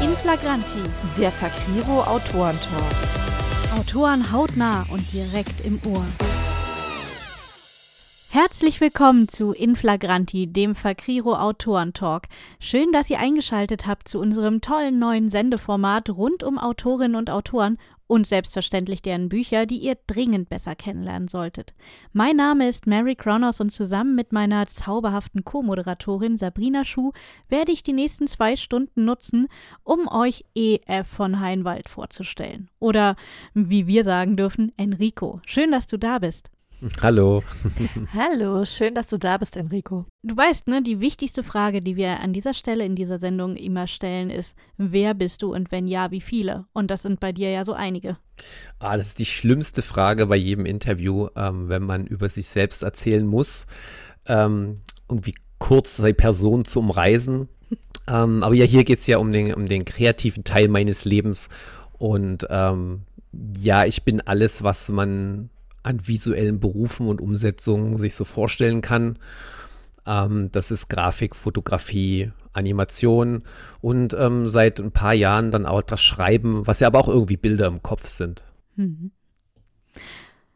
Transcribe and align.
In 0.00 0.16
Flagranti, 0.16 0.84
Der 1.18 1.32
Fakriro 1.32 2.02
Autorentalk. 2.04 2.94
Autoren 3.76 4.30
hautnah 4.30 4.86
und 4.90 5.12
direkt 5.12 5.64
im 5.64 5.80
Ohr. 5.92 6.04
Herzlich 8.40 8.80
willkommen 8.80 9.26
zu 9.26 9.50
Inflagranti, 9.50 10.46
dem 10.46 10.76
Fakriro 10.76 11.34
Autorentalk. 11.34 12.28
Schön, 12.60 12.92
dass 12.92 13.10
ihr 13.10 13.18
eingeschaltet 13.18 13.88
habt 13.88 14.06
zu 14.06 14.20
unserem 14.20 14.60
tollen 14.60 15.00
neuen 15.00 15.28
Sendeformat 15.28 16.08
rund 16.10 16.44
um 16.44 16.56
Autorinnen 16.56 17.16
und 17.16 17.30
Autoren 17.30 17.78
und 18.06 18.28
selbstverständlich 18.28 19.02
deren 19.02 19.28
Bücher, 19.28 19.66
die 19.66 19.78
ihr 19.78 19.96
dringend 20.06 20.48
besser 20.48 20.76
kennenlernen 20.76 21.26
solltet. 21.26 21.74
Mein 22.12 22.36
Name 22.36 22.68
ist 22.68 22.86
Mary 22.86 23.16
Kronos 23.16 23.60
und 23.60 23.72
zusammen 23.72 24.14
mit 24.14 24.30
meiner 24.30 24.68
zauberhaften 24.68 25.44
Co-Moderatorin 25.44 26.38
Sabrina 26.38 26.84
Schuh 26.84 27.10
werde 27.48 27.72
ich 27.72 27.82
die 27.82 27.92
nächsten 27.92 28.28
zwei 28.28 28.54
Stunden 28.54 29.04
nutzen, 29.04 29.48
um 29.82 30.06
euch 30.06 30.44
E.F. 30.54 31.08
von 31.08 31.40
Heinwald 31.40 31.88
vorzustellen. 31.88 32.70
Oder, 32.78 33.16
wie 33.54 33.88
wir 33.88 34.04
sagen 34.04 34.36
dürfen, 34.36 34.70
Enrico. 34.76 35.40
Schön, 35.44 35.72
dass 35.72 35.88
du 35.88 35.98
da 35.98 36.20
bist. 36.20 36.52
Hallo. 37.02 37.42
Hallo, 38.14 38.64
schön, 38.64 38.94
dass 38.94 39.08
du 39.08 39.18
da 39.18 39.36
bist, 39.38 39.56
Enrico. 39.56 40.06
Du 40.22 40.36
weißt, 40.36 40.68
ne, 40.68 40.80
die 40.80 41.00
wichtigste 41.00 41.42
Frage, 41.42 41.80
die 41.80 41.96
wir 41.96 42.20
an 42.20 42.32
dieser 42.32 42.54
Stelle 42.54 42.84
in 42.84 42.94
dieser 42.94 43.18
Sendung 43.18 43.56
immer 43.56 43.88
stellen, 43.88 44.30
ist, 44.30 44.54
wer 44.76 45.14
bist 45.14 45.42
du 45.42 45.52
und 45.52 45.72
wenn 45.72 45.88
ja, 45.88 46.12
wie 46.12 46.20
viele? 46.20 46.66
Und 46.72 46.90
das 46.90 47.02
sind 47.02 47.18
bei 47.18 47.32
dir 47.32 47.50
ja 47.50 47.64
so 47.64 47.72
einige. 47.72 48.16
Ah, 48.78 48.96
das 48.96 49.08
ist 49.08 49.18
die 49.18 49.26
schlimmste 49.26 49.82
Frage 49.82 50.26
bei 50.26 50.36
jedem 50.36 50.66
Interview, 50.66 51.28
ähm, 51.34 51.68
wenn 51.68 51.82
man 51.82 52.06
über 52.06 52.28
sich 52.28 52.46
selbst 52.46 52.84
erzählen 52.84 53.26
muss. 53.26 53.66
Ähm, 54.26 54.80
irgendwie 55.08 55.34
kurz 55.58 55.96
seine 55.96 56.14
Person 56.14 56.64
zu 56.64 56.78
umreisen. 56.78 57.48
ähm, 58.08 58.44
aber 58.44 58.54
ja, 58.54 58.64
hier 58.64 58.84
geht 58.84 59.00
es 59.00 59.06
ja 59.08 59.18
um 59.18 59.32
den, 59.32 59.52
um 59.52 59.66
den 59.66 59.84
kreativen 59.84 60.44
Teil 60.44 60.68
meines 60.68 61.04
Lebens. 61.04 61.48
Und 61.98 62.46
ähm, 62.50 63.02
ja, 63.58 63.84
ich 63.84 64.04
bin 64.04 64.20
alles, 64.20 64.62
was 64.62 64.88
man 64.90 65.50
an 65.82 66.06
visuellen 66.06 66.60
Berufen 66.60 67.08
und 67.08 67.20
Umsetzungen 67.20 67.98
sich 67.98 68.14
so 68.14 68.24
vorstellen 68.24 68.80
kann. 68.80 69.18
Ähm, 70.06 70.50
das 70.52 70.70
ist 70.70 70.88
Grafik, 70.88 71.36
Fotografie, 71.36 72.32
Animation 72.52 73.44
und 73.80 74.14
ähm, 74.14 74.48
seit 74.48 74.80
ein 74.80 74.92
paar 74.92 75.14
Jahren 75.14 75.50
dann 75.50 75.66
auch 75.66 75.82
das 75.82 76.02
Schreiben, 76.02 76.66
was 76.66 76.80
ja 76.80 76.88
aber 76.88 76.98
auch 76.98 77.08
irgendwie 77.08 77.36
Bilder 77.36 77.66
im 77.66 77.82
Kopf 77.82 78.08
sind. 78.08 78.44
Mhm. 78.76 79.12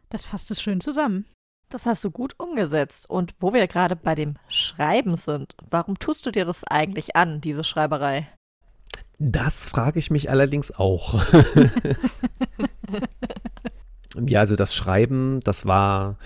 Das 0.09 0.25
fasst 0.25 0.51
es 0.51 0.61
schön 0.61 0.81
zusammen. 0.81 1.27
Das 1.69 1.87
hast 1.87 2.05
du 2.05 2.11
gut 2.11 2.35
umgesetzt. 2.39 3.09
Und 3.09 3.35
wo 3.39 3.55
wir 3.55 3.67
gerade 3.67 3.97
bei 3.97 4.15
dem 4.15 4.37
Schreiben 4.49 5.17
sind, 5.17 5.55
warum 5.71 5.99
tust 5.99 6.27
du 6.27 6.31
dir 6.31 6.45
das 6.45 6.65
eigentlich 6.65 7.17
an, 7.17 7.41
diese 7.41 7.65
Schreiberei? 7.65 8.29
Das 9.19 9.65
frage 9.65 9.99
ich 9.99 10.11
mich 10.11 10.29
allerdings 10.29 10.71
auch. 10.71 11.23
ja, 14.27 14.41
also 14.41 14.57
das 14.57 14.75
Schreiben, 14.75 15.41
das 15.45 15.67
war 15.67 16.19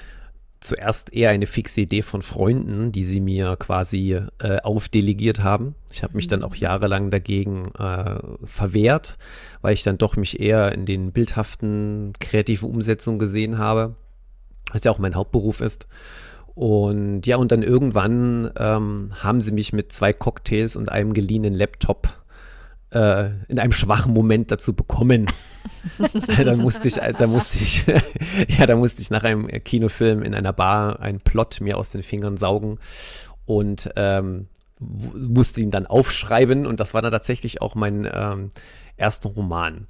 zuerst 0.61 1.13
eher 1.13 1.31
eine 1.31 1.47
fixe 1.47 1.83
Idee 1.83 2.03
von 2.03 2.23
Freunden, 2.23 2.91
die 2.91 3.05
sie 3.05 3.21
mir 3.21 3.57
quasi 3.57 4.21
äh, 4.41 4.59
aufdelegiert 4.63 5.43
haben. 5.43 5.75
Ich 5.93 6.03
habe 6.03 6.17
mich 6.17 6.27
dann 6.27 6.43
auch 6.43 6.55
jahrelang 6.55 7.11
dagegen 7.11 7.67
äh, 7.79 8.19
verwehrt, 8.45 9.19
weil 9.61 9.75
ich 9.75 9.83
dann 9.83 9.99
doch 9.99 10.17
mich 10.17 10.41
eher 10.41 10.73
in 10.73 10.87
den 10.87 11.13
bildhaften, 11.13 12.15
kreativen 12.21 12.69
Umsetzungen 12.69 13.19
gesehen 13.19 13.59
habe, 13.59 13.95
was 14.73 14.83
ja 14.85 14.91
auch 14.91 14.99
mein 14.99 15.15
Hauptberuf 15.15 15.61
ist. 15.61 15.87
Und 16.55 17.27
ja, 17.27 17.37
und 17.37 17.53
dann 17.53 17.63
irgendwann 17.63 18.51
ähm, 18.59 19.13
haben 19.17 19.43
sie 19.43 19.53
mich 19.53 19.75
mit 19.75 19.93
zwei 19.93 20.15
Cocktails 20.15 20.75
und 20.75 20.91
einem 20.91 21.13
geliehenen 21.13 21.55
Laptop 21.55 22.09
äh, 22.97 23.31
in 23.49 23.59
einem 23.59 23.73
schwachen 23.73 24.15
Moment 24.15 24.51
dazu 24.51 24.75
bekommen. 24.75 25.27
da 26.45 26.57
musste 26.57 26.89
ich, 26.89 26.95
da 26.95 27.27
musste 27.27 27.59
ich, 27.59 27.85
ja, 28.59 28.67
da 28.67 28.77
musste 28.77 29.03
ich 29.03 29.11
nach 29.11 29.23
einem 29.23 29.49
Kinofilm 29.49 30.23
in 30.23 30.35
einer 30.35 30.53
Bar 30.53 31.01
einen 31.01 31.21
Plot 31.21 31.61
mir 31.61 31.77
aus 31.77 31.91
den 31.91 32.03
Fingern 32.03 32.39
saugen 32.39 32.79
und 33.45 33.91
ähm, 33.97 34.49
musste 34.79 35.61
ihn 35.61 35.71
dann 35.71 35.87
aufschreiben 35.87 36.67
und 36.67 36.81
das 36.81 36.95
war 36.95 37.03
dann 37.03 37.13
tatsächlich 37.13 37.61
auch 37.61 37.75
mein 37.75 38.09
ähm, 38.11 38.51
erster 38.97 39.29
Roman. 39.29 39.87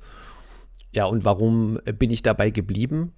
Ja, 0.93 1.05
und 1.05 1.25
warum 1.25 1.79
bin 1.99 2.11
ich 2.11 2.23
dabei 2.23 2.51
geblieben? 2.51 3.13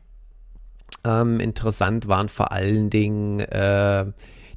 Ähm, 1.05 1.41
interessant 1.41 2.09
waren 2.09 2.29
vor 2.29 2.53
allen 2.53 2.91
Dingen 2.91 3.41
äh, 3.41 4.07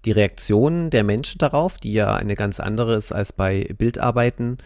die 0.06 0.12
Reaktionen 0.12 0.90
der 0.90 1.04
Menschen 1.04 1.38
darauf, 1.38 1.78
die 1.78 1.94
ja 1.94 2.16
eine 2.16 2.36
ganz 2.36 2.60
andere 2.60 2.96
ist 2.96 3.12
als 3.12 3.32
bei 3.32 3.70
Bildarbeiten 3.78 4.58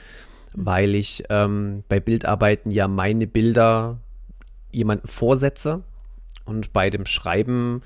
weil 0.55 0.95
ich 0.95 1.23
ähm, 1.29 1.83
bei 1.89 1.99
Bildarbeiten 1.99 2.71
ja 2.71 2.87
meine 2.87 3.27
Bilder 3.27 3.99
jemanden 4.71 5.07
vorsetze 5.07 5.83
und 6.45 6.73
bei 6.73 6.89
dem 6.89 7.05
Schreiben 7.05 7.81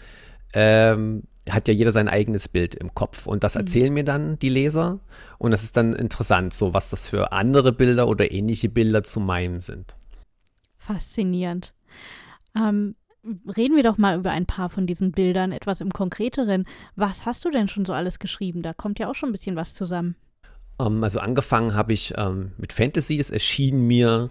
ähm, 0.54 1.24
hat 1.50 1.68
ja 1.68 1.74
jeder 1.74 1.92
sein 1.92 2.08
eigenes 2.08 2.48
Bild 2.48 2.76
im 2.76 2.94
Kopf 2.94 3.26
und 3.26 3.44
das 3.44 3.56
erzählen 3.56 3.90
mhm. 3.90 3.94
mir 3.94 4.04
dann 4.04 4.40
die 4.40 4.50
Leser 4.50 5.00
und 5.38 5.52
das 5.52 5.64
ist 5.64 5.78
dann 5.78 5.94
interessant, 5.94 6.54
so 6.54 6.74
was 6.74 6.90
das 6.90 7.08
für 7.08 7.32
andere 7.32 7.72
Bilder 7.72 8.08
oder 8.08 8.32
ähnliche 8.32 8.70
Bilder 8.70 9.04
zu 9.04 9.20
meinem 9.20 9.60
sind. 9.60 9.98
Faszinierend. 10.78 11.74
Ähm, 12.56 12.96
reden 13.56 13.76
wir 13.76 13.84
doch 13.84 13.98
mal 13.98 14.18
über 14.18 14.32
ein 14.32 14.46
paar 14.46 14.70
von 14.70 14.88
diesen 14.88 15.12
Bildern, 15.12 15.52
etwas 15.52 15.82
im 15.82 15.92
Konkreteren. 15.92 16.66
Was 16.96 17.26
hast 17.26 17.46
du 17.46 17.52
denn 17.52 17.68
schon 17.68 17.86
so 17.86 17.94
alles 17.94 18.20
geschrieben? 18.20 18.62
Da 18.62 18.74
kommt 18.74 19.00
ja 19.00 19.10
auch 19.10 19.16
schon 19.16 19.30
ein 19.30 19.34
bisschen 19.34 19.56
was 19.56 19.74
zusammen. 19.74 20.16
Ähm, 20.80 21.04
also 21.04 21.20
angefangen 21.20 21.74
habe 21.76 21.94
ich 21.94 22.14
ähm, 22.18 22.52
mit 22.58 22.74
Fantasy. 22.74 23.18
Das 23.18 23.30
erschien 23.30 23.88
mir 23.88 24.30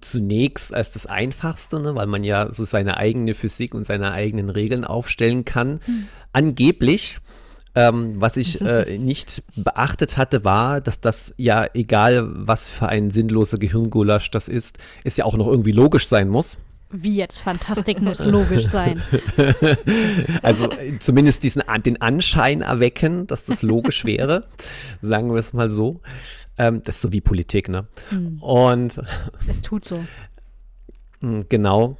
zunächst 0.00 0.74
als 0.74 0.92
das 0.92 1.06
Einfachste, 1.06 1.80
ne, 1.80 1.94
weil 1.94 2.06
man 2.06 2.24
ja 2.24 2.50
so 2.50 2.64
seine 2.64 2.98
eigene 2.98 3.34
Physik 3.34 3.74
und 3.74 3.84
seine 3.84 4.12
eigenen 4.12 4.50
Regeln 4.50 4.84
aufstellen 4.84 5.44
kann. 5.44 5.80
Mhm. 5.86 6.08
Angeblich. 6.32 7.18
Ähm, 7.74 8.20
was 8.20 8.36
ich 8.36 8.60
äh, 8.60 8.98
nicht 8.98 9.42
beachtet 9.54 10.16
hatte, 10.16 10.42
war, 10.42 10.80
dass 10.80 11.00
das 11.00 11.34
ja, 11.36 11.66
egal 11.74 12.26
was 12.28 12.66
für 12.66 12.88
ein 12.88 13.10
sinnloser 13.10 13.58
Gehirngulasch 13.58 14.30
das 14.30 14.48
ist, 14.48 14.78
es 15.04 15.16
ja 15.16 15.24
auch 15.26 15.36
noch 15.36 15.46
irgendwie 15.46 15.72
logisch 15.72 16.08
sein 16.08 16.28
muss. 16.28 16.56
Wie 16.90 17.16
jetzt? 17.16 17.38
Fantastik 17.40 18.00
muss 18.00 18.20
logisch 18.20 18.66
sein. 18.66 19.02
Also 20.42 20.68
zumindest 21.00 21.42
diesen, 21.42 21.62
den 21.84 22.00
Anschein 22.00 22.62
erwecken, 22.62 23.26
dass 23.26 23.44
das 23.44 23.62
logisch 23.62 24.04
wäre, 24.04 24.46
sagen 25.02 25.30
wir 25.30 25.38
es 25.38 25.52
mal 25.52 25.68
so. 25.68 26.00
Ähm, 26.56 26.82
das 26.84 26.96
ist 26.96 27.02
so 27.02 27.12
wie 27.12 27.20
Politik, 27.20 27.68
ne? 27.68 27.86
Hm. 28.10 28.42
Und 28.42 29.00
es 29.46 29.62
tut 29.62 29.84
so. 29.84 30.04
Hm, 31.20 31.46
genau. 31.48 31.98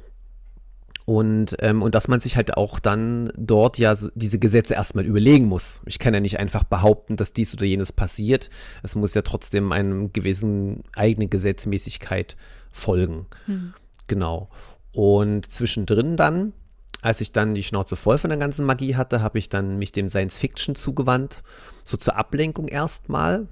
Und, 1.05 1.55
ähm, 1.59 1.81
und 1.81 1.95
dass 1.95 2.07
man 2.07 2.19
sich 2.19 2.35
halt 2.35 2.55
auch 2.55 2.79
dann 2.79 3.31
dort 3.35 3.77
ja 3.79 3.95
so 3.95 4.09
diese 4.13 4.37
Gesetze 4.37 4.75
erstmal 4.75 5.05
überlegen 5.05 5.47
muss. 5.47 5.81
Ich 5.85 5.97
kann 5.97 6.13
ja 6.13 6.19
nicht 6.19 6.39
einfach 6.39 6.63
behaupten, 6.63 7.15
dass 7.15 7.33
dies 7.33 7.53
oder 7.53 7.65
jenes 7.65 7.91
passiert. 7.91 8.49
Es 8.83 8.95
muss 8.95 9.15
ja 9.15 9.23
trotzdem 9.23 9.71
einem 9.71 10.13
gewissen 10.13 10.83
eigenen 10.95 11.29
Gesetzmäßigkeit 11.29 12.37
folgen. 12.71 13.25
Hm. 13.45 13.73
Genau. 14.07 14.49
Und 14.99 15.49
zwischendrin 15.49 16.17
dann, 16.17 16.51
als 17.01 17.21
ich 17.21 17.31
dann 17.31 17.53
die 17.53 17.63
Schnauze 17.63 17.95
voll 17.95 18.17
von 18.17 18.31
der 18.31 18.37
ganzen 18.37 18.65
Magie 18.65 18.97
hatte, 18.97 19.21
habe 19.21 19.39
ich 19.39 19.47
dann 19.47 19.77
mich 19.77 19.93
dem 19.93 20.09
Science 20.09 20.37
Fiction 20.37 20.75
zugewandt, 20.75 21.41
so 21.85 21.95
zur 21.95 22.17
Ablenkung 22.17 22.67
erstmal. 22.67 23.47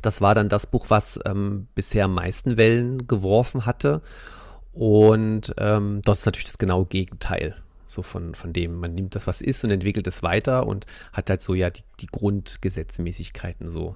Das 0.00 0.20
war 0.20 0.34
dann 0.34 0.48
das 0.48 0.66
Buch, 0.66 0.86
was 0.88 1.20
ähm, 1.26 1.68
bisher 1.76 2.06
am 2.06 2.14
meisten 2.14 2.56
Wellen 2.56 3.06
geworfen 3.06 3.66
hatte. 3.66 4.02
Und 4.72 5.54
ähm, 5.58 6.02
das 6.02 6.18
ist 6.18 6.26
natürlich 6.26 6.46
das 6.46 6.58
genaue 6.58 6.86
Gegenteil. 6.86 7.54
So 7.86 8.02
von, 8.02 8.34
von 8.34 8.52
dem, 8.52 8.80
man 8.80 8.96
nimmt 8.96 9.14
das, 9.14 9.28
was 9.28 9.42
ist 9.42 9.62
und 9.62 9.70
entwickelt 9.70 10.08
es 10.08 10.24
weiter 10.24 10.66
und 10.66 10.86
hat 11.12 11.30
halt 11.30 11.40
so 11.40 11.54
ja 11.54 11.70
die, 11.70 11.84
die 12.00 12.08
Grundgesetzmäßigkeiten 12.08 13.68
so 13.68 13.94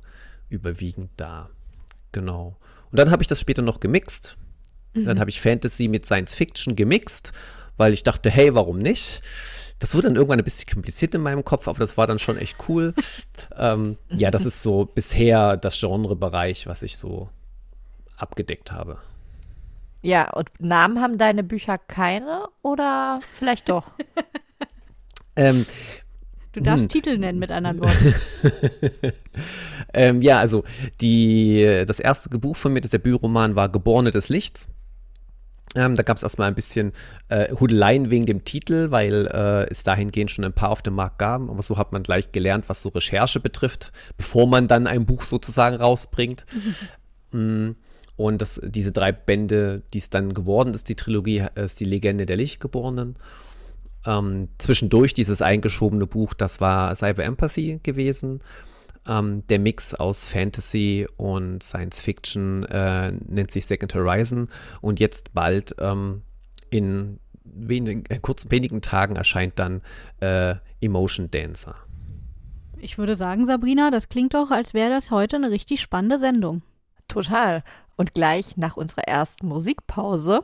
überwiegend 0.49 1.11
da. 1.17 1.51
Genau. 2.13 2.57
Und 2.93 3.01
dann 3.01 3.11
habe 3.11 3.25
ich 3.25 3.29
das 3.29 3.41
später 3.41 3.63
noch 3.63 3.81
gemixt 3.81 4.39
dann 5.05 5.21
habe 5.21 5.31
ich 5.31 5.41
Fantasy 5.41 5.89
mit 5.89 6.07
Science 6.07 6.35
Fiction 6.35 6.77
gemixt, 6.77 7.33
weil 7.77 7.93
ich 7.93 8.03
dachte, 8.03 8.31
hey, 8.31 8.55
warum 8.55 8.79
nicht? 8.79 9.23
Das 9.79 9.95
wurde 9.95 10.09
dann 10.09 10.17
irgendwann 10.17 10.39
ein 10.39 10.45
bisschen 10.45 10.69
kompliziert 10.73 11.15
in 11.15 11.21
meinem 11.21 11.45
Kopf, 11.45 11.69
aber 11.69 11.79
das 11.79 11.99
war 11.99 12.07
dann 12.07 12.19
schon 12.19 12.39
echt 12.39 12.57
cool. 12.69 12.95
ähm, 13.57 13.99
ja, 14.11 14.31
das 14.31 14.47
ist 14.47 14.63
so 14.63 14.87
bisher 14.87 15.57
das 15.57 15.79
Genrebereich, 15.79 16.67
was 16.67 16.83
ich 16.83 16.97
so 16.97 17.29
abgedeckt 18.17 18.73
habe. 18.73 18.99
Ja, 20.01 20.31
und 20.31 20.49
Namen 20.61 21.01
haben 21.01 21.19
deine 21.19 21.43
Bücher 21.43 21.79
keine 21.79 22.45
oder 22.63 23.21
vielleicht 23.35 23.69
doch? 23.69 23.91
ähm, 25.37 25.67
Du 26.57 26.63
darfst 26.63 26.85
hm. 26.85 26.89
Titel 26.89 27.19
nennen, 27.19 27.39
mit 27.39 27.53
anderen 27.53 27.81
Worten. 27.81 28.15
ähm, 29.93 30.23
ja, 30.23 30.41
also 30.41 30.65
die, 31.03 31.85
das 31.87 32.01
erste 32.01 32.31
Buch 32.31 32.57
von 32.57 32.73
mir, 32.73 32.81
das 32.81 32.93
Debütroman 32.93 33.57
war 33.57 33.69
Geborene 33.69 34.11
des 34.11 34.31
Lichts. 34.31 34.71
Ähm, 35.77 35.95
da 35.95 36.03
gab 36.03 36.17
es 36.17 36.23
erstmal 36.23 36.49
ein 36.49 36.55
bisschen 36.55 36.93
äh, 37.29 37.55
Hudeleien 37.55 38.11
wegen 38.11 38.25
dem 38.27 38.45
Titel, 38.45 38.91
weil 38.91 39.27
äh, 39.27 39.71
es 39.71 39.85
dahingehend 39.85 40.31
schon 40.31 40.45
ein 40.45 40.55
paar 40.55 40.71
auf 40.71 40.83
dem 40.83 40.95
Markt 40.95 41.19
gab. 41.19 41.43
Aber 41.43 41.63
so 41.63 41.77
hat 41.77 41.93
man 41.93 42.03
gleich 42.03 42.33
gelernt, 42.33 42.69
was 42.69 42.83
so 42.83 42.89
Recherche 42.89 43.41
betrifft, 43.41 43.93
bevor 44.17 44.47
man 44.47 44.69
dann 44.69 44.87
ein 44.87 45.05
Buch 45.05 45.23
sozusagen 45.23 45.77
rausbringt. 45.77 46.47
Mm, 47.33 47.73
und 48.15 48.41
das, 48.41 48.61
diese 48.65 48.93
drei 48.93 49.11
Bände, 49.11 49.83
die 49.93 49.99
es 49.99 50.11
dann 50.11 50.33
geworden 50.33 50.73
ist, 50.75 50.89
die 50.89 50.95
Trilogie, 50.95 51.45
ist 51.57 51.81
die 51.81 51.85
Legende 51.85 52.25
der 52.25 52.37
Lichtgeborenen. 52.37 53.17
Ähm, 54.07 54.49
zwischendurch 54.59 55.13
dieses 55.13 55.43
eingeschobene 55.43 56.07
Buch, 56.07 56.35
das 56.35 56.61
war 56.61 56.95
Cyber 56.95 57.25
Empathy 57.25 57.81
gewesen. 57.83 58.41
Ähm, 59.09 59.47
der 59.49 59.59
Mix 59.59 59.95
aus 59.95 60.25
Fantasy 60.25 61.07
und 61.17 61.63
Science 61.63 62.01
Fiction 62.01 62.65
äh, 62.65 63.13
nennt 63.27 63.51
sich 63.51 63.67
Second 63.67 63.95
Horizon. 63.95 64.49
Und 64.81 65.01
jetzt 65.01 65.35
bald 65.35 65.75
ähm, 65.79 66.23
in 66.71 67.19
wenig, 67.45 68.11
äh, 68.11 68.19
kurz 68.19 68.51
wenigen 68.51 68.83
Tagen 68.83 69.17
erscheint 69.17 69.59
dann 69.59 69.83
äh, 70.21 70.57
Emotion 70.81 71.31
Dancer. 71.31 71.77
Ich 72.79 72.99
würde 72.99 73.15
sagen, 73.15 73.47
Sabrina, 73.47 73.91
das 73.91 74.09
klingt 74.09 74.35
doch, 74.35 74.51
als 74.51 74.75
wäre 74.75 74.91
das 74.91 75.11
heute 75.11 75.37
eine 75.37 75.51
richtig 75.51 75.81
spannende 75.81 76.19
Sendung. 76.19 76.63
Total. 77.09 77.65
Und 77.97 78.13
gleich 78.15 78.57
nach 78.57 78.77
unserer 78.77 79.05
ersten 79.05 79.47
Musikpause 79.47 80.41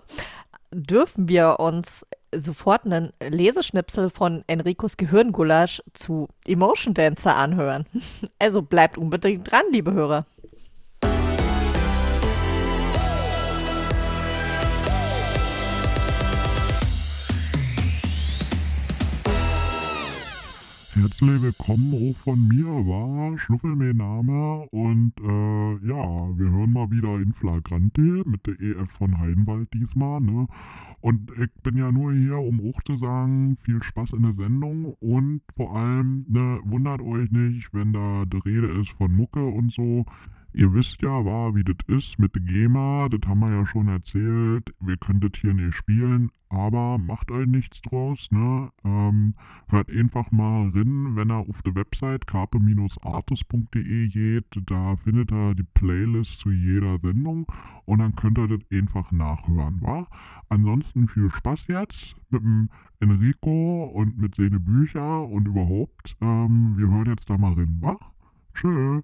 dürfen 0.72 1.28
wir 1.28 1.60
uns 1.60 2.06
sofort 2.34 2.86
einen 2.86 3.12
Leseschnipsel 3.20 4.10
von 4.10 4.44
Enricos 4.46 4.96
Gehirngulasch 4.96 5.82
zu 5.92 6.28
Emotion 6.46 6.94
Dancer 6.94 7.36
anhören. 7.36 7.86
Also 8.38 8.62
bleibt 8.62 8.98
unbedingt 8.98 9.50
dran, 9.50 9.62
liebe 9.70 9.92
Hörer. 9.92 10.26
Herzlich 20.94 21.40
willkommen 21.40 21.94
auch 21.94 22.16
von 22.18 22.48
mir, 22.48 22.66
war 22.66 23.38
Schnuffel 23.38 23.74
mein 23.76 23.96
Name 23.96 24.68
und 24.72 25.14
äh, 25.20 25.88
ja, 25.88 26.38
wir 26.38 26.50
hören 26.50 26.70
mal 26.70 26.90
wieder 26.90 27.14
in 27.14 27.32
Flagranti 27.32 28.22
mit 28.26 28.46
der 28.46 28.60
EF 28.60 28.90
von 28.90 29.18
Heidenwald 29.18 29.72
diesmal, 29.72 30.20
ne? 30.20 30.46
Und 31.00 31.30
ich 31.38 31.50
bin 31.62 31.78
ja 31.78 31.90
nur 31.90 32.12
hier, 32.12 32.36
um 32.36 32.60
auch 32.60 32.82
zu 32.82 32.98
sagen, 32.98 33.56
viel 33.62 33.82
Spaß 33.82 34.12
in 34.12 34.22
der 34.22 34.34
Sendung 34.34 34.94
und 35.00 35.40
vor 35.56 35.74
allem, 35.74 36.26
ne, 36.28 36.60
wundert 36.64 37.00
euch 37.00 37.30
nicht, 37.30 37.72
wenn 37.72 37.94
da 37.94 38.26
die 38.26 38.46
Rede 38.46 38.66
ist 38.66 38.90
von 38.90 39.16
Mucke 39.16 39.46
und 39.46 39.72
so. 39.72 40.04
Ihr 40.54 40.74
wisst 40.74 41.00
ja, 41.00 41.24
war, 41.24 41.54
wie 41.54 41.64
das 41.64 41.76
ist 41.86 42.18
mit 42.18 42.34
der 42.34 42.42
GEMA, 42.42 43.08
das 43.08 43.26
haben 43.26 43.40
wir 43.40 43.50
ja 43.50 43.66
schon 43.66 43.88
erzählt. 43.88 44.74
Wir 44.80 44.98
können 44.98 45.20
das 45.20 45.32
hier 45.40 45.54
nicht 45.54 45.74
spielen, 45.74 46.30
aber 46.50 46.98
macht 46.98 47.30
euch 47.30 47.46
nichts 47.46 47.80
draus, 47.80 48.28
ne? 48.30 48.70
Ähm, 48.84 49.34
hört 49.68 49.90
einfach 49.90 50.30
mal 50.30 50.68
rein, 50.68 51.16
wenn 51.16 51.30
er 51.30 51.38
auf 51.38 51.62
der 51.62 51.74
Website 51.74 52.26
carpe-artis.de 52.26 54.08
geht, 54.08 54.44
da 54.66 54.96
findet 54.96 55.32
ihr 55.32 55.54
die 55.54 55.62
Playlist 55.62 56.40
zu 56.40 56.50
jeder 56.50 56.98
Sendung 56.98 57.46
und 57.86 58.00
dann 58.00 58.14
könnt 58.14 58.36
ihr 58.38 58.48
das 58.48 58.60
einfach 58.70 59.10
nachhören, 59.10 59.80
wa? 59.80 60.06
Ansonsten 60.50 61.08
viel 61.08 61.30
Spaß 61.30 61.68
jetzt 61.68 62.14
mit 62.28 62.42
dem 62.42 62.68
Enrico 63.00 63.84
und 63.84 64.18
mit 64.18 64.34
seinen 64.34 64.62
Büchern 64.62 65.24
und 65.32 65.48
überhaupt. 65.48 66.14
Ähm, 66.20 66.74
wir 66.76 66.88
hören 66.90 67.06
jetzt 67.06 67.30
da 67.30 67.38
mal 67.38 67.54
rein, 67.54 67.78
wa? 67.80 67.98
Tschüss. 68.54 69.02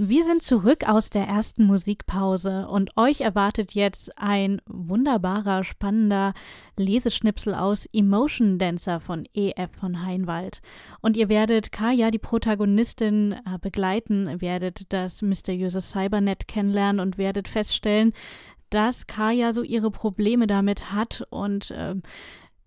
Wir 0.00 0.22
sind 0.22 0.44
zurück 0.44 0.88
aus 0.88 1.10
der 1.10 1.24
ersten 1.26 1.64
Musikpause 1.64 2.68
und 2.68 2.96
euch 2.96 3.20
erwartet 3.20 3.74
jetzt 3.74 4.16
ein 4.16 4.62
wunderbarer, 4.68 5.64
spannender 5.64 6.34
Leseschnipsel 6.76 7.52
aus 7.52 7.86
Emotion 7.92 8.60
Dancer 8.60 9.00
von 9.00 9.26
E.F. 9.34 9.70
von 9.80 10.06
Heinwald. 10.06 10.62
Und 11.00 11.16
ihr 11.16 11.28
werdet 11.28 11.72
Kaya, 11.72 12.12
die 12.12 12.20
Protagonistin, 12.20 13.32
äh, 13.32 13.58
begleiten, 13.60 14.40
werdet 14.40 14.92
das 14.92 15.20
mysteriöse 15.20 15.80
Cybernet 15.80 16.46
kennenlernen 16.46 17.00
und 17.00 17.18
werdet 17.18 17.48
feststellen, 17.48 18.12
dass 18.70 19.08
Kaya 19.08 19.52
so 19.52 19.64
ihre 19.64 19.90
Probleme 19.90 20.46
damit 20.46 20.92
hat 20.92 21.26
und 21.30 21.72
äh, 21.72 21.96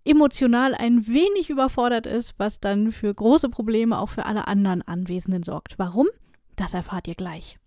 emotional 0.04 0.76
ein 0.76 1.08
wenig 1.08 1.50
überfordert 1.50 2.08
ist, 2.08 2.34
was 2.36 2.60
dann 2.60 2.92
für 2.92 3.14
große 3.14 3.48
Probleme 3.48 4.00
auch 4.00 4.10
für 4.10 4.26
alle 4.26 4.50
anderen 4.50 4.82
Anwesenden 4.82 5.44
sorgt. 5.44 5.80
Warum? 5.80 6.08
Das 6.56 6.74
erfahrt 6.74 7.08
ihr 7.08 7.16
gleich. 7.16 7.58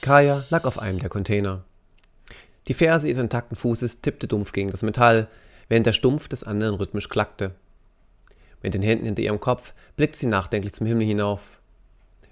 Kaya 0.00 0.44
lag 0.50 0.64
auf 0.64 0.78
einem 0.78 0.98
der 0.98 1.08
Container. 1.08 1.64
Die 2.66 2.74
Ferse 2.74 3.08
ihres 3.08 3.22
intakten 3.22 3.56
Fußes 3.56 4.00
tippte 4.00 4.28
dumpf 4.28 4.52
gegen 4.52 4.70
das 4.70 4.82
Metall, 4.82 5.28
während 5.68 5.86
der 5.86 5.92
Stumpf 5.92 6.28
des 6.28 6.44
anderen 6.44 6.74
rhythmisch 6.74 7.08
klackte. 7.08 7.54
Mit 8.62 8.74
den 8.74 8.82
Händen 8.82 9.06
hinter 9.06 9.22
ihrem 9.22 9.40
Kopf 9.40 9.72
blickte 9.96 10.18
sie 10.18 10.26
nachdenklich 10.26 10.72
zum 10.72 10.86
Himmel 10.86 11.06
hinauf. 11.06 11.60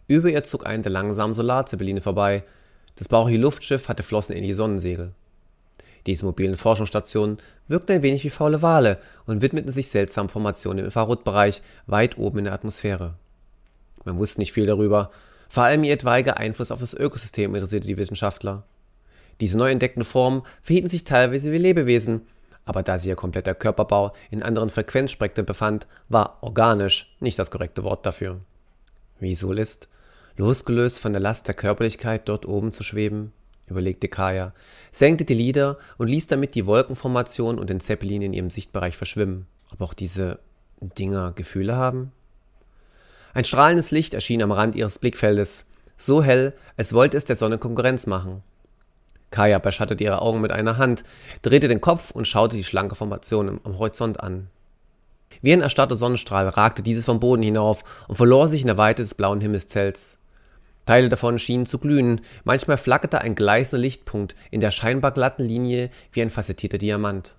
Über 0.09 0.29
ihr 0.29 0.45
zog 0.45 0.67
eine 0.67 0.83
der 0.83 0.93
langsamen 0.93 1.35
Solarzeppeline 1.35 2.01
vorbei. 2.01 2.45
Das 2.97 3.09
bauchige 3.09 3.39
Luftschiff 3.39 3.89
hatte 3.89 4.03
flossenähnliche 4.03 4.55
Sonnensegel. 4.55 5.13
Diese 6.07 6.25
mobilen 6.25 6.57
Forschungsstationen 6.57 7.39
wirkten 7.67 7.93
ein 7.97 8.03
wenig 8.03 8.23
wie 8.25 8.31
faule 8.31 8.63
Wale 8.63 8.99
und 9.27 9.43
widmeten 9.43 9.73
sich 9.73 9.89
seltsamen 9.89 10.29
Formationen 10.29 10.79
im 10.79 10.85
Infrarotbereich 10.87 11.63
weit 11.87 12.17
oben 12.17 12.39
in 12.39 12.45
der 12.45 12.55
Atmosphäre. 12.55 13.15
Man 14.07 14.19
wusste 14.19 14.41
nicht 14.41 14.53
viel 14.53 14.67
darüber. 14.67 15.11
Vor 15.49 15.65
allem 15.65 15.85
ihr 15.85 15.93
etwaiger 15.93 16.39
Einfluss 16.39 16.71
auf 16.71 16.81
das 16.81 16.95
Ökosystem 16.95 17.55
interessierte 17.55 17.87
die 17.87 17.99
Wissenschaftler. 17.99 18.65
Diese 19.41 19.59
neu 19.59 19.71
entdeckten 19.71 20.05
Formen 20.05 20.43
verhielten 20.63 20.89
sich 20.89 21.05
teilweise 21.05 21.53
wie 21.53 21.59
Lebewesen, 21.59 22.23
aber 22.65 22.83
da 22.83 22.99
sich 22.99 23.09
ihr 23.09 23.17
kompletter 23.17 23.55
Körperbau 23.55 24.13
in 24.31 24.43
anderen 24.43 24.71
Frequenzspektren 24.71 25.45
befand, 25.45 25.87
war 26.09 26.39
organisch 26.41 27.15
nicht 27.21 27.39
das 27.39 27.51
korrekte 27.51 27.85
Wort 27.85 28.07
dafür. 28.07 28.41
Wie 29.21 29.41
wohl 29.43 29.59
ist, 29.59 29.89
losgelöst 30.37 30.99
von 30.99 31.13
der 31.13 31.21
Last 31.21 31.49
der 31.49 31.55
Körperlichkeit 31.55 32.29
dort 32.29 32.47
oben 32.47 32.73
zu 32.73 32.83
schweben, 32.83 33.33
überlegte 33.67 34.09
Kaya, 34.09 34.53
senkte 34.91 35.25
die 35.25 35.35
Lider 35.35 35.79
und 35.99 36.09
ließ 36.09 36.29
damit 36.29 36.55
die 36.55 36.67
Wolkenformation 36.67 37.59
und 37.59 37.71
den 37.71 37.81
Zeppelin 37.81 38.23
in 38.23 38.33
ihrem 38.33 38.51
Sichtbereich 38.51 38.97
verschwimmen. 38.97 39.47
Aber 39.71 39.85
auch 39.85 39.95
diese 39.95 40.39
Dinger 40.81 41.33
Gefühle 41.33 41.77
haben? 41.77 42.13
Ein 43.37 43.45
strahlendes 43.45 43.91
Licht 43.91 44.15
erschien 44.15 44.43
am 44.43 44.51
Rand 44.51 44.75
ihres 44.75 44.99
Blickfeldes, 44.99 45.67
so 45.99 46.23
hell, 46.23 46.55
als 46.79 46.95
wollte 46.95 47.19
es 47.19 47.27
der 47.27 47.37
Sonne 47.37 47.59
Konkurrenz 47.59 48.07
machen. 48.07 48.43
Kaya 49.31 49.59
beschattete 49.59 50.03
ihre 50.03 50.23
Augen 50.23 50.41
mit 50.41 50.53
einer 50.53 50.79
Hand, 50.79 51.03
drehte 51.43 51.69
den 51.69 51.83
Kopf 51.83 52.13
und 52.13 52.27
schaute 52.27 52.57
die 52.57 52.65
schlanke 52.65 52.95
Formation 52.95 53.61
am 53.63 53.79
Horizont 53.79 54.21
an. 54.21 54.49
Wie 55.43 55.53
ein 55.53 55.61
erstarrter 55.61 55.97
Sonnenstrahl 55.97 56.49
ragte 56.49 56.83
dieses 56.83 57.05
vom 57.05 57.21
Boden 57.21 57.43
hinauf 57.43 57.85
und 58.09 58.17
verlor 58.17 58.49
sich 58.49 58.63
in 58.63 58.69
der 58.69 58.79
Weite 58.79 59.03
des 59.03 59.13
blauen 59.13 59.43
Himmelszelts. 59.43 60.17
Teile 60.87 61.11
davon 61.11 61.39
schienen 61.39 61.67
zu 61.67 61.77
glühen, 61.77 62.23
manchmal 62.45 62.79
flackerte 62.79 63.21
ein 63.21 63.35
gleißender 63.35 63.83
Lichtpunkt 63.83 64.35
in 64.51 64.63
der 64.63 64.71
scheinbar 64.71 65.11
glatten 65.11 65.45
Linie 65.45 65.91
wie 66.11 66.23
ein 66.23 66.31
facettierter 66.31 66.79
Diamant. 66.79 67.35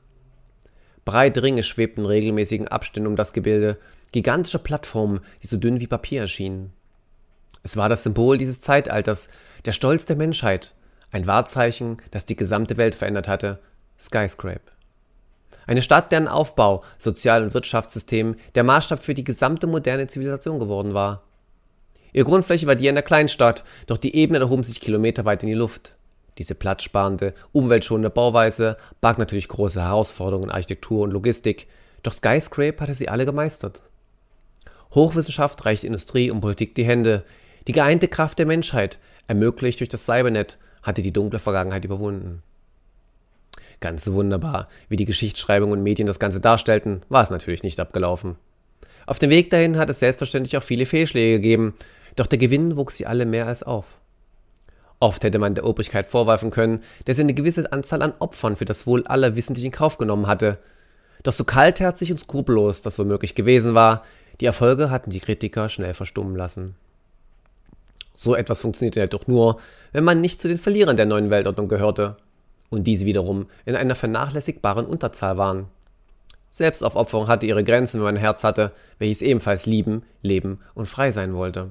Breite 1.06 1.42
Ringe 1.42 1.64
schwebten 1.64 2.06
regelmäßigen 2.06 2.68
Abständen 2.68 3.08
um 3.08 3.16
das 3.16 3.34
Gebilde, 3.34 3.80
gigantische 4.12 4.60
Plattformen, 4.60 5.22
die 5.44 5.48
so 5.48 5.58
dünn 5.58 5.80
wie 5.80 5.88
Papier 5.88 6.22
erschienen. 6.22 6.74
Es 7.64 7.78
war 7.78 7.90
das 7.90 8.04
Symbol 8.04 8.38
dieses 8.38 8.62
Zeitalters, 8.62 9.30
der 9.66 9.72
Stolz 9.72 10.06
der 10.06 10.16
Menschheit, 10.16 10.74
ein 11.12 11.28
Wahrzeichen, 11.28 11.98
das 12.12 12.26
die 12.26 12.36
gesamte 12.36 12.78
Welt 12.78 12.96
verändert 12.96 13.28
hatte, 13.28 13.60
Skyscrape. 14.00 14.62
Eine 15.66 15.82
Stadt, 15.82 16.12
deren 16.12 16.30
Aufbau, 16.30 16.84
Sozial- 16.98 17.44
und 17.44 17.54
Wirtschaftssystem 17.54 18.36
der 18.56 18.64
Maßstab 18.64 19.04
für 19.04 19.14
die 19.14 19.26
gesamte 19.26 19.68
moderne 19.68 20.08
Zivilisation 20.08 20.60
geworden 20.60 20.94
war. 20.94 21.24
Ihre 22.14 22.26
Grundfläche 22.26 22.68
war 22.68 22.76
die 22.76 22.88
einer 22.88 23.02
Kleinstadt, 23.02 23.64
doch 23.86 23.98
die 23.98 24.16
Ebenen 24.16 24.42
erhoben 24.42 24.64
sich 24.64 24.80
kilometerweit 24.80 25.44
in 25.44 25.50
die 25.50 25.56
Luft. 25.56 25.98
Diese 26.38 26.56
platzsparende, 26.56 27.34
umweltschonende 27.52 28.10
Bauweise 28.10 28.78
barg 29.02 29.18
natürlich 29.18 29.50
große 29.50 29.82
Herausforderungen 29.82 30.46
in 30.46 30.52
Architektur 30.52 31.02
und 31.04 31.12
Logistik, 31.12 31.68
doch 32.04 32.14
Skyscrape 32.14 32.80
hatte 32.80 32.94
sie 32.94 33.10
alle 33.10 33.26
gemeistert. 33.26 33.82
Hochwissenschaft 34.98 35.64
reicht 35.64 35.84
Industrie 35.84 36.32
und 36.32 36.42
Politik 36.42 36.74
die 36.74 36.84
Hände. 36.84 37.24
Die 37.68 37.72
geeinte 37.72 38.08
Kraft 38.08 38.40
der 38.40 38.48
Menschheit, 38.48 38.98
ermöglicht 39.28 39.80
durch 39.80 39.90
das 39.90 40.06
Cybernet, 40.06 40.58
hatte 40.82 41.04
die 41.04 41.14
dunkle 41.14 41.38
Vergangenheit 41.38 41.86
überwunden. 41.86 42.42
Ganz 43.80 44.04
so 44.04 44.14
wunderbar, 44.16 44.68
wie 44.90 44.96
die 44.96 45.06
Geschichtsschreibung 45.06 45.70
und 45.70 45.84
Medien 45.84 46.08
das 46.08 46.20
Ganze 46.20 46.40
darstellten, 46.40 47.04
war 47.10 47.22
es 47.22 47.30
natürlich 47.30 47.62
nicht 47.62 47.80
abgelaufen. 47.80 48.38
Auf 49.06 49.20
dem 49.20 49.30
Weg 49.30 49.52
dahin 49.52 49.78
hat 49.78 49.90
es 49.92 50.00
selbstverständlich 50.00 50.58
auch 50.58 50.64
viele 50.64 50.88
Fehlschläge 50.88 51.34
gegeben, 51.34 51.76
doch 52.16 52.26
der 52.26 52.40
Gewinn 52.40 52.76
wuchs 52.76 52.98
sie 52.98 53.06
alle 53.06 53.28
mehr 53.28 53.46
als 53.46 53.62
auf. 53.62 54.00
Oft 55.00 55.24
hätte 55.24 55.38
man 55.38 55.54
der 55.54 55.66
Obrigkeit 55.66 56.08
vorwerfen 56.08 56.50
können, 56.50 56.82
dass 57.06 57.18
sie 57.18 57.22
eine 57.22 57.36
gewisse 57.36 57.72
Anzahl 57.72 58.02
an 58.02 58.14
Opfern 58.18 58.56
für 58.56 58.66
das 58.66 58.88
Wohl 58.88 59.06
aller 59.06 59.36
wissentlich 59.36 59.64
in 59.64 59.72
Kauf 59.72 60.00
genommen 60.00 60.26
hatte. 60.26 60.58
Doch 61.22 61.34
so 61.34 61.44
kaltherzig 61.44 62.12
und 62.12 62.20
skrupellos 62.20 62.82
das 62.82 62.98
womöglich 62.98 63.36
gewesen 63.36 63.76
war, 63.76 64.04
die 64.40 64.46
Erfolge 64.46 64.90
hatten 64.90 65.10
die 65.10 65.20
Kritiker 65.20 65.70
schnell 65.70 65.94
verstummen 65.94 66.36
lassen. 66.36 66.76
So 68.16 68.36
etwas 68.36 68.62
funktionierte 68.62 69.00
ja 69.00 69.08
doch 69.08 69.28
nur, 69.28 69.60
wenn 69.92 70.04
man 70.04 70.22
nicht 70.22 70.40
zu 70.40 70.48
den 70.48 70.58
Verlierern 70.58 70.98
der 70.98 71.06
neuen 71.06 71.30
Weltordnung 71.30 71.68
gehörte. 71.68 72.18
und 72.70 72.86
diese 72.86 73.06
wiederum 73.06 73.48
in 73.66 73.78
einer 73.78 73.96
vernachlässigbaren 73.96 74.86
Unterzahl 74.86 75.38
waren. 75.38 75.68
Selbstaufopferung 76.50 77.28
hatte 77.28 77.46
ihre 77.46 77.64
Grenzen, 77.64 78.00
wenn 78.00 78.06
man 78.06 78.16
ein 78.16 78.20
Herz 78.20 78.44
hatte, 78.44 78.74
welches 79.00 79.22
ebenfalls 79.22 79.66
lieben, 79.66 80.04
leben 80.22 80.60
und 80.74 80.88
frei 80.88 81.12
sein 81.12 81.34
wollte. 81.34 81.70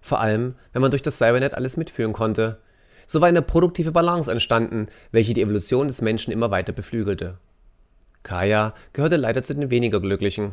Vor 0.00 0.20
allem, 0.20 0.54
wenn 0.72 0.80
man 0.80 0.90
durch 0.90 1.02
das 1.02 1.18
Cybernet 1.18 1.54
alles 1.54 1.76
mitführen 1.76 2.12
konnte. 2.12 2.58
So 3.06 3.20
war 3.20 3.28
eine 3.28 3.42
produktive 3.42 3.92
Balance 3.92 4.30
entstanden, 4.30 4.88
welche 5.12 5.34
die 5.34 5.42
Evolution 5.42 5.88
des 5.88 6.00
Menschen 6.00 6.32
immer 6.32 6.50
weiter 6.50 6.72
beflügelte. 6.72 7.36
Kaya 8.22 8.74
gehörte 8.94 9.16
leider 9.16 9.42
zu 9.42 9.54
den 9.54 9.70
weniger 9.70 10.00
Glücklichen. 10.00 10.52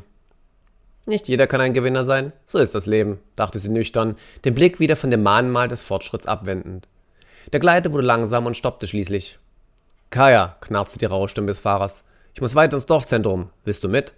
Nicht 1.05 1.27
jeder 1.27 1.47
kann 1.47 1.61
ein 1.61 1.73
Gewinner 1.73 2.03
sein, 2.03 2.31
so 2.45 2.59
ist 2.59 2.75
das 2.75 2.85
Leben, 2.85 3.19
dachte 3.35 3.59
sie 3.59 3.69
nüchtern, 3.69 4.17
den 4.45 4.53
Blick 4.53 4.79
wieder 4.79 4.95
von 4.95 5.09
dem 5.09 5.23
Mahnmal 5.23 5.67
des 5.67 5.81
Fortschritts 5.81 6.27
abwendend. 6.27 6.87
Der 7.51 7.59
Gleiter 7.59 7.91
wurde 7.91 8.05
langsam 8.05 8.45
und 8.45 8.55
stoppte 8.55 8.87
schließlich. 8.87 9.39
Kaya, 10.11 10.57
knarzte 10.61 10.99
die 10.99 11.05
raue 11.05 11.27
Stimme 11.27 11.47
des 11.47 11.59
Fahrers, 11.59 12.03
ich 12.33 12.41
muss 12.41 12.55
weiter 12.55 12.77
ins 12.77 12.85
Dorfzentrum. 12.85 13.49
Willst 13.65 13.83
du 13.83 13.89
mit? 13.89 14.13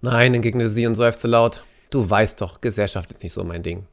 Nein, 0.00 0.34
entgegnete 0.34 0.70
sie 0.70 0.86
und 0.86 0.94
seufzte 0.94 1.28
laut. 1.28 1.64
Du 1.90 2.08
weißt 2.08 2.40
doch, 2.40 2.60
Gesellschaft 2.60 3.10
ist 3.10 3.22
nicht 3.22 3.32
so 3.32 3.44
mein 3.44 3.62
Ding. 3.62 3.86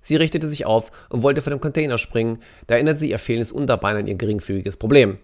Sie 0.00 0.16
richtete 0.16 0.48
sich 0.48 0.66
auf 0.66 0.90
und 1.10 1.22
wollte 1.22 1.42
vor 1.42 1.50
dem 1.50 1.60
Container 1.60 1.98
springen, 1.98 2.42
da 2.66 2.74
erinnerte 2.74 2.98
sie 2.98 3.10
ihr 3.10 3.18
fehlendes 3.18 3.52
Unterbein 3.52 3.96
an 3.96 4.06
ihr 4.06 4.14
geringfügiges 4.14 4.76
Problem. 4.76 5.18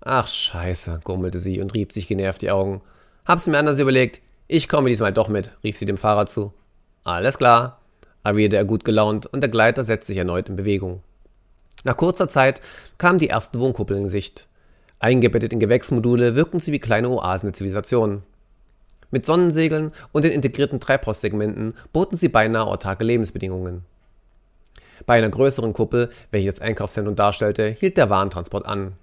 Ach 0.00 0.26
scheiße, 0.26 1.00
gurmelte 1.04 1.38
sie 1.38 1.60
und 1.60 1.74
rieb 1.74 1.92
sich 1.92 2.08
genervt 2.08 2.42
die 2.42 2.50
Augen. 2.50 2.80
Hab's 3.24 3.46
mir 3.46 3.58
anders 3.58 3.78
überlegt. 3.78 4.20
Ich 4.54 4.68
komme 4.68 4.90
diesmal 4.90 5.14
doch 5.14 5.28
mit, 5.28 5.50
rief 5.64 5.78
sie 5.78 5.86
dem 5.86 5.96
Fahrer 5.96 6.26
zu. 6.26 6.52
Alles 7.04 7.38
klar, 7.38 7.80
erwiderte 8.22 8.56
er 8.56 8.66
gut 8.66 8.84
gelaunt 8.84 9.24
und 9.24 9.40
der 9.40 9.48
Gleiter 9.48 9.82
setzte 9.82 10.08
sich 10.08 10.18
erneut 10.18 10.50
in 10.50 10.56
Bewegung. 10.56 11.02
Nach 11.84 11.96
kurzer 11.96 12.28
Zeit 12.28 12.60
kamen 12.98 13.18
die 13.18 13.30
ersten 13.30 13.58
Wohnkuppeln 13.58 14.02
in 14.02 14.08
Sicht. 14.10 14.48
Eingebettet 14.98 15.54
in 15.54 15.58
Gewächsmodule 15.58 16.34
wirkten 16.34 16.60
sie 16.60 16.70
wie 16.70 16.80
kleine 16.80 17.08
Oasen 17.08 17.46
der 17.46 17.54
Zivilisation. 17.54 18.24
Mit 19.10 19.24
Sonnensegeln 19.24 19.90
und 20.12 20.22
den 20.22 20.32
integrierten 20.32 20.80
Treibhaussegmenten 20.80 21.72
boten 21.94 22.18
sie 22.18 22.28
beinahe 22.28 22.66
autarke 22.66 23.04
Lebensbedingungen. 23.04 23.86
Bei 25.06 25.16
einer 25.16 25.30
größeren 25.30 25.72
Kuppel, 25.72 26.10
welche 26.30 26.50
das 26.50 26.60
Einkaufszentrum 26.60 27.16
darstellte, 27.16 27.68
hielt 27.68 27.96
der 27.96 28.10
Warentransport 28.10 28.66
an. 28.66 28.96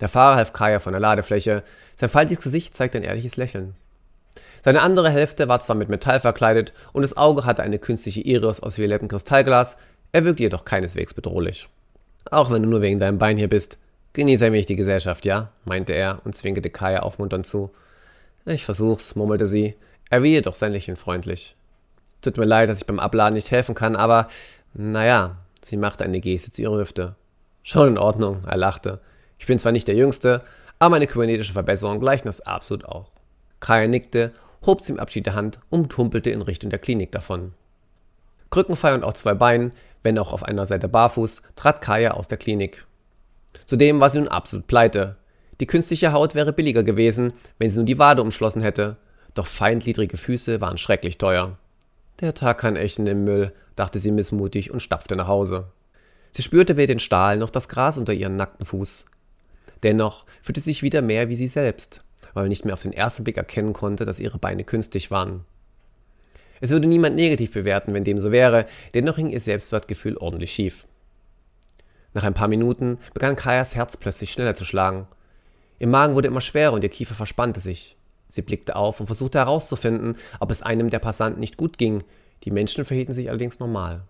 Der 0.00 0.08
Fahrer 0.08 0.36
half 0.36 0.52
Kaya 0.52 0.78
von 0.78 0.92
der 0.92 1.00
Ladefläche. 1.00 1.64
Sein 1.96 2.10
faltiges 2.10 2.44
Gesicht 2.44 2.76
zeigte 2.76 2.98
ein 2.98 3.04
ehrliches 3.04 3.36
Lächeln. 3.36 3.74
Seine 4.68 4.82
andere 4.82 5.08
Hälfte 5.08 5.48
war 5.48 5.60
zwar 5.60 5.76
mit 5.76 5.88
Metall 5.88 6.20
verkleidet 6.20 6.74
und 6.92 7.00
das 7.00 7.16
Auge 7.16 7.46
hatte 7.46 7.62
eine 7.62 7.78
künstliche 7.78 8.20
Iris 8.20 8.60
aus 8.60 8.76
violettem 8.76 9.08
Kristallglas, 9.08 9.78
er 10.12 10.26
wirkte 10.26 10.42
jedoch 10.42 10.66
keineswegs 10.66 11.14
bedrohlich. 11.14 11.70
Auch 12.30 12.50
wenn 12.50 12.62
du 12.62 12.68
nur 12.68 12.82
wegen 12.82 12.98
deinem 12.98 13.16
Bein 13.16 13.38
hier 13.38 13.48
bist, 13.48 13.78
Genieße 14.12 14.44
ein 14.44 14.52
wenig 14.52 14.66
die 14.66 14.76
Gesellschaft, 14.76 15.24
ja? 15.24 15.52
meinte 15.64 15.94
er 15.94 16.20
und 16.26 16.34
zwinkerte 16.34 16.68
Kaya 16.68 17.00
aufmunternd 17.00 17.46
zu. 17.46 17.70
Ich 18.44 18.66
versuch's, 18.66 19.16
murmelte 19.16 19.46
sie. 19.46 19.74
Er 20.10 20.22
wie 20.22 20.32
jedoch 20.32 20.54
sein 20.54 20.72
Lächeln 20.72 20.98
freundlich. 20.98 21.56
Tut 22.20 22.36
mir 22.36 22.44
leid, 22.44 22.68
dass 22.68 22.82
ich 22.82 22.86
beim 22.86 23.00
Abladen 23.00 23.32
nicht 23.32 23.50
helfen 23.50 23.74
kann, 23.74 23.96
aber 23.96 24.28
naja, 24.74 25.36
sie 25.62 25.78
machte 25.78 26.04
eine 26.04 26.20
Geste 26.20 26.50
zu 26.50 26.60
ihrer 26.60 26.76
Hüfte. 26.76 27.14
Schon 27.62 27.88
in 27.88 27.96
Ordnung, 27.96 28.42
er 28.46 28.58
lachte. 28.58 29.00
Ich 29.38 29.46
bin 29.46 29.58
zwar 29.58 29.72
nicht 29.72 29.88
der 29.88 29.94
Jüngste, 29.94 30.42
aber 30.78 30.90
meine 30.90 31.06
kybernetische 31.06 31.54
Verbesserung 31.54 32.00
gleichen 32.00 32.26
das 32.26 32.42
absolut 32.42 32.84
auch. 32.84 33.08
Kaya 33.60 33.86
nickte, 33.86 34.34
hob 34.66 34.82
zum 34.82 34.98
Abschied 34.98 35.26
der 35.26 35.34
Hand 35.34 35.60
und 35.70 35.96
humpelte 35.96 36.30
in 36.30 36.42
Richtung 36.42 36.70
der 36.70 36.78
Klinik 36.78 37.12
davon. 37.12 37.52
Krückenfrei 38.50 38.94
und 38.94 39.04
auf 39.04 39.14
zwei 39.14 39.34
Beinen, 39.34 39.72
wenn 40.02 40.18
auch 40.18 40.32
auf 40.32 40.42
einer 40.42 40.66
Seite 40.66 40.88
barfuß, 40.88 41.42
trat 41.56 41.80
Kaya 41.80 42.12
aus 42.12 42.28
der 42.28 42.38
Klinik. 42.38 42.86
Zudem 43.66 44.00
war 44.00 44.10
sie 44.10 44.18
nun 44.18 44.28
absolut 44.28 44.66
pleite. 44.66 45.16
Die 45.60 45.66
künstliche 45.66 46.12
Haut 46.12 46.34
wäre 46.34 46.52
billiger 46.52 46.82
gewesen, 46.82 47.32
wenn 47.58 47.68
sie 47.68 47.76
nur 47.76 47.86
die 47.86 47.98
Wade 47.98 48.22
umschlossen 48.22 48.62
hätte. 48.62 48.96
Doch 49.34 49.46
feindliedrige 49.46 50.16
Füße 50.16 50.60
waren 50.60 50.78
schrecklich 50.78 51.18
teuer. 51.18 51.58
Der 52.20 52.34
Tag 52.34 52.58
kann 52.58 52.76
echt 52.76 52.98
in 52.98 53.04
den 53.04 53.24
Müll, 53.24 53.52
dachte 53.76 53.98
sie 53.98 54.10
missmutig 54.10 54.70
und 54.70 54.80
stapfte 54.80 55.16
nach 55.16 55.28
Hause. 55.28 55.68
Sie 56.32 56.42
spürte 56.42 56.76
weder 56.76 56.94
den 56.94 56.98
Stahl 56.98 57.36
noch 57.36 57.50
das 57.50 57.68
Gras 57.68 57.98
unter 57.98 58.12
ihrem 58.12 58.36
nackten 58.36 58.66
Fuß. 58.66 59.06
Dennoch 59.82 60.24
fühlte 60.42 60.60
sie 60.60 60.70
sich 60.70 60.82
wieder 60.82 61.02
mehr 61.02 61.28
wie 61.28 61.36
sie 61.36 61.46
selbst, 61.46 62.04
weil 62.38 62.48
nicht 62.48 62.64
mehr 62.64 62.74
auf 62.74 62.82
den 62.82 62.92
ersten 62.92 63.24
Blick 63.24 63.36
erkennen 63.36 63.72
konnte, 63.72 64.04
dass 64.04 64.20
ihre 64.20 64.38
Beine 64.38 64.64
künstlich 64.64 65.10
waren. 65.10 65.44
Es 66.60 66.70
würde 66.70 66.88
niemand 66.88 67.16
negativ 67.16 67.52
bewerten, 67.52 67.94
wenn 67.94 68.04
dem 68.04 68.18
so 68.18 68.32
wäre, 68.32 68.66
dennoch 68.94 69.16
hing 69.16 69.30
ihr 69.30 69.40
Selbstwertgefühl 69.40 70.16
ordentlich 70.16 70.52
schief. 70.52 70.86
Nach 72.14 72.24
ein 72.24 72.34
paar 72.34 72.48
Minuten 72.48 72.98
begann 73.14 73.36
Kajas 73.36 73.74
Herz 73.74 73.96
plötzlich 73.96 74.32
schneller 74.32 74.54
zu 74.54 74.64
schlagen. 74.64 75.06
Ihr 75.78 75.86
Magen 75.86 76.14
wurde 76.14 76.28
immer 76.28 76.40
schwerer 76.40 76.72
und 76.72 76.82
ihr 76.82 76.90
Kiefer 76.90 77.14
verspannte 77.14 77.60
sich. 77.60 77.96
Sie 78.28 78.42
blickte 78.42 78.76
auf 78.76 79.00
und 79.00 79.06
versuchte 79.06 79.38
herauszufinden, 79.38 80.16
ob 80.40 80.50
es 80.50 80.62
einem 80.62 80.90
der 80.90 80.98
Passanten 80.98 81.40
nicht 81.40 81.56
gut 81.56 81.78
ging. 81.78 82.02
Die 82.44 82.50
Menschen 82.50 82.84
verhielten 82.84 83.12
sich 83.12 83.28
allerdings 83.28 83.60
normal. 83.60 84.02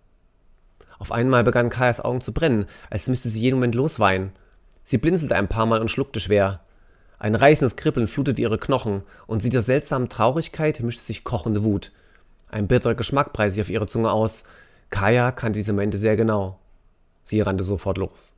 Auf 0.98 1.12
einmal 1.12 1.44
begannen 1.44 1.70
Kajas 1.70 2.00
Augen 2.00 2.20
zu 2.20 2.32
brennen, 2.32 2.66
als 2.90 3.08
müsste 3.08 3.28
sie 3.28 3.40
jeden 3.40 3.56
Moment 3.56 3.74
losweinen. 3.74 4.32
Sie 4.84 4.98
blinzelte 4.98 5.36
ein 5.36 5.48
paar 5.48 5.66
Mal 5.66 5.80
und 5.80 5.90
schluckte 5.90 6.18
schwer. 6.18 6.60
Ein 7.18 7.34
reißendes 7.34 7.76
Kribbeln 7.76 8.06
flutete 8.06 8.40
ihre 8.40 8.58
Knochen, 8.58 9.02
und 9.26 9.42
sie 9.42 9.48
der 9.48 9.62
seltsamen 9.62 10.08
Traurigkeit 10.08 10.80
mischte 10.80 11.02
sich 11.02 11.24
kochende 11.24 11.64
Wut. 11.64 11.90
Ein 12.50 12.68
bitterer 12.68 12.94
Geschmack 12.94 13.32
breitete 13.32 13.54
sich 13.54 13.62
auf 13.62 13.70
ihre 13.70 13.86
Zunge 13.86 14.12
aus. 14.12 14.44
Kaya 14.90 15.32
kannte 15.32 15.58
diese 15.58 15.72
Momente 15.72 15.98
sehr 15.98 16.16
genau. 16.16 16.58
Sie 17.22 17.40
rannte 17.40 17.64
sofort 17.64 17.98
los. 17.98 18.32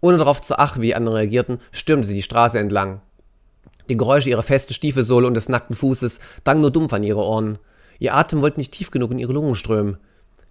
Ohne 0.00 0.18
darauf 0.18 0.42
zu 0.42 0.58
achten, 0.58 0.82
wie 0.82 0.94
andere 0.94 1.16
reagierten, 1.16 1.60
stürmte 1.72 2.08
sie 2.08 2.14
die 2.14 2.22
Straße 2.22 2.58
entlang. 2.58 3.00
Die 3.88 3.96
Geräusche 3.96 4.30
ihrer 4.30 4.42
festen 4.42 4.74
Stiefelsohle 4.74 5.26
und 5.26 5.34
des 5.34 5.48
nackten 5.48 5.76
Fußes 5.76 6.20
drangen 6.42 6.60
nur 6.60 6.72
dumpf 6.72 6.92
an 6.92 7.04
ihre 7.04 7.22
Ohren. 7.22 7.58
Ihr 7.98 8.14
Atem 8.14 8.42
wollte 8.42 8.58
nicht 8.58 8.72
tief 8.72 8.90
genug 8.90 9.12
in 9.12 9.18
ihre 9.18 9.32
Lungen 9.32 9.54
strömen. 9.54 9.98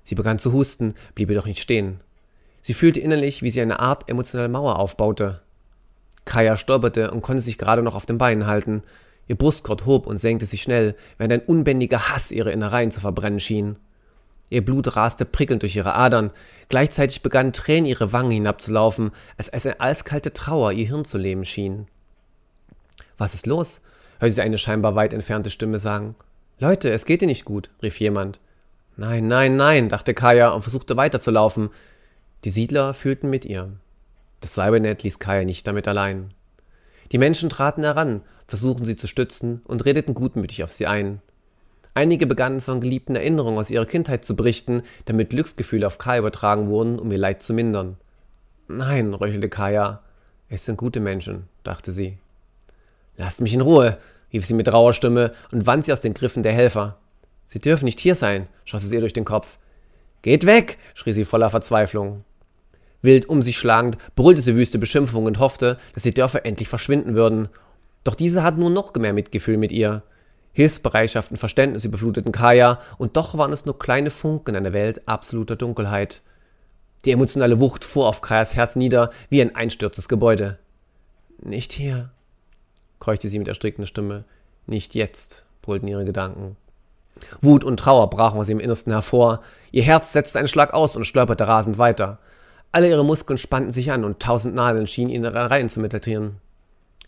Sie 0.03 0.15
begann 0.15 0.39
zu 0.39 0.53
husten, 0.53 0.93
blieb 1.15 1.29
jedoch 1.29 1.45
nicht 1.45 1.61
stehen. 1.61 1.99
Sie 2.61 2.73
fühlte 2.73 2.99
innerlich, 2.99 3.41
wie 3.41 3.49
sie 3.49 3.61
eine 3.61 3.79
Art 3.79 4.09
emotionale 4.09 4.49
Mauer 4.49 4.79
aufbaute. 4.79 5.41
Kaya 6.25 6.57
stolperte 6.57 7.11
und 7.11 7.21
konnte 7.21 7.41
sich 7.41 7.57
gerade 7.57 7.81
noch 7.81 7.95
auf 7.95 8.05
den 8.05 8.17
Beinen 8.17 8.47
halten. 8.47 8.83
Ihr 9.27 9.35
Brustkorb 9.35 9.85
hob 9.85 10.07
und 10.07 10.17
senkte 10.17 10.45
sich 10.45 10.61
schnell, 10.61 10.95
während 11.17 11.33
ein 11.33 11.41
unbändiger 11.41 12.09
Hass 12.09 12.31
ihre 12.31 12.51
Innereien 12.51 12.91
zu 12.91 12.99
verbrennen 12.99 13.39
schien. 13.39 13.77
Ihr 14.49 14.63
Blut 14.63 14.95
raste 14.95 15.25
prickelnd 15.25 15.63
durch 15.63 15.75
ihre 15.75 15.95
Adern. 15.95 16.31
Gleichzeitig 16.69 17.21
begannen 17.21 17.53
Tränen 17.53 17.87
ihre 17.87 18.13
Wangen 18.13 18.31
hinabzulaufen, 18.31 19.11
als 19.37 19.49
eine 19.49 19.79
eiskalte 19.79 20.33
Trauer 20.33 20.71
ihr 20.71 20.87
Hirn 20.87 21.05
zu 21.05 21.17
leben 21.17 21.45
schien. 21.45 21.87
Was 23.17 23.33
ist 23.33 23.47
los? 23.47 23.81
hörte 24.19 24.33
sie 24.33 24.41
eine 24.41 24.57
scheinbar 24.57 24.95
weit 24.95 25.13
entfernte 25.13 25.49
Stimme 25.49 25.79
sagen. 25.79 26.15
Leute, 26.59 26.89
es 26.91 27.05
geht 27.05 27.21
dir 27.21 27.27
nicht 27.27 27.45
gut, 27.45 27.69
rief 27.81 27.99
jemand. 27.99 28.39
Nein, 28.97 29.27
nein, 29.27 29.57
nein, 29.57 29.89
dachte 29.89 30.13
Kaya 30.13 30.49
und 30.49 30.61
versuchte 30.61 30.95
weiterzulaufen. 30.95 31.69
Die 32.45 32.49
Siedler 32.49 32.93
fühlten 32.93 33.29
mit 33.29 33.43
ihr. 33.43 33.73
Das 34.45 34.53
Cybernet 34.53 35.01
ließ 35.01 35.17
Kaya 35.17 35.43
nicht 35.43 35.65
damit 35.65 35.87
allein. 35.87 36.29
Die 37.11 37.17
Menschen 37.17 37.49
traten 37.49 37.83
heran, 37.83 38.21
versuchten 38.45 38.85
sie 38.85 38.95
zu 38.95 39.07
stützen 39.07 39.63
und 39.65 39.85
redeten 39.85 40.13
gutmütig 40.13 40.63
auf 40.63 40.71
sie 40.71 40.85
ein. 40.85 41.19
Einige 41.95 42.27
begannen 42.27 42.61
von 42.61 42.79
geliebten 42.79 43.15
Erinnerungen 43.15 43.57
aus 43.57 43.71
ihrer 43.71 43.87
Kindheit 43.87 44.23
zu 44.23 44.35
berichten, 44.35 44.83
damit 45.05 45.31
Glücksgefühle 45.31 45.87
auf 45.87 45.97
Kai 45.97 46.19
übertragen 46.19 46.69
wurden, 46.69 46.99
um 46.99 47.11
ihr 47.11 47.17
Leid 47.17 47.41
zu 47.41 47.55
mindern. 47.55 47.97
Nein, 48.67 49.15
röchelte 49.15 49.49
Kaya. 49.49 50.03
Es 50.47 50.65
sind 50.65 50.77
gute 50.77 50.99
Menschen, 50.99 51.47
dachte 51.63 51.91
sie. 51.91 52.19
Lasst 53.17 53.41
mich 53.41 53.55
in 53.55 53.61
Ruhe, 53.61 53.97
rief 54.31 54.45
sie 54.45 54.53
mit 54.53 54.71
rauer 54.71 54.93
Stimme 54.93 55.33
und 55.51 55.65
wand 55.65 55.85
sie 55.85 55.93
aus 55.93 56.01
den 56.01 56.13
Griffen 56.13 56.43
der 56.43 56.53
Helfer. 56.53 56.99
Sie 57.47 57.57
dürfen 57.57 57.85
nicht 57.85 57.99
hier 57.99 58.13
sein, 58.13 58.47
schoss 58.63 58.83
es 58.83 58.91
ihr 58.91 58.99
durch 58.99 59.13
den 59.13 59.25
Kopf. 59.25 59.57
Geht 60.21 60.45
weg, 60.45 60.77
schrie 60.93 61.13
sie 61.13 61.25
voller 61.25 61.49
Verzweiflung. 61.49 62.23
Wild 63.05 63.29
um 63.29 63.41
sich 63.41 63.57
schlagend, 63.57 63.97
brüllte 64.15 64.41
sie 64.41 64.55
wüste 64.55 64.79
Beschimpfungen 64.79 65.27
und 65.27 65.39
hoffte, 65.39 65.77
dass 65.93 66.03
die 66.03 66.13
Dörfer 66.13 66.45
endlich 66.45 66.67
verschwinden 66.67 67.15
würden. 67.15 67.49
Doch 68.03 68.15
diese 68.15 68.43
hatten 68.43 68.59
nun 68.59 68.73
noch 68.73 68.93
mehr 68.95 69.13
Mitgefühl 69.13 69.57
mit 69.57 69.71
ihr. 69.71 70.03
Hilfsbereitschaft 70.53 71.31
und 71.31 71.37
Verständnis 71.37 71.83
überfluteten 71.85 72.31
Kaya, 72.31 72.79
und 72.97 73.17
doch 73.17 73.37
waren 73.37 73.51
es 73.51 73.65
nur 73.65 73.77
kleine 73.77 74.09
Funken 74.09 74.51
in 74.51 74.55
einer 74.55 74.73
Welt 74.73 75.07
absoluter 75.07 75.55
Dunkelheit. 75.55 76.21
Die 77.03 77.11
emotionale 77.11 77.59
Wucht 77.59 77.83
fuhr 77.83 78.07
auf 78.07 78.21
Kayas 78.21 78.55
Herz 78.55 78.75
nieder 78.75 79.11
wie 79.29 79.41
ein 79.41 79.55
einstürztes 79.55 80.07
Gebäude. 80.07 80.57
Nicht 81.41 81.73
hier, 81.73 82.09
keuchte 82.99 83.27
sie 83.27 83.37
mit 83.37 83.47
erstickender 83.47 83.87
Stimme. 83.87 84.23
Nicht 84.65 84.95
jetzt, 84.95 85.45
brüllten 85.61 85.87
ihre 85.87 86.05
Gedanken. 86.05 86.55
Wut 87.41 87.63
und 87.63 87.79
Trauer 87.79 88.09
brachen 88.09 88.39
aus 88.39 88.49
ihrem 88.49 88.59
Innersten 88.59 88.91
hervor. 88.91 89.41
Ihr 89.71 89.83
Herz 89.83 90.13
setzte 90.13 90.39
einen 90.39 90.47
Schlag 90.47 90.73
aus 90.73 90.95
und 90.95 91.05
stolperte 91.05 91.47
rasend 91.47 91.77
weiter. 91.77 92.19
Alle 92.75 92.89
ihre 92.89 93.05
Muskeln 93.05 93.37
spannten 93.37 93.71
sich 93.71 93.93
an 93.93 94.03
und 94.03 94.19
tausend 94.19 94.53
Nadeln 94.53 94.85
schienen 94.85 95.09
ihre 95.09 95.49
Reihen 95.49 95.69
zu 95.69 95.79
metallieren. 95.79 96.41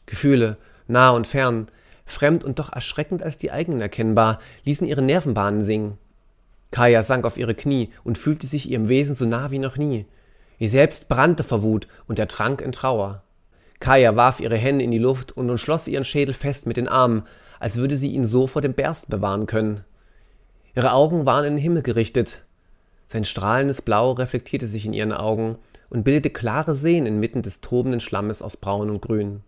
Gefühle, 0.06 0.56
nah 0.88 1.10
und 1.10 1.28
fern, 1.28 1.68
fremd 2.06 2.46
und 2.46 2.60
doch 2.60 2.72
erschreckend 2.72 3.22
als 3.22 3.36
die 3.36 3.52
eigenen 3.52 3.82
erkennbar, 3.82 4.40
ließen 4.64 4.88
ihre 4.88 5.02
Nervenbahnen 5.02 5.62
singen. 5.62 5.98
Kaya 6.72 7.04
sank 7.04 7.26
auf 7.26 7.38
ihre 7.38 7.54
Knie 7.54 7.90
und 8.06 8.18
fühlte 8.18 8.48
sich 8.48 8.72
ihrem 8.72 8.88
Wesen 8.88 9.14
so 9.14 9.26
nah 9.26 9.52
wie 9.52 9.60
noch 9.60 9.76
nie. 9.76 10.06
Ihr 10.58 10.70
selbst 10.70 11.10
brannte 11.10 11.44
vor 11.44 11.64
Wut 11.64 11.90
und 12.08 12.18
ertrank 12.18 12.62
in 12.62 12.72
Trauer. 12.72 13.24
Kaya 13.82 14.16
warf 14.16 14.40
ihre 14.40 14.56
Hände 14.56 14.86
in 14.86 14.92
die 14.92 14.98
Luft 15.00 15.34
und 15.34 15.50
umschloss 15.50 15.90
ihren 15.90 16.06
Schädel 16.06 16.34
fest 16.34 16.66
mit 16.66 16.78
den 16.78 16.88
Armen, 16.88 17.24
als 17.60 17.76
würde 17.76 17.98
sie 17.98 18.14
ihn 18.14 18.24
so 18.24 18.48
vor 18.48 18.62
dem 18.62 18.74
Bersten 18.74 19.12
bewahren 19.12 19.48
können. 19.48 19.84
Ihre 20.78 20.94
Augen 20.94 21.26
waren 21.26 21.44
in 21.44 21.56
den 21.56 21.62
Himmel 21.62 21.82
gerichtet. 21.82 22.46
Sein 23.08 23.24
strahlendes 23.24 23.82
Blau 23.82 24.12
reflektierte 24.12 24.68
sich 24.68 24.86
in 24.86 24.94
ihren 24.94 25.14
Augen 25.14 25.58
und 25.90 26.04
bildete 26.04 26.30
klare 26.30 26.76
Seen 26.76 27.06
inmitten 27.06 27.42
des 27.42 27.62
tobenden 27.62 28.02
Schlammes 28.02 28.42
aus 28.42 28.58
Braun 28.58 28.90
und 28.90 29.02
Grün. 29.02 29.44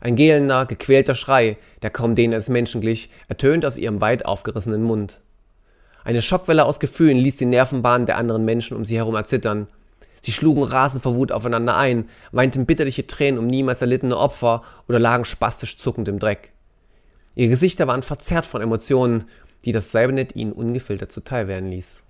Ein 0.00 0.16
gellender, 0.16 0.66
gequälter 0.66 1.14
Schrei, 1.14 1.56
der 1.82 1.90
kaum 1.90 2.16
den 2.16 2.32
eines 2.32 2.48
Menschen 2.48 2.80
glich, 2.80 3.08
ertönt 3.28 3.64
aus 3.64 3.76
ihrem 3.76 4.00
weit 4.00 4.26
aufgerissenen 4.26 4.82
Mund. 4.82 5.20
Eine 6.02 6.22
Schockwelle 6.22 6.64
aus 6.64 6.80
Gefühlen 6.80 7.18
ließ 7.18 7.36
die 7.36 7.46
Nervenbahnen 7.46 8.06
der 8.06 8.16
anderen 8.16 8.44
Menschen 8.44 8.76
um 8.76 8.84
sie 8.84 8.96
herum 8.96 9.14
erzittern. 9.14 9.68
Sie 10.20 10.32
schlugen 10.32 10.64
rasend 10.64 11.04
vor 11.04 11.14
Wut 11.14 11.30
aufeinander 11.30 11.76
ein, 11.76 12.08
weinten 12.32 12.66
bitterliche 12.66 13.06
Tränen 13.06 13.38
um 13.38 13.46
niemals 13.46 13.80
erlittene 13.80 14.16
Opfer 14.16 14.64
oder 14.88 14.98
lagen 14.98 15.24
spastisch 15.24 15.78
zuckend 15.78 16.08
im 16.08 16.18
Dreck. 16.18 16.50
Ihre 17.36 17.50
Gesichter 17.50 17.86
waren 17.86 18.02
verzerrt 18.02 18.44
von 18.44 18.60
Emotionen, 18.60 19.24
die 19.64 19.70
das 19.70 19.92
Cybernet 19.92 20.34
ihnen 20.34 20.52
ungefiltert 20.52 21.12
zuteil 21.12 21.46
werden 21.46 21.70
ließ. 21.70 22.02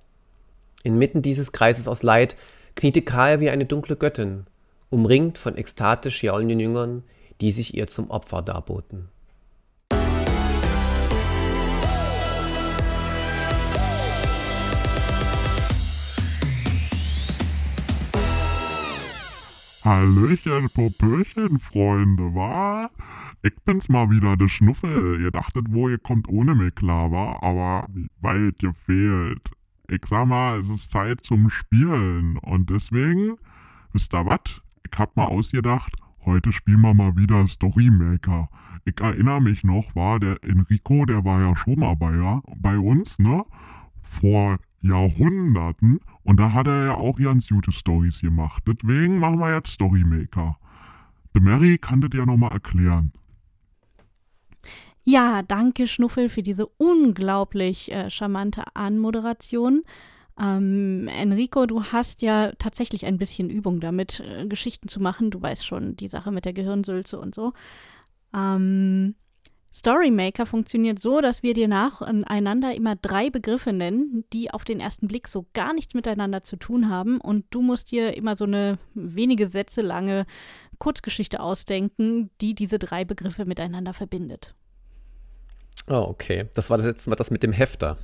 Inmitten 0.85 1.23
dieses 1.23 1.53
Kreises 1.53 1.87
aus 1.87 2.03
Leid 2.03 2.37
kniete 2.75 3.03
Kaya 3.03 3.39
wie 3.39 3.51
eine 3.51 3.67
dunkle 3.67 3.95
Göttin, 3.95 4.47
umringt 4.91 5.39
von 5.39 5.57
ekstatisch 5.57 6.25
jaulenden 6.25 6.59
Jüngern, 6.59 7.05
die 7.41 7.53
sich 7.53 7.77
ihr 7.77 7.87
zum 7.87 8.11
Opfer 8.11 8.43
darboten. 8.43 9.09
Hallöchen, 19.85 20.69
Popöchen, 20.71 21.59
Freunde, 21.59 22.35
wa? 22.35 22.91
Ich 23.43 23.55
bin's 23.65 23.89
mal 23.89 24.11
wieder, 24.11 24.37
der 24.37 24.49
Schnuffel. 24.49 25.21
Ihr 25.21 25.33
dachtet 25.33 25.67
wo 25.71 25.89
ihr 25.89 25.99
kommt 25.99 26.29
ohne 26.29 26.55
mich 26.55 26.75
klar, 26.75 27.11
wa? 27.11 27.39
Aber 27.41 27.89
weit 28.21 28.59
gefehlt. 28.61 29.51
Ich 29.89 30.01
sag 30.09 30.27
mal, 30.27 30.61
es 30.61 30.71
ist 30.71 30.91
Zeit 30.91 31.25
zum 31.25 31.51
Spielen. 31.51 32.39
Und 32.39 32.71
deswegen, 32.71 33.37
wisst 33.93 34.15
ihr 34.15 34.25
was? 34.25 34.63
Ich 34.91 34.99
hab 34.99 35.17
mal 35.17 35.27
ausgedacht, 35.27 35.95
heute 36.25 36.53
spielen 36.53 36.83
wir 36.83 36.95
mal 36.95 37.17
wieder 37.17 37.47
Storymaker. 37.49 38.49
Ich 38.85 39.01
erinnere 39.01 39.41
mich 39.41 39.65
noch, 39.65 39.95
war 39.95 40.19
der 40.19 40.43
Enrico, 40.43 41.05
der 41.05 41.25
war 41.25 41.41
ja 41.41 41.57
schon 41.57 41.81
mal 41.81 41.95
bei, 41.95 42.13
bei 42.57 42.79
uns, 42.79 43.19
ne? 43.19 43.45
Vor 44.03 44.59
Jahrhunderten. 44.81 46.01
Und 46.25 46.39
da 46.39 46.53
hat 46.53 46.67
er 46.67 46.85
ja 46.87 46.95
auch 46.95 47.19
ganz 47.19 47.49
gute 47.49 47.73
Stories 47.73 48.21
gemacht. 48.21 48.63
Deswegen 48.67 49.19
machen 49.19 49.39
wir 49.39 49.55
jetzt 49.55 49.73
Storymaker. 49.73 50.57
The 51.35 51.41
Mary 51.41 51.79
kann 51.79 52.01
das 52.01 52.11
ja 52.15 52.27
nochmal 52.27 52.53
erklären. 52.53 53.13
Ja, 55.05 55.43
danke 55.43 55.89
Schnuffel 55.89 56.29
für 56.29 56.43
diese 56.43 56.67
unglaublich 56.67 57.91
äh, 57.91 58.09
charmante 58.09 58.63
Anmoderation. 58.75 59.83
Ähm, 60.41 61.09
Enrico, 61.09 61.67
du 61.67 61.85
hast 61.85 62.23
ja 62.23 62.53
tatsächlich 62.53 63.05
ein 63.05 63.19
bisschen 63.19 63.51
Übung 63.51 63.81
damit, 63.81 64.21
äh, 64.21 64.47
Geschichten 64.47 64.89
zu 64.89 65.01
machen. 65.01 65.31
Du 65.31 65.43
weißt 65.43 65.67
schon 65.67 65.97
die 65.97 66.09
Sache 66.09 66.31
mit 66.31 66.45
der 66.45 66.53
Gehirnsülze 66.53 67.19
und 67.19 67.35
so. 67.35 67.53
Ähm, 68.33 69.17
Storymaker 69.73 70.47
funktioniert 70.47 70.99
so, 70.99 71.21
dass 71.21 71.43
wir 71.43 71.55
dir 71.55 71.67
nacheinander 71.67 72.75
immer 72.75 72.95
drei 72.95 73.31
Begriffe 73.31 73.73
nennen, 73.73 74.25
die 74.33 74.51
auf 74.53 74.65
den 74.65 74.81
ersten 74.81 75.09
Blick 75.09 75.27
so 75.29 75.47
gar 75.55 75.73
nichts 75.73 75.95
miteinander 75.95 76.45
zu 76.45 76.57
tun 76.57 76.91
haben. 76.91 77.21
Und 77.21 77.47
du 77.51 77.63
musst 77.63 77.91
dir 77.91 78.17
immer 78.17 78.37
so 78.37 78.45
eine 78.45 78.79
wenige 78.95 79.49
Sätze 79.49 79.81
lange 79.81 80.27
Kurzgeschichte 80.79 81.41
ausdenken, 81.41 82.31
die 82.41 82.55
diese 82.55 82.79
drei 82.79 83.05
Begriffe 83.05 83.47
miteinander 83.47 83.95
verbindet. 83.95 84.55
Oh, 85.89 86.07
okay. 86.09 86.49
Das 86.55 86.71
war 86.71 86.77
das 86.77 86.87
letzte 86.87 87.11
Mal 87.11 87.17
das 87.17 87.31
mit 87.31 87.43
dem 87.43 87.53
Hefter. 87.53 87.99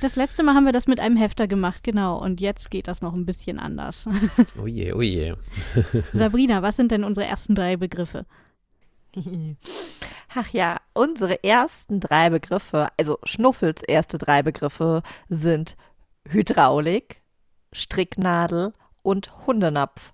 Das 0.00 0.16
letzte 0.16 0.42
Mal 0.42 0.54
haben 0.54 0.64
wir 0.64 0.72
das 0.72 0.86
mit 0.86 1.00
einem 1.00 1.16
Hefter 1.16 1.48
gemacht, 1.48 1.82
genau. 1.82 2.18
Und 2.18 2.40
jetzt 2.40 2.70
geht 2.70 2.88
das 2.88 3.02
noch 3.02 3.14
ein 3.14 3.26
bisschen 3.26 3.58
anders. 3.58 4.08
Oh 4.62 4.66
je, 4.66 4.92
oh 4.92 5.02
je. 5.02 5.34
Sabrina, 6.12 6.62
was 6.62 6.76
sind 6.76 6.90
denn 6.90 7.04
unsere 7.04 7.26
ersten 7.26 7.54
drei 7.54 7.76
Begriffe? 7.76 8.26
Ach 10.34 10.48
ja, 10.50 10.78
unsere 10.92 11.42
ersten 11.42 12.00
drei 12.00 12.30
Begriffe, 12.30 12.88
also 12.98 13.18
Schnuffels 13.24 13.82
erste 13.82 14.18
drei 14.18 14.42
Begriffe 14.42 15.02
sind 15.28 15.76
Hydraulik, 16.28 17.22
Stricknadel 17.72 18.74
und 19.02 19.46
Hundenapf. 19.46 20.12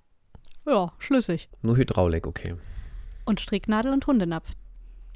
Ja, 0.66 0.92
schlüssig. 0.98 1.48
Nur 1.62 1.76
Hydraulik, 1.76 2.26
okay. 2.26 2.54
Und 3.24 3.40
Stricknadel 3.40 3.92
und 3.92 4.06
Hundenapf. 4.06 4.54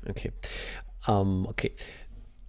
Okay. 0.09 0.33
Ähm, 1.07 1.47
okay. 1.47 1.73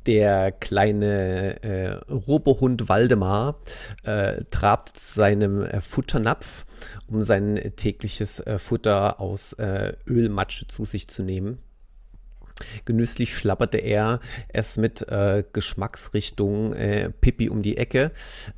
Der 0.05 0.53
kleine 0.53 1.61
äh, 1.63 1.91
Robohund 2.09 2.87
Waldemar 2.87 3.59
äh, 4.03 4.45
trabt 4.51 4.97
zu 4.97 5.15
seinem 5.15 5.63
äh, 5.63 5.81
Futternapf, 5.81 6.65
um 7.07 7.21
sein 7.21 7.73
tägliches 7.75 8.39
äh, 8.39 8.57
Futter 8.57 9.19
aus 9.19 9.51
äh, 9.53 9.95
Ölmatsche 10.07 10.67
zu 10.67 10.85
sich 10.85 11.09
zu 11.09 11.23
nehmen. 11.23 11.57
Genüsslich 12.85 13.35
schlapperte 13.35 13.79
er 13.79 14.21
es 14.47 14.77
mit 14.77 15.07
äh, 15.09 15.43
Geschmacksrichtung 15.53 16.73
Pipi 17.21 17.49
um 17.49 17.61
die 17.61 17.77
Ecke 17.77 18.11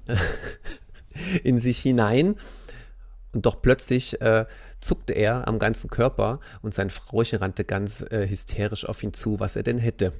in 1.43 1.59
sich 1.59 1.79
hinein. 1.79 2.35
Und 3.33 3.45
doch 3.45 3.61
plötzlich 3.61 4.17
zuckte 4.79 5.13
er 5.13 5.47
am 5.47 5.59
ganzen 5.59 5.89
Körper 5.89 6.39
und 6.61 6.73
sein 6.73 6.89
Frauchen 6.89 7.39
rannte 7.39 7.63
ganz 7.63 8.01
äh, 8.01 8.27
hysterisch 8.27 8.85
auf 8.85 9.03
ihn 9.03 9.13
zu, 9.13 9.39
was 9.39 9.55
er 9.55 9.63
denn 9.63 9.77
hätte. 9.77 10.13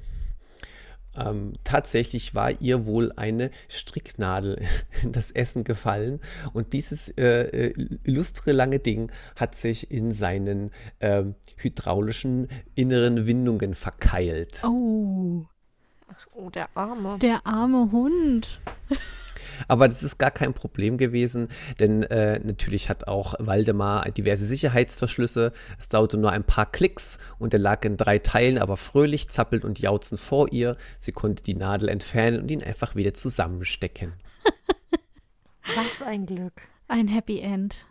Ähm, 1.16 1.54
tatsächlich 1.64 2.34
war 2.36 2.60
ihr 2.60 2.86
wohl 2.86 3.12
eine 3.16 3.50
Stricknadel 3.68 4.62
in 5.02 5.10
das 5.12 5.32
Essen 5.32 5.64
gefallen 5.64 6.20
und 6.52 6.72
dieses 6.72 7.08
äh, 7.18 7.68
äh 7.68 7.88
illustre 8.04 8.52
lange 8.52 8.78
Ding 8.78 9.10
hat 9.34 9.56
sich 9.56 9.90
in 9.90 10.12
seinen 10.12 10.70
äh, 11.00 11.24
hydraulischen 11.56 12.48
inneren 12.76 13.26
Windungen 13.26 13.74
verkeilt. 13.74 14.62
Oh. 14.64 15.46
Ach, 16.08 16.26
oh, 16.34 16.50
der 16.50 16.68
arme. 16.74 17.18
Der 17.18 17.46
arme 17.46 17.90
Hund. 17.90 18.60
Aber 19.68 19.88
das 19.88 20.02
ist 20.02 20.18
gar 20.18 20.30
kein 20.30 20.54
Problem 20.54 20.98
gewesen, 20.98 21.48
denn 21.78 22.02
äh, 22.04 22.40
natürlich 22.40 22.88
hat 22.88 23.08
auch 23.08 23.34
Waldemar 23.38 24.10
diverse 24.10 24.44
Sicherheitsverschlüsse. 24.44 25.52
Es 25.78 25.88
dauerte 25.88 26.16
nur 26.16 26.32
ein 26.32 26.44
paar 26.44 26.70
Klicks 26.70 27.18
und 27.38 27.52
er 27.54 27.60
lag 27.60 27.84
in 27.84 27.96
drei 27.96 28.18
Teilen, 28.18 28.58
aber 28.58 28.76
fröhlich 28.76 29.28
zappelnd 29.28 29.64
und 29.64 29.78
jauzen 29.78 30.16
vor 30.18 30.52
ihr. 30.52 30.76
Sie 30.98 31.12
konnte 31.12 31.42
die 31.42 31.54
Nadel 31.54 31.88
entfernen 31.88 32.40
und 32.40 32.50
ihn 32.50 32.62
einfach 32.62 32.94
wieder 32.94 33.14
zusammenstecken. 33.14 34.14
Was 35.62 36.06
ein 36.06 36.26
Glück. 36.26 36.62
Ein 36.88 37.08
Happy 37.08 37.40
End. 37.40 37.86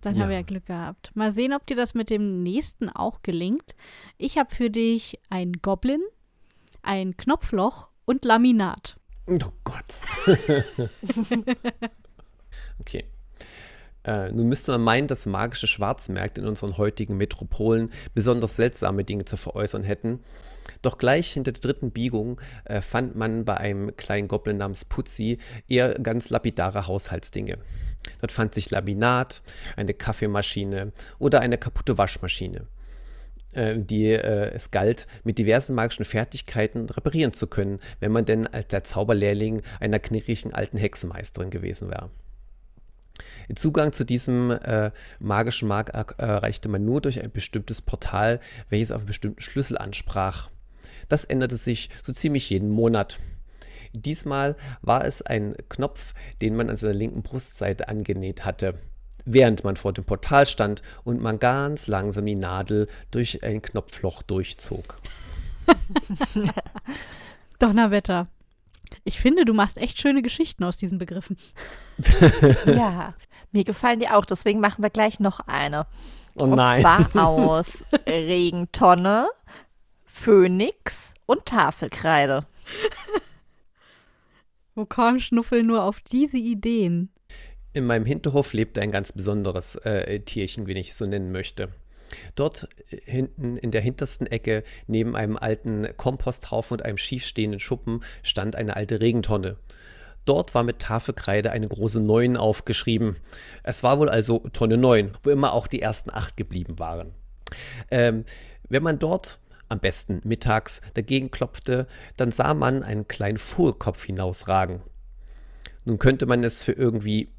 Dann 0.00 0.14
ja. 0.14 0.22
haben 0.22 0.28
wir 0.28 0.36
ja 0.36 0.42
Glück 0.42 0.66
gehabt. 0.66 1.10
Mal 1.14 1.32
sehen, 1.32 1.52
ob 1.52 1.66
dir 1.66 1.76
das 1.76 1.94
mit 1.94 2.10
dem 2.10 2.42
nächsten 2.42 2.88
auch 2.88 3.22
gelingt. 3.22 3.74
Ich 4.16 4.38
habe 4.38 4.54
für 4.54 4.70
dich 4.70 5.18
ein 5.28 5.54
Goblin, 5.60 6.02
ein 6.82 7.16
Knopfloch 7.16 7.88
und 8.04 8.24
Laminat. 8.24 8.96
Oh 9.28 9.52
Gott. 9.62 9.98
okay. 12.80 13.04
Äh, 14.04 14.32
nun 14.32 14.48
müsste 14.48 14.72
man 14.72 14.80
meinen, 14.80 15.06
dass 15.06 15.26
magische 15.26 15.66
Schwarzmärkte 15.66 16.40
in 16.40 16.46
unseren 16.46 16.78
heutigen 16.78 17.18
Metropolen 17.18 17.90
besonders 18.14 18.56
seltsame 18.56 19.04
Dinge 19.04 19.26
zu 19.26 19.36
veräußern 19.36 19.82
hätten. 19.82 20.20
Doch 20.80 20.96
gleich 20.96 21.32
hinter 21.32 21.52
der 21.52 21.60
dritten 21.60 21.90
Biegung 21.90 22.40
äh, 22.64 22.80
fand 22.80 23.16
man 23.16 23.44
bei 23.44 23.58
einem 23.58 23.94
kleinen 23.96 24.28
Goblin 24.28 24.56
namens 24.56 24.86
Putzi 24.86 25.38
eher 25.68 25.94
ganz 25.94 26.30
lapidare 26.30 26.86
Haushaltsdinge. 26.86 27.58
Dort 28.20 28.32
fand 28.32 28.54
sich 28.54 28.70
Laminat, 28.70 29.42
eine 29.76 29.92
Kaffeemaschine 29.92 30.92
oder 31.18 31.40
eine 31.40 31.58
kaputte 31.58 31.98
Waschmaschine. 31.98 32.66
Äh, 33.52 33.78
die 33.78 34.10
äh, 34.10 34.50
es 34.52 34.70
galt, 34.70 35.06
mit 35.24 35.38
diversen 35.38 35.74
magischen 35.74 36.04
Fertigkeiten 36.04 36.88
reparieren 36.90 37.32
zu 37.32 37.46
können, 37.46 37.80
wenn 37.98 38.12
man 38.12 38.26
denn 38.26 38.46
als 38.46 38.68
der 38.68 38.84
Zauberlehrling 38.84 39.62
einer 39.80 39.98
knirrigen 39.98 40.52
alten 40.52 40.76
Hexenmeisterin 40.76 41.50
gewesen 41.50 41.88
wäre. 41.88 42.10
Zugang 43.54 43.92
zu 43.92 44.04
diesem 44.04 44.50
äh, 44.50 44.90
magischen 45.18 45.68
Markt 45.68 45.88
erreichte 46.18 46.68
man 46.68 46.84
nur 46.84 47.00
durch 47.00 47.22
ein 47.22 47.30
bestimmtes 47.30 47.80
Portal, 47.80 48.40
welches 48.68 48.90
auf 48.90 48.98
einen 48.98 49.06
bestimmten 49.06 49.40
Schlüssel 49.40 49.78
ansprach. 49.78 50.50
Das 51.08 51.24
änderte 51.24 51.56
sich 51.56 51.88
so 52.02 52.12
ziemlich 52.12 52.50
jeden 52.50 52.68
Monat. 52.68 53.18
Diesmal 53.94 54.54
war 54.82 55.06
es 55.06 55.22
ein 55.22 55.56
Knopf, 55.70 56.12
den 56.42 56.54
man 56.54 56.68
an 56.68 56.76
seiner 56.76 56.92
linken 56.92 57.22
Brustseite 57.22 57.88
angenäht 57.88 58.44
hatte 58.44 58.74
während 59.32 59.64
man 59.64 59.76
vor 59.76 59.92
dem 59.92 60.04
Portal 60.04 60.46
stand 60.46 60.82
und 61.04 61.20
man 61.20 61.38
ganz 61.38 61.86
langsam 61.86 62.26
die 62.26 62.34
Nadel 62.34 62.88
durch 63.10 63.42
ein 63.42 63.62
Knopfloch 63.62 64.22
durchzog. 64.22 64.98
Donnerwetter. 67.58 68.28
Ich 69.04 69.20
finde, 69.20 69.44
du 69.44 69.52
machst 69.52 69.76
echt 69.76 70.00
schöne 70.00 70.22
Geschichten 70.22 70.64
aus 70.64 70.78
diesen 70.78 70.98
Begriffen. 70.98 71.36
ja, 72.66 73.14
mir 73.52 73.64
gefallen 73.64 74.00
die 74.00 74.08
auch, 74.08 74.24
deswegen 74.24 74.60
machen 74.60 74.82
wir 74.82 74.90
gleich 74.90 75.20
noch 75.20 75.40
eine. 75.40 75.86
Oh 76.36 76.44
Und 76.44 76.54
nein. 76.56 76.80
zwar 76.80 77.08
aus 77.26 77.84
Regentonne, 78.06 79.28
Phönix 80.06 81.12
und 81.26 81.44
Tafelkreide. 81.46 82.46
Wo 84.74 84.86
kam 84.86 85.18
Schnuffel 85.18 85.64
nur 85.64 85.82
auf 85.82 86.00
diese 86.00 86.38
Ideen? 86.38 87.12
In 87.72 87.84
meinem 87.84 88.06
Hinterhof 88.06 88.52
lebte 88.52 88.80
ein 88.80 88.90
ganz 88.90 89.12
besonderes 89.12 89.76
äh, 89.76 90.20
Tierchen, 90.20 90.66
wenn 90.66 90.76
ich 90.76 90.90
es 90.90 90.98
so 90.98 91.04
nennen 91.04 91.32
möchte. 91.32 91.68
Dort 92.34 92.68
äh, 92.90 92.98
hinten 93.04 93.56
in 93.56 93.70
der 93.70 93.80
hintersten 93.80 94.26
Ecke, 94.26 94.64
neben 94.86 95.14
einem 95.14 95.36
alten 95.36 95.86
Komposthaufen 95.96 96.78
und 96.78 96.84
einem 96.84 96.98
schiefstehenden 96.98 97.60
Schuppen, 97.60 98.02
stand 98.22 98.56
eine 98.56 98.76
alte 98.76 99.00
Regentonne. 99.00 99.56
Dort 100.24 100.54
war 100.54 100.62
mit 100.62 100.80
Tafelkreide 100.80 101.50
eine 101.52 101.68
große 101.68 102.00
9 102.00 102.36
aufgeschrieben. 102.36 103.16
Es 103.62 103.82
war 103.82 103.98
wohl 103.98 104.10
also 104.10 104.40
Tonne 104.52 104.76
9, 104.76 105.16
wo 105.22 105.30
immer 105.30 105.52
auch 105.52 105.66
die 105.66 105.80
ersten 105.80 106.10
acht 106.10 106.36
geblieben 106.36 106.78
waren. 106.78 107.14
Ähm, 107.90 108.24
wenn 108.68 108.82
man 108.82 108.98
dort 108.98 109.38
am 109.70 109.80
besten 109.80 110.20
mittags 110.24 110.82
dagegen 110.94 111.30
klopfte, 111.30 111.86
dann 112.16 112.30
sah 112.30 112.54
man 112.54 112.82
einen 112.82 113.08
kleinen 113.08 113.38
Vogelkopf 113.38 114.04
hinausragen. 114.04 114.82
Nun 115.84 115.98
könnte 115.98 116.26
man 116.26 116.44
es 116.44 116.62
für 116.62 116.72
irgendwie 116.72 117.32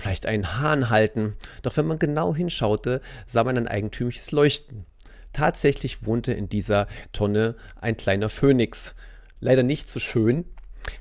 vielleicht 0.00 0.26
einen 0.26 0.58
Hahn 0.58 0.90
halten, 0.90 1.36
doch 1.62 1.76
wenn 1.76 1.86
man 1.86 1.98
genau 1.98 2.34
hinschaute, 2.34 3.00
sah 3.26 3.44
man 3.44 3.56
ein 3.56 3.68
eigentümliches 3.68 4.32
Leuchten. 4.32 4.86
Tatsächlich 5.32 6.04
wohnte 6.06 6.32
in 6.32 6.48
dieser 6.48 6.88
Tonne 7.12 7.54
ein 7.80 7.96
kleiner 7.96 8.28
Phönix. 8.28 8.94
Leider 9.38 9.62
nicht 9.62 9.88
so 9.88 10.00
schön, 10.00 10.44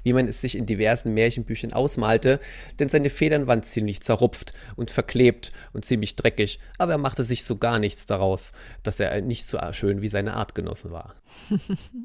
wie 0.03 0.13
man 0.13 0.27
es 0.27 0.41
sich 0.41 0.55
in 0.55 0.65
diversen 0.65 1.13
Märchenbüchern 1.13 1.73
ausmalte, 1.73 2.39
denn 2.79 2.89
seine 2.89 3.09
Federn 3.09 3.47
waren 3.47 3.63
ziemlich 3.63 4.01
zerrupft 4.01 4.53
und 4.75 4.91
verklebt 4.91 5.51
und 5.73 5.85
ziemlich 5.85 6.15
dreckig, 6.15 6.59
aber 6.77 6.93
er 6.93 6.97
machte 6.97 7.23
sich 7.23 7.43
so 7.43 7.57
gar 7.57 7.79
nichts 7.79 8.05
daraus, 8.05 8.51
dass 8.83 8.99
er 8.99 9.21
nicht 9.21 9.45
so 9.45 9.59
schön 9.71 10.01
wie 10.01 10.07
seine 10.07 10.33
Artgenossen 10.33 10.91
war. 10.91 11.15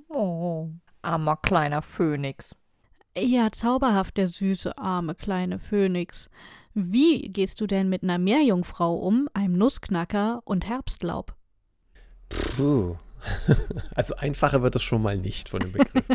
Oh, 0.09 0.71
armer 1.03 1.37
kleiner 1.37 1.83
Phönix. 1.83 2.55
Ja, 3.17 3.51
zauberhaft, 3.51 4.17
der 4.17 4.29
süße, 4.29 4.79
arme 4.79 5.15
kleine 5.15 5.59
Phönix. 5.59 6.31
Wie 6.75 7.29
gehst 7.29 7.61
du 7.61 7.67
denn 7.69 7.89
mit 7.89 8.03
einer 8.03 8.19
Meerjungfrau 8.19 8.95
um, 8.97 9.29
einem 9.33 9.57
Nussknacker 9.57 10.43
und 10.45 10.67
Herbstlaub? 10.69 11.35
Puh. 12.29 12.97
Also 13.95 14.17
einfacher 14.17 14.61
wird 14.61 14.77
es 14.77 14.83
schon 14.83 15.01
mal 15.01 15.17
nicht 15.17 15.49
von 15.49 15.61
dem 15.61 15.73
Begriff. 15.73 16.05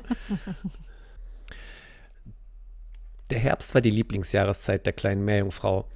Der 3.31 3.39
Herbst 3.39 3.73
war 3.73 3.81
die 3.81 3.89
Lieblingsjahreszeit 3.89 4.85
der 4.85 4.93
kleinen 4.93 5.23
Meerjungfrau. 5.23 5.87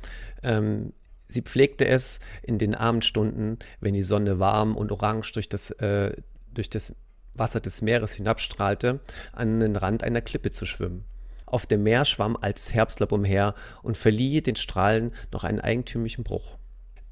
Ähm, 0.44 0.94
sie 1.28 1.42
pflegte 1.42 1.86
es 1.88 2.20
in 2.44 2.58
den 2.58 2.76
Abendstunden, 2.76 3.60
wenn 3.80 3.94
die 3.94 4.04
Sonne 4.04 4.40
warm 4.40 4.76
und 4.76 4.92
orange 4.92 5.32
durch 5.34 5.50
das, 5.50 5.72
äh, 5.72 6.16
durch 6.54 6.70
das 6.70 6.94
Wasser 7.36 7.60
des 7.60 7.82
Meeres 7.82 8.14
hinabstrahlte, 8.14 9.00
an 9.32 9.60
den 9.60 9.76
Rand 9.76 10.04
einer 10.04 10.22
Klippe 10.22 10.52
zu 10.52 10.66
schwimmen. 10.66 11.06
Auf 11.54 11.68
dem 11.68 11.84
Meer 11.84 12.04
schwamm 12.04 12.36
altes 12.36 12.74
Herbstlaub 12.74 13.12
umher 13.12 13.54
und 13.84 13.96
verlieh 13.96 14.42
den 14.42 14.56
Strahlen 14.56 15.12
noch 15.32 15.44
einen 15.44 15.60
eigentümlichen 15.60 16.24
Bruch. 16.24 16.58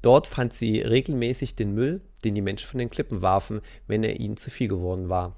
Dort 0.02 0.26
fand 0.26 0.52
sie 0.52 0.80
regelmäßig 0.80 1.54
den 1.54 1.74
Müll, 1.74 2.00
den 2.24 2.34
die 2.34 2.42
Menschen 2.42 2.66
von 2.66 2.78
den 2.78 2.90
Klippen 2.90 3.22
warfen, 3.22 3.60
wenn 3.86 4.02
er 4.02 4.18
ihnen 4.18 4.36
zu 4.36 4.50
viel 4.50 4.66
geworden 4.66 5.08
war. 5.08 5.36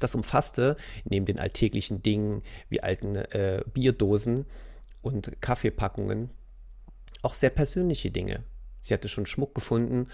Das 0.00 0.14
umfasste 0.14 0.78
neben 1.04 1.26
den 1.26 1.38
alltäglichen 1.38 2.00
Dingen 2.00 2.42
wie 2.70 2.82
alten 2.82 3.14
äh, 3.14 3.62
Bierdosen 3.74 4.46
und 5.02 5.42
Kaffeepackungen 5.42 6.30
auch 7.20 7.34
sehr 7.34 7.50
persönliche 7.50 8.10
Dinge. 8.10 8.42
Sie 8.84 8.92
hatte 8.92 9.08
schon 9.08 9.24
Schmuck 9.24 9.54
gefunden 9.54 10.08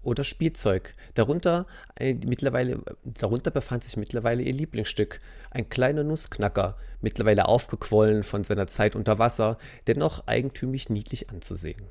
oder 0.00 0.22
Spielzeug. 0.22 0.94
Darunter, 1.14 1.66
äh, 1.96 2.14
mittlerweile, 2.14 2.78
darunter 3.02 3.50
befand 3.50 3.82
sich 3.82 3.96
mittlerweile 3.96 4.44
ihr 4.44 4.52
Lieblingsstück, 4.52 5.20
ein 5.50 5.68
kleiner 5.68 6.04
Nussknacker, 6.04 6.76
mittlerweile 7.00 7.48
aufgequollen 7.48 8.22
von 8.22 8.44
seiner 8.44 8.68
Zeit 8.68 8.94
unter 8.94 9.18
Wasser, 9.18 9.58
dennoch 9.88 10.28
eigentümlich 10.28 10.88
niedlich 10.88 11.30
anzusehen. 11.30 11.82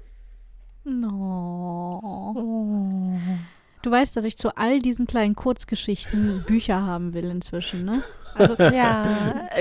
No. 0.86 2.00
Oh. 2.02 3.20
Du 3.84 3.89
weißt, 3.91 4.15
dass 4.15 4.26
ich 4.26 4.38
zu 4.38 4.56
all 4.58 4.80
diesen 4.80 5.08
kleinen 5.08 5.36
Kurzgeschichten 5.36 6.44
Bücher 6.46 6.82
haben 6.84 7.13
will 7.13 7.26
inzwischen, 7.26 7.86
ne? 7.86 8.04
Also, 8.36 8.56
Ja, 8.60 9.06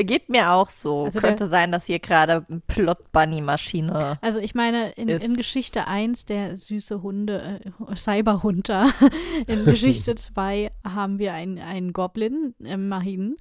geht 0.02 0.28
mir 0.28 0.50
auch 0.52 0.68
so. 0.68 1.04
Also 1.04 1.20
der- 1.20 1.28
Könnte 1.30 1.46
sein, 1.46 1.72
dass 1.72 1.86
hier 1.86 1.98
gerade 1.98 2.44
Plot-Bunny-Maschine. 2.68 4.18
also 4.20 4.38
ich 4.38 4.54
meine, 4.54 4.90
in, 4.92 5.08
in 5.08 5.36
Geschichte 5.36 5.86
1, 5.86 6.24
der 6.26 6.56
süße 6.56 7.02
Hunde, 7.02 7.60
äh, 7.64 7.96
Cyberhunter, 7.96 8.92
in 9.46 9.64
Geschichte 9.64 10.14
2 10.16 10.70
haben 10.84 11.18
wir 11.18 11.32
einen, 11.34 11.58
einen 11.58 11.92
Goblin, 11.92 12.54
äh, 12.62 12.76
Mahin, 12.76 13.36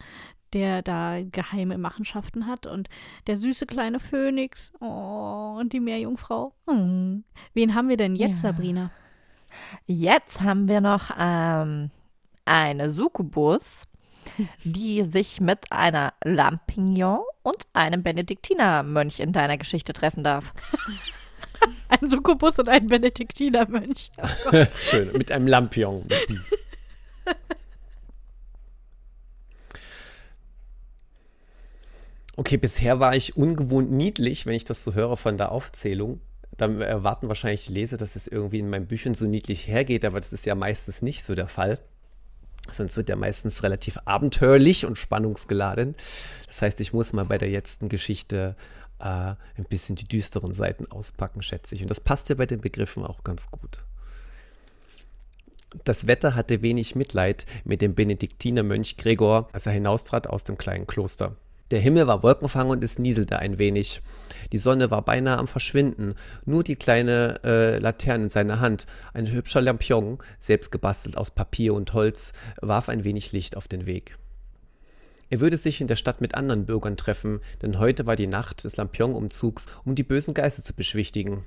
der 0.53 0.81
da 0.81 1.17
geheime 1.21 1.77
Machenschaften 1.77 2.47
hat 2.47 2.65
und 2.65 2.89
der 3.27 3.37
süße 3.37 3.67
kleine 3.67 3.99
Phönix 3.99 4.71
oh, 4.79 5.57
und 5.59 5.73
die 5.73 5.79
Meerjungfrau. 5.79 6.53
Hm. 6.67 7.23
Wen 7.53 7.75
haben 7.75 7.87
wir 7.89 7.97
denn 7.97 8.15
jetzt, 8.15 8.43
Ja. 8.43 8.49
Sabrina? 8.51 8.89
Jetzt 9.85 10.41
haben 10.41 10.67
wir 10.67 10.81
noch 10.81 11.11
ähm, 11.17 11.91
eine 12.45 12.89
Succubus, 12.89 13.87
die 14.63 15.03
sich 15.03 15.41
mit 15.41 15.71
einer 15.71 16.13
Lampignon 16.23 17.21
und 17.43 17.67
einem 17.73 18.03
Benediktinermönch 18.03 19.19
in 19.19 19.33
deiner 19.33 19.57
Geschichte 19.57 19.93
treffen 19.93 20.23
darf. 20.23 20.53
Ein 21.89 22.09
Succubus 22.09 22.57
und 22.59 22.69
ein 22.69 22.87
Benediktinermönch. 22.87 24.11
Schön, 24.75 25.11
mit 25.11 25.31
einem 25.31 25.47
Lampion. 25.47 26.07
Okay, 32.37 32.55
bisher 32.55 33.01
war 33.01 33.15
ich 33.17 33.35
ungewohnt 33.35 33.91
niedlich, 33.91 34.45
wenn 34.45 34.53
ich 34.53 34.63
das 34.63 34.85
so 34.85 34.93
höre 34.93 35.17
von 35.17 35.37
der 35.37 35.51
Aufzählung. 35.51 36.21
Dann 36.59 36.81
erwarten 36.81 37.29
wahrscheinlich 37.29 37.67
die 37.67 37.73
Leser, 37.73 37.95
dass 37.95 38.17
es 38.17 38.27
irgendwie 38.27 38.59
in 38.59 38.69
meinen 38.69 38.85
Büchern 38.85 39.13
so 39.13 39.25
niedlich 39.25 39.69
hergeht, 39.69 40.03
aber 40.03 40.19
das 40.19 40.33
ist 40.33 40.45
ja 40.45 40.55
meistens 40.55 41.01
nicht 41.01 41.23
so 41.23 41.33
der 41.33 41.47
Fall. 41.47 41.79
Sonst 42.69 42.97
wird 42.97 43.09
er 43.09 43.15
meistens 43.15 43.63
relativ 43.63 43.97
abenteuerlich 44.03 44.85
und 44.85 44.97
spannungsgeladen. 44.97 45.95
Das 46.47 46.61
heißt, 46.61 46.81
ich 46.81 46.91
muss 46.91 47.13
mal 47.13 47.23
bei 47.23 47.37
der 47.37 47.47
letzten 47.47 47.87
Geschichte 47.87 48.57
äh, 48.99 49.03
ein 49.05 49.65
bisschen 49.69 49.95
die 49.95 50.07
düsteren 50.07 50.53
Seiten 50.53 50.85
auspacken, 50.91 51.41
schätze 51.41 51.75
ich. 51.75 51.81
Und 51.81 51.89
das 51.89 52.01
passt 52.01 52.27
ja 52.27 52.35
bei 52.35 52.45
den 52.45 52.59
Begriffen 52.59 53.05
auch 53.05 53.23
ganz 53.23 53.49
gut. 53.49 53.83
Das 55.85 56.07
Wetter 56.07 56.35
hatte 56.35 56.61
wenig 56.61 56.95
Mitleid 56.95 57.45
mit 57.63 57.81
dem 57.81 57.95
Benediktinermönch 57.95 58.97
Gregor, 58.97 59.47
als 59.53 59.65
er 59.65 59.71
hinaustrat 59.71 60.27
aus 60.27 60.43
dem 60.43 60.57
kleinen 60.57 60.87
Kloster. 60.87 61.37
Der 61.71 61.79
Himmel 61.79 62.07
war 62.07 62.23
wolkenfang 62.23 62.69
und 62.69 62.83
es 62.83 62.97
nieselte 62.97 63.39
ein 63.39 63.59
wenig. 63.59 64.01
Die 64.51 64.57
Sonne 64.57 64.89
war 64.89 65.03
beinahe 65.03 65.37
am 65.37 65.47
Verschwinden. 65.47 66.15
Nur 66.45 66.63
die 66.63 66.75
kleine 66.75 67.39
äh, 67.43 67.77
Laterne 67.77 68.25
in 68.25 68.29
seiner 68.29 68.59
Hand, 68.59 68.87
ein 69.13 69.27
hübscher 69.31 69.61
Lampion, 69.61 70.17
selbst 70.39 70.71
gebastelt 70.71 71.15
aus 71.15 71.29
Papier 71.31 71.75
und 71.75 71.93
Holz, 71.93 72.33
warf 72.61 72.89
ein 72.89 73.03
wenig 73.03 73.31
Licht 73.33 73.55
auf 73.55 73.67
den 73.67 73.85
Weg. 73.85 74.17
Er 75.29 75.41
würde 75.41 75.57
sich 75.57 75.79
in 75.79 75.87
der 75.87 75.95
Stadt 75.95 76.21
mit 76.21 76.33
anderen 76.33 76.65
Bürgern 76.65 76.97
treffen, 76.97 77.39
denn 77.61 77.77
heute 77.77 78.07
war 78.07 78.15
die 78.15 78.25
Nacht 78.25 78.63
des 78.63 78.77
Lampion-Umzugs, 78.77 79.67
um 79.85 79.93
die 79.93 80.03
bösen 80.03 80.33
Geister 80.33 80.63
zu 80.63 80.73
beschwichtigen. 80.73 81.45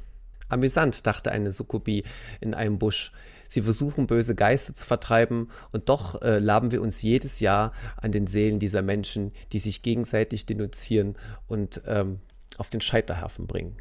Amüsant, 0.49 1.05
dachte 1.07 1.33
eine 1.33 1.51
Sukkubi 1.51 2.05
in 2.41 2.55
einem 2.55 2.79
Busch. 2.79 3.11
Sie 3.53 3.61
versuchen, 3.61 4.07
böse 4.07 4.35
Geister 4.35 4.73
zu 4.73 4.87
vertreiben, 4.87 5.51
und 5.73 5.91
doch 5.91 6.23
äh, 6.23 6.39
laben 6.39 6.73
wir 6.73 6.81
uns 6.81 7.03
jedes 7.03 7.39
Jahr 7.41 7.73
an 7.99 8.11
den 8.11 8.27
Seelen 8.27 8.59
dieser 8.59 8.81
Menschen, 8.81 9.33
die 9.53 9.59
sich 9.59 9.83
gegenseitig 9.83 10.47
denunzieren 10.47 11.17
und 11.49 11.83
ähm, 11.87 12.21
auf 12.57 12.71
den 12.71 12.81
Scheiterhaufen 12.81 13.47
bringen. 13.47 13.77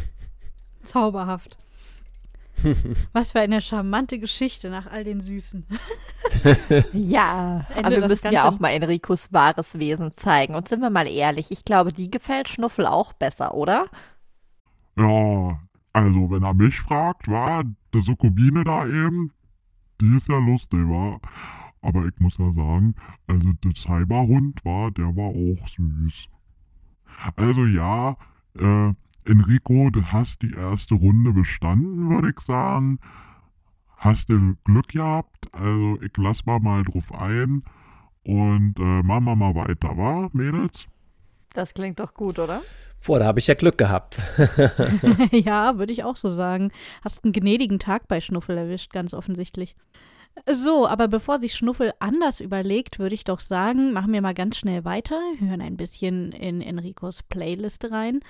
Zauberhaft. 0.84 1.56
Was 3.14 3.32
für 3.32 3.40
eine 3.40 3.62
charmante 3.62 4.18
Geschichte 4.18 4.68
nach 4.68 4.86
all 4.86 5.04
den 5.04 5.22
Süßen. 5.22 5.66
Ja, 6.92 7.66
Ende 7.70 7.84
aber 7.84 8.00
wir 8.00 8.08
müssen 8.08 8.32
ja 8.32 8.48
auch 8.48 8.58
mal 8.58 8.70
Enricos 8.70 9.32
wahres 9.32 9.78
Wesen 9.78 10.12
zeigen. 10.16 10.54
Und 10.54 10.68
sind 10.68 10.80
wir 10.80 10.90
mal 10.90 11.06
ehrlich, 11.06 11.50
ich 11.50 11.64
glaube, 11.64 11.92
die 11.92 12.10
gefällt 12.10 12.48
Schnuffel 12.48 12.86
auch 12.86 13.12
besser, 13.12 13.54
oder? 13.54 13.86
Ja, 14.98 15.58
also 15.92 16.30
wenn 16.30 16.42
er 16.42 16.54
mich 16.54 16.80
fragt, 16.80 17.28
war 17.28 17.64
die 17.64 18.02
Sukkubine 18.02 18.64
da 18.64 18.86
eben, 18.86 19.32
die 20.00 20.16
ist 20.16 20.28
ja 20.28 20.38
lustig, 20.38 20.80
war. 20.88 21.20
Aber 21.82 22.06
ich 22.06 22.18
muss 22.18 22.38
ja 22.38 22.52
sagen, 22.52 22.94
also 23.26 23.52
der 23.64 23.74
Cyberhund 23.74 24.64
war, 24.64 24.90
der 24.90 25.16
war 25.16 25.28
auch 25.28 25.68
süß. 25.68 26.28
Also 27.36 27.66
ja, 27.66 28.16
äh, 28.58 28.92
Enrico, 29.24 29.90
du 29.90 30.02
hast 30.02 30.42
die 30.42 30.52
erste 30.52 30.94
Runde 30.94 31.32
bestanden, 31.32 32.08
würde 32.08 32.30
ich 32.30 32.40
sagen. 32.40 32.98
Hast 33.96 34.30
du 34.30 34.56
Glück 34.64 34.88
gehabt? 34.88 35.52
Also 35.52 36.00
ich 36.02 36.12
lass 36.16 36.44
mal 36.46 36.58
mal 36.58 36.82
drauf 36.82 37.12
ein 37.12 37.62
und 38.24 38.78
äh, 38.78 39.02
machen 39.02 39.24
wir 39.24 39.36
mal 39.36 39.54
weiter, 39.54 39.96
wa, 39.96 40.28
Mädels? 40.32 40.88
Das 41.54 41.74
klingt 41.74 42.00
doch 42.00 42.14
gut, 42.14 42.38
oder? 42.38 42.62
Boah, 43.04 43.18
da 43.18 43.26
habe 43.26 43.40
ich 43.40 43.48
ja 43.48 43.54
Glück 43.54 43.78
gehabt. 43.78 44.22
ja, 45.32 45.78
würde 45.78 45.92
ich 45.92 46.04
auch 46.04 46.16
so 46.16 46.30
sagen. 46.30 46.70
Hast 47.04 47.24
einen 47.24 47.32
gnädigen 47.32 47.78
Tag 47.78 48.08
bei 48.08 48.20
Schnuffel 48.20 48.56
erwischt, 48.56 48.92
ganz 48.92 49.12
offensichtlich. 49.12 49.74
So, 50.50 50.88
aber 50.88 51.08
bevor 51.08 51.40
sich 51.40 51.54
Schnuffel 51.54 51.92
anders 51.98 52.40
überlegt, 52.40 52.98
würde 52.98 53.14
ich 53.14 53.24
doch 53.24 53.40
sagen, 53.40 53.92
machen 53.92 54.12
wir 54.12 54.22
mal 54.22 54.34
ganz 54.34 54.56
schnell 54.56 54.84
weiter, 54.84 55.20
hören 55.38 55.60
ein 55.60 55.76
bisschen 55.76 56.32
in 56.32 56.62
Enricos 56.62 57.22
Playlist 57.22 57.90
rein 57.90 58.20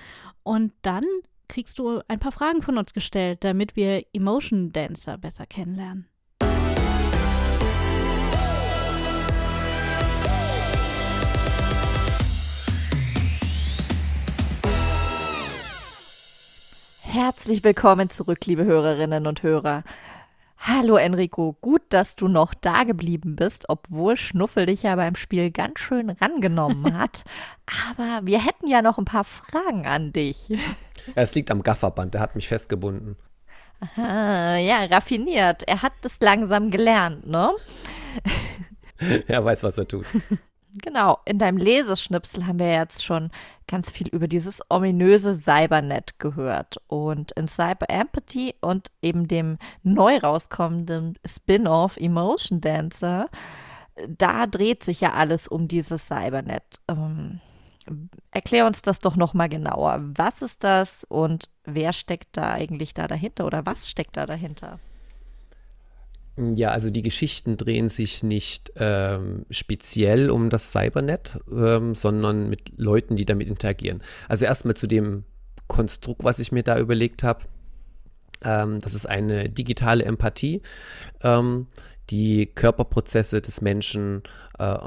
und 0.43 0.73
dann 0.81 1.05
kriegst 1.47 1.79
du 1.79 2.01
ein 2.09 2.19
paar 2.19 2.33
Fragen 2.33 2.61
von 2.61 2.77
uns 2.77 2.93
gestellt, 2.93 3.43
damit 3.43 3.75
wir 3.77 4.03
Emotion 4.11 4.73
Dancer 4.73 5.17
besser 5.17 5.45
kennenlernen. 5.45 6.07
Herzlich 17.13 17.63
willkommen 17.63 18.09
zurück, 18.09 18.43
liebe 18.47 18.65
Hörerinnen 18.65 19.27
und 19.27 19.43
Hörer. 19.43 19.83
Hallo 20.57 20.95
Enrico, 20.95 21.55
gut, 21.61 21.83
dass 21.89 22.15
du 22.15 22.27
noch 22.27 22.55
da 22.55 22.85
geblieben 22.85 23.35
bist, 23.35 23.65
obwohl 23.69 24.17
Schnuffel 24.17 24.65
dich 24.65 24.81
ja 24.81 24.95
beim 24.95 25.15
Spiel 25.15 25.51
ganz 25.51 25.77
schön 25.77 26.09
rangenommen 26.09 26.97
hat. 26.97 27.23
Aber 27.91 28.25
wir 28.25 28.43
hätten 28.43 28.65
ja 28.65 28.81
noch 28.81 28.97
ein 28.97 29.05
paar 29.05 29.25
Fragen 29.25 29.85
an 29.85 30.11
dich. 30.11 30.49
Ja, 30.49 30.57
es 31.13 31.35
liegt 31.35 31.51
am 31.51 31.61
Gafferband, 31.61 32.15
der 32.15 32.21
hat 32.21 32.33
mich 32.33 32.47
festgebunden. 32.47 33.15
Aha, 33.79 34.57
ja, 34.57 34.83
raffiniert. 34.85 35.67
Er 35.67 35.83
hat 35.83 35.93
es 36.01 36.19
langsam 36.19 36.71
gelernt, 36.71 37.27
ne? 37.27 37.51
er 39.27 39.45
weiß, 39.45 39.61
was 39.61 39.77
er 39.77 39.87
tut. 39.87 40.07
Genau, 40.81 41.19
in 41.25 41.37
deinem 41.37 41.57
Leseschnipsel 41.57 42.47
haben 42.47 42.57
wir 42.57 42.71
jetzt 42.71 43.03
schon 43.03 43.29
ganz 43.67 43.91
viel 43.91 44.07
über 44.07 44.27
dieses 44.27 44.59
ominöse 44.69 45.39
Cybernet 45.39 46.17
gehört. 46.19 46.77
Und 46.87 47.31
in 47.33 47.47
Cyber 47.47 47.89
Empathy 47.89 48.55
und 48.59 48.89
eben 49.01 49.27
dem 49.27 49.57
neu 49.83 50.17
rauskommenden 50.17 51.19
Spin-off 51.25 51.97
Emotion 51.97 52.59
Dancer, 52.59 53.29
da 54.07 54.47
dreht 54.47 54.83
sich 54.83 55.01
ja 55.01 55.13
alles 55.13 55.47
um 55.47 55.67
dieses 55.67 56.07
Cybernet. 56.07 56.81
Ähm, 56.87 57.39
erklär 58.31 58.65
uns 58.65 58.81
das 58.81 58.97
doch 58.97 59.15
nochmal 59.15 59.49
genauer. 59.49 59.99
Was 60.15 60.41
ist 60.41 60.63
das 60.63 61.03
und 61.03 61.49
wer 61.65 61.93
steckt 61.93 62.35
da 62.35 62.51
eigentlich 62.51 62.95
da 62.95 63.07
dahinter 63.07 63.45
oder 63.45 63.65
was 63.65 63.89
steckt 63.89 64.17
da 64.17 64.25
dahinter? 64.25 64.79
Ja, 66.35 66.69
also 66.69 66.89
die 66.89 67.03
Geschichten 67.03 67.57
drehen 67.57 67.89
sich 67.89 68.23
nicht 68.23 68.73
ähm, 68.77 69.45
speziell 69.51 70.31
um 70.31 70.49
das 70.49 70.71
Cybernet, 70.71 71.39
ähm, 71.51 71.93
sondern 71.93 72.49
mit 72.49 72.71
Leuten, 72.75 73.15
die 73.15 73.25
damit 73.25 73.49
interagieren. 73.49 74.01
Also 74.27 74.45
erstmal 74.45 74.75
zu 74.75 74.87
dem 74.87 75.25
Konstrukt, 75.67 76.23
was 76.23 76.39
ich 76.39 76.51
mir 76.51 76.63
da 76.63 76.79
überlegt 76.79 77.21
habe. 77.21 77.41
Ähm, 78.43 78.79
das 78.79 78.95
ist 78.95 79.05
eine 79.05 79.47
digitale 79.47 80.05
Empathie, 80.05 80.63
ähm, 81.21 81.67
die 82.09 82.47
Körperprozesse 82.47 83.39
des 83.39 83.61
Menschen 83.61 84.23
äh, 84.57 84.77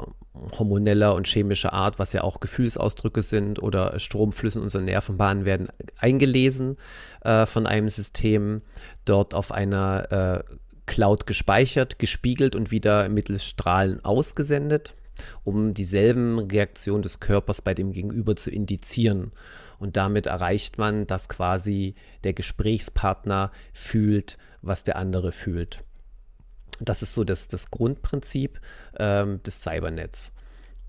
hormoneller 0.59 1.15
und 1.15 1.27
chemischer 1.27 1.73
Art, 1.73 1.97
was 1.97 2.13
ja 2.13 2.23
auch 2.23 2.39
Gefühlsausdrücke 2.41 3.21
sind 3.21 3.61
oder 3.61 3.99
Stromflüsse 3.99 4.59
in 4.59 4.63
unseren 4.63 4.85
Nervenbahnen 4.85 5.45
werden 5.45 5.69
eingelesen 5.97 6.77
äh, 7.21 7.45
von 7.45 7.65
einem 7.65 7.89
System, 7.89 8.61
dort 9.05 9.33
auf 9.33 9.51
einer 9.51 10.11
äh, 10.11 10.43
Cloud 10.87 11.27
gespeichert, 11.27 11.99
gespiegelt 11.99 12.55
und 12.55 12.71
wieder 12.71 13.07
mittels 13.09 13.45
Strahlen 13.45 14.03
ausgesendet, 14.03 14.95
um 15.43 15.75
dieselben 15.75 16.39
Reaktionen 16.39 17.03
des 17.03 17.19
Körpers 17.19 17.61
bei 17.61 17.75
dem 17.75 17.91
Gegenüber 17.91 18.35
zu 18.35 18.49
indizieren. 18.49 19.31
Und 19.77 19.95
damit 19.95 20.25
erreicht 20.25 20.79
man, 20.79 21.05
dass 21.05 21.29
quasi 21.29 21.93
der 22.23 22.33
Gesprächspartner 22.33 23.51
fühlt, 23.73 24.39
was 24.63 24.83
der 24.83 24.95
andere 24.95 25.31
fühlt. 25.31 25.83
Das 26.79 27.03
ist 27.03 27.13
so 27.13 27.23
das, 27.23 27.47
das 27.47 27.69
Grundprinzip 27.69 28.59
ähm, 28.97 29.41
des 29.43 29.61
Cybernets. 29.61 30.31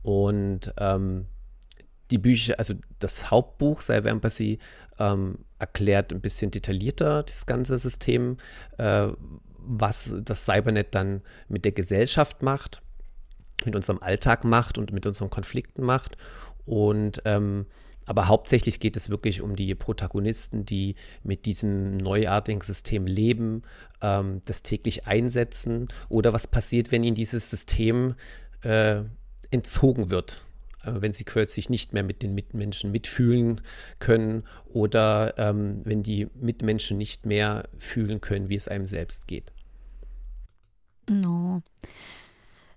Und 0.03 0.73
ähm, 0.79 1.27
die 2.11 2.19
Bücher, 2.19 2.59
also 2.59 2.75
das 2.99 3.31
Hauptbuch 3.31 3.83
Cyber 3.83 4.11
Empathy 4.11 4.59
ähm, 4.99 5.39
erklärt 5.59 6.13
ein 6.13 6.21
bisschen 6.21 6.51
detaillierter 6.51 7.23
das 7.23 7.47
ganze 7.47 7.77
System, 7.79 8.39
äh, 8.79 9.09
was 9.59 10.15
das 10.23 10.45
Cybernet 10.45 10.95
dann 10.95 11.23
mit 11.49 11.65
der 11.65 11.73
Gesellschaft 11.73 12.43
macht, 12.43 12.83
mit 13.65 13.77
unserem 13.77 14.01
Alltag 14.03 14.45
macht 14.45 14.79
und 14.79 14.93
mit 14.93 15.07
unseren 15.07 15.31
Konflikten 15.31 15.83
macht. 15.83 16.17
Und 16.65 17.23
ähm, 17.25 17.67
aber 18.05 18.27
hauptsächlich 18.29 18.81
geht 18.81 18.97
es 18.97 19.11
wirklich 19.11 19.43
um 19.43 19.55
die 19.55 19.75
Protagonisten, 19.75 20.65
die 20.65 20.95
mit 21.23 21.45
diesem 21.45 21.99
neuartigen 21.99 22.63
System 22.63 23.07
leben, 23.07 23.63
ähm, 24.01 24.41
das 24.47 24.63
täglich 24.63 25.07
einsetzen 25.07 25.89
oder 26.09 26.33
was 26.33 26.47
passiert, 26.47 26.91
wenn 26.91 27.03
ihnen 27.03 27.15
dieses 27.15 27.51
System 27.51 28.15
äh, 28.63 29.03
entzogen 29.51 30.09
wird 30.09 30.43
wenn 31.01 31.13
sie 31.13 31.25
kürzlich 31.25 31.71
nicht 31.71 31.93
mehr 31.93 32.03
mit 32.03 32.23
den 32.23 32.35
Mitmenschen 32.35 32.91
mitfühlen 32.91 33.61
können 33.99 34.45
oder 34.73 35.35
ähm, 35.39 35.81
wenn 35.85 36.03
die 36.03 36.29
Mitmenschen 36.35 36.99
nicht 36.99 37.27
mehr 37.27 37.69
fühlen 37.79 38.21
können, 38.21 38.49
wie 38.49 38.57
es 38.57 38.69
einem 38.69 38.87
selbst 38.87 39.29
geht. 39.29 39.53
No. 41.09 41.63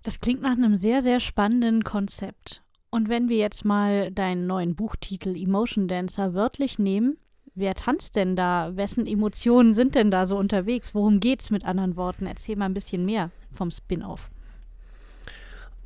Das 0.04 0.20
klingt 0.20 0.42
nach 0.42 0.52
einem 0.52 0.76
sehr, 0.76 1.02
sehr 1.02 1.20
spannenden 1.20 1.84
Konzept. 1.84 2.64
Und 2.90 3.08
wenn 3.08 3.30
wir 3.30 3.38
jetzt 3.38 3.64
mal 3.66 4.12
deinen 4.12 4.48
neuen 4.48 4.76
Buchtitel 4.76 5.36
Emotion 5.36 5.88
Dancer 5.88 6.34
wörtlich 6.34 6.80
nehmen, 6.80 7.18
wer 7.56 7.74
tanzt 7.76 8.16
denn 8.16 8.36
da? 8.36 8.76
Wessen 8.76 9.08
Emotionen 9.08 9.74
sind 9.74 9.96
denn 9.96 10.12
da 10.12 10.28
so 10.28 10.38
unterwegs? 10.38 10.94
Worum 10.94 11.20
geht's 11.20 11.52
mit 11.52 11.66
anderen 11.66 11.96
Worten? 11.96 12.26
Erzähl 12.26 12.56
mal 12.56 12.66
ein 12.66 12.74
bisschen 12.74 13.06
mehr 13.06 13.32
vom 13.54 13.72
Spin-off. 13.72 14.30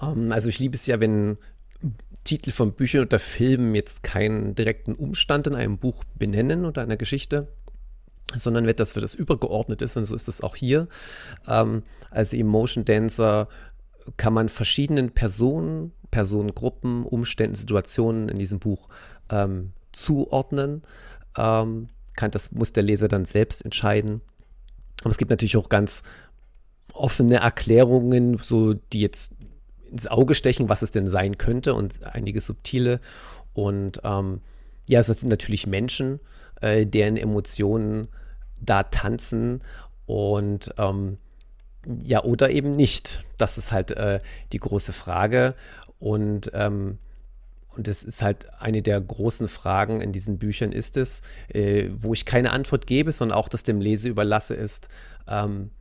Ähm, 0.01 0.31
also 0.31 0.49
ich 0.49 0.59
liebe 0.59 0.75
es 0.75 0.85
ja, 0.85 0.99
wenn 0.99 1.37
Titel 2.23 2.51
von 2.51 2.73
Büchern 2.73 3.01
oder 3.01 3.19
Filmen 3.19 3.75
jetzt 3.75 4.03
keinen 4.03 4.55
direkten 4.55 4.95
Umstand 4.95 5.47
in 5.47 5.55
einem 5.55 5.77
Buch 5.77 6.03
benennen 6.15 6.65
oder 6.65 6.81
einer 6.81 6.97
Geschichte, 6.97 7.47
sondern 8.35 8.65
wird 8.65 8.79
das 8.79 8.93
für 8.93 9.01
das 9.01 9.13
übergeordnet 9.13 9.81
ist 9.81 9.95
und 9.95 10.05
so 10.05 10.15
ist 10.15 10.27
es 10.27 10.41
auch 10.41 10.55
hier. 10.55 10.87
Ähm, 11.47 11.83
als 12.09 12.33
Emotion 12.33 12.83
Dancer 12.83 13.47
kann 14.17 14.33
man 14.33 14.49
verschiedenen 14.49 15.11
Personen, 15.11 15.91
Personengruppen, 16.11 17.03
Umständen, 17.03 17.55
Situationen 17.55 18.29
in 18.29 18.39
diesem 18.39 18.59
Buch 18.59 18.89
ähm, 19.29 19.73
zuordnen. 19.91 20.81
Ähm, 21.37 21.89
kann, 22.15 22.31
das 22.31 22.51
muss 22.51 22.73
der 22.73 22.83
Leser 22.83 23.07
dann 23.07 23.25
selbst 23.25 23.63
entscheiden. 23.63 24.21
Aber 25.01 25.11
es 25.11 25.17
gibt 25.17 25.31
natürlich 25.31 25.57
auch 25.57 25.69
ganz 25.69 26.03
offene 26.93 27.37
Erklärungen, 27.37 28.37
so 28.37 28.73
die 28.73 29.01
jetzt 29.01 29.33
ins 29.95 30.07
Auge 30.07 30.35
stechen, 30.35 30.67
was 30.67 30.81
es 30.81 30.91
denn 30.91 31.07
sein 31.07 31.37
könnte 31.37 31.73
und 31.73 32.03
einige 32.03 32.41
subtile. 32.41 32.99
Und 33.53 34.01
ähm, 34.03 34.41
ja, 34.87 34.99
es 34.99 35.07
sind 35.07 35.29
natürlich 35.29 35.67
Menschen, 35.67 36.19
äh, 36.59 36.85
deren 36.85 37.15
Emotionen 37.15 38.09
da 38.61 38.83
tanzen 38.83 39.61
und 40.05 40.73
ähm, 40.77 41.17
ja, 42.03 42.23
oder 42.23 42.49
eben 42.49 42.71
nicht. 42.71 43.23
Das 43.37 43.57
ist 43.57 43.71
halt 43.71 43.91
äh, 43.91 44.19
die 44.51 44.59
große 44.59 44.91
Frage. 44.91 45.55
Und, 45.97 46.51
ähm, 46.53 46.97
und 47.69 47.87
ist 47.87 48.21
halt 48.21 48.47
eine 48.59 48.81
der 48.81 48.99
großen 48.99 49.47
Fragen 49.47 50.01
in 50.01 50.11
diesen 50.11 50.37
Büchern 50.39 50.73
ist 50.73 50.97
es, 50.97 51.21
äh, 51.47 51.89
wo 51.95 52.13
ich 52.13 52.25
keine 52.25 52.51
Antwort 52.51 52.85
gebe, 52.85 53.13
sondern 53.13 53.37
auch 53.37 53.47
das 53.47 53.63
dem 53.63 53.79
Leser 53.79 54.09
überlasse, 54.09 54.55
ist, 54.55 54.89
ähm, 55.27 55.71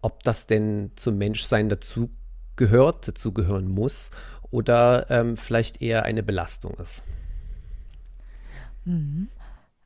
ob 0.00 0.22
das 0.22 0.46
denn 0.46 0.92
zum 0.94 1.18
Menschsein 1.18 1.68
dazu 1.68 2.10
gehört, 2.56 3.08
dazugehören 3.08 3.68
muss 3.68 4.10
oder 4.50 5.10
ähm, 5.10 5.36
vielleicht 5.36 5.82
eher 5.82 6.04
eine 6.04 6.22
Belastung 6.22 6.74
ist. 6.74 7.04
Mhm. 8.84 9.28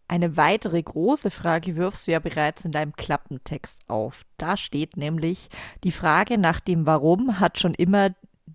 Eine 0.09 0.37
weitere 0.37 0.81
große 0.81 1.33
Frage 1.33 1.75
wirfst 1.75 2.07
du 2.07 2.13
ja 2.13 2.21
bereits 2.21 2.65
in 2.65 2.71
deinem 2.71 2.95
Klappentext 2.95 3.81
auf. 3.89 4.23
Da 4.37 4.57
steht 4.57 4.97
nämlich, 4.97 5.49
die 5.83 5.91
Frage 5.91 6.39
nach 6.39 6.61
dem 6.61 6.87
Warum 6.87 7.41
hat 7.41 7.59
schon 7.59 7.75
immer 7.75 8.11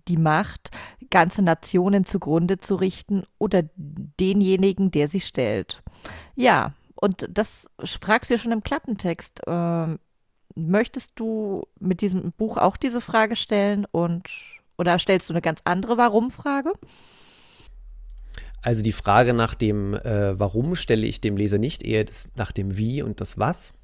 die 0.08 0.16
Macht, 0.16 0.70
ganze 1.10 1.42
Nationen 1.42 2.06
zugrunde 2.06 2.58
zu 2.58 2.76
richten 2.76 3.24
oder 3.38 3.64
denjenigen, 3.76 4.90
der 4.90 5.08
sie 5.08 5.20
stellt. 5.20 5.82
Ja, 6.34 6.72
und 6.94 7.28
das 7.30 7.68
fragst 7.78 8.30
du 8.30 8.34
ja 8.34 8.38
schon 8.38 8.52
im 8.52 8.62
Klappentext. 8.62 9.42
Ähm, 9.46 9.98
möchtest 10.54 11.12
du 11.16 11.62
mit 11.80 12.00
diesem 12.00 12.32
Buch 12.32 12.56
auch 12.56 12.76
diese 12.76 13.00
Frage 13.00 13.36
stellen 13.36 13.86
und 13.90 14.28
oder 14.78 14.98
stellst 14.98 15.28
du 15.28 15.34
eine 15.34 15.42
ganz 15.42 15.60
andere 15.64 15.96
Warum-Frage? 15.96 16.72
Also 18.62 18.82
die 18.82 18.92
Frage 18.92 19.34
nach 19.34 19.54
dem 19.54 19.94
äh, 19.94 20.38
Warum 20.38 20.76
stelle 20.76 21.06
ich 21.06 21.20
dem 21.20 21.36
Leser 21.36 21.58
nicht, 21.58 21.82
eher 21.82 22.04
das, 22.04 22.32
nach 22.36 22.52
dem 22.52 22.76
Wie 22.76 23.02
und 23.02 23.20
das 23.20 23.38
Was 23.38 23.74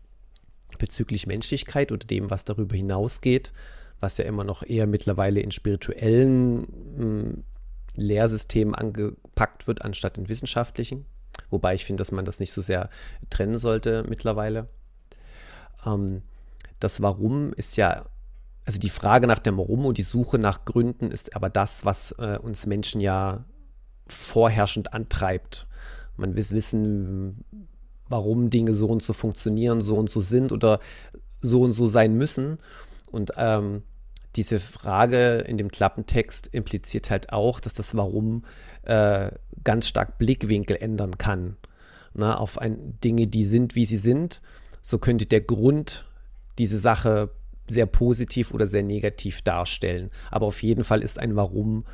bezüglich 0.78 1.26
Menschlichkeit 1.26 1.92
oder 1.92 2.06
dem, 2.06 2.30
was 2.30 2.44
darüber 2.44 2.76
hinausgeht, 2.76 3.52
was 4.00 4.18
ja 4.18 4.24
immer 4.24 4.44
noch 4.44 4.62
eher 4.62 4.86
mittlerweile 4.86 5.40
in 5.40 5.50
spirituellen 5.50 6.60
mh, 6.60 6.98
hm, 6.98 7.44
Lehrsystemen 7.96 8.74
angepackt 8.74 9.66
wird, 9.66 9.82
anstatt 9.82 10.18
in 10.18 10.28
wissenschaftlichen. 10.28 11.04
Wobei 11.50 11.74
ich 11.74 11.84
finde, 11.84 12.00
dass 12.00 12.12
man 12.12 12.24
das 12.24 12.38
nicht 12.38 12.52
so 12.52 12.60
sehr 12.60 12.90
trennen 13.30 13.58
sollte 13.58 14.04
mittlerweile. 14.08 14.68
Ähm, 15.84 16.22
das 16.80 17.02
Warum 17.02 17.52
ist 17.52 17.76
ja, 17.76 18.06
also 18.64 18.78
die 18.78 18.90
Frage 18.90 19.26
nach 19.26 19.38
dem 19.38 19.58
Warum 19.58 19.86
und 19.86 19.98
die 19.98 20.02
Suche 20.02 20.38
nach 20.38 20.64
Gründen 20.64 21.10
ist 21.10 21.34
aber 21.34 21.50
das, 21.50 21.84
was 21.84 22.12
äh, 22.18 22.38
uns 22.38 22.66
Menschen 22.66 23.00
ja 23.00 23.44
vorherrschend 24.06 24.92
antreibt. 24.92 25.66
Man 26.16 26.36
will 26.36 26.50
wissen, 26.50 27.44
warum 28.08 28.50
Dinge 28.50 28.74
so 28.74 28.86
und 28.86 29.02
so 29.02 29.12
funktionieren, 29.12 29.80
so 29.80 29.96
und 29.96 30.10
so 30.10 30.20
sind 30.20 30.52
oder 30.52 30.80
so 31.40 31.62
und 31.62 31.72
so 31.72 31.86
sein 31.86 32.14
müssen. 32.14 32.58
Und 33.06 33.32
ähm, 33.36 33.82
diese 34.36 34.60
Frage 34.60 35.38
in 35.38 35.58
dem 35.58 35.70
Klappentext 35.70 36.48
impliziert 36.48 37.10
halt 37.10 37.32
auch, 37.32 37.60
dass 37.60 37.74
das 37.74 37.96
Warum 37.96 38.44
äh, 38.82 39.30
ganz 39.64 39.88
stark 39.88 40.18
Blickwinkel 40.18 40.76
ändern 40.76 41.18
kann. 41.18 41.56
Na, 42.14 42.36
auf 42.36 42.58
ein, 42.58 42.98
Dinge, 43.04 43.26
die 43.26 43.44
sind, 43.44 43.74
wie 43.74 43.84
sie 43.84 43.96
sind. 43.96 44.40
So 44.80 44.98
könnte 44.98 45.26
der 45.26 45.40
Grund 45.40 46.07
diese 46.58 46.78
Sache 46.78 47.30
sehr 47.68 47.86
positiv 47.86 48.52
oder 48.52 48.66
sehr 48.66 48.82
negativ 48.82 49.42
darstellen. 49.42 50.10
Aber 50.30 50.46
auf 50.46 50.62
jeden 50.62 50.84
Fall 50.84 51.02
ist 51.02 51.18
ein 51.18 51.36
Warum 51.36 51.84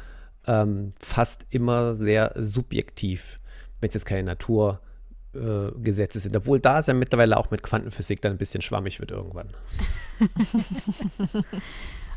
ähm, 0.47 0.93
fast 1.01 1.47
immer 1.51 1.95
sehr 1.95 2.33
subjektiv, 2.37 3.41
wenn 3.81 3.89
es 3.89 3.95
jetzt 3.95 4.07
keine 4.07 4.25
Naturgesetze 4.25 6.19
äh, 6.19 6.21
sind. 6.21 6.37
Obwohl 6.37 6.61
da 6.61 6.79
es 6.79 6.87
ja 6.87 6.95
mittlerweile 6.95 7.37
auch 7.37 7.51
mit 7.51 7.63
Quantenphysik 7.63 8.21
dann 8.21 8.33
ein 8.33 8.39
bisschen 8.39 8.61
schwammig 8.61 9.01
wird 9.01 9.11
irgendwann. 9.11 9.49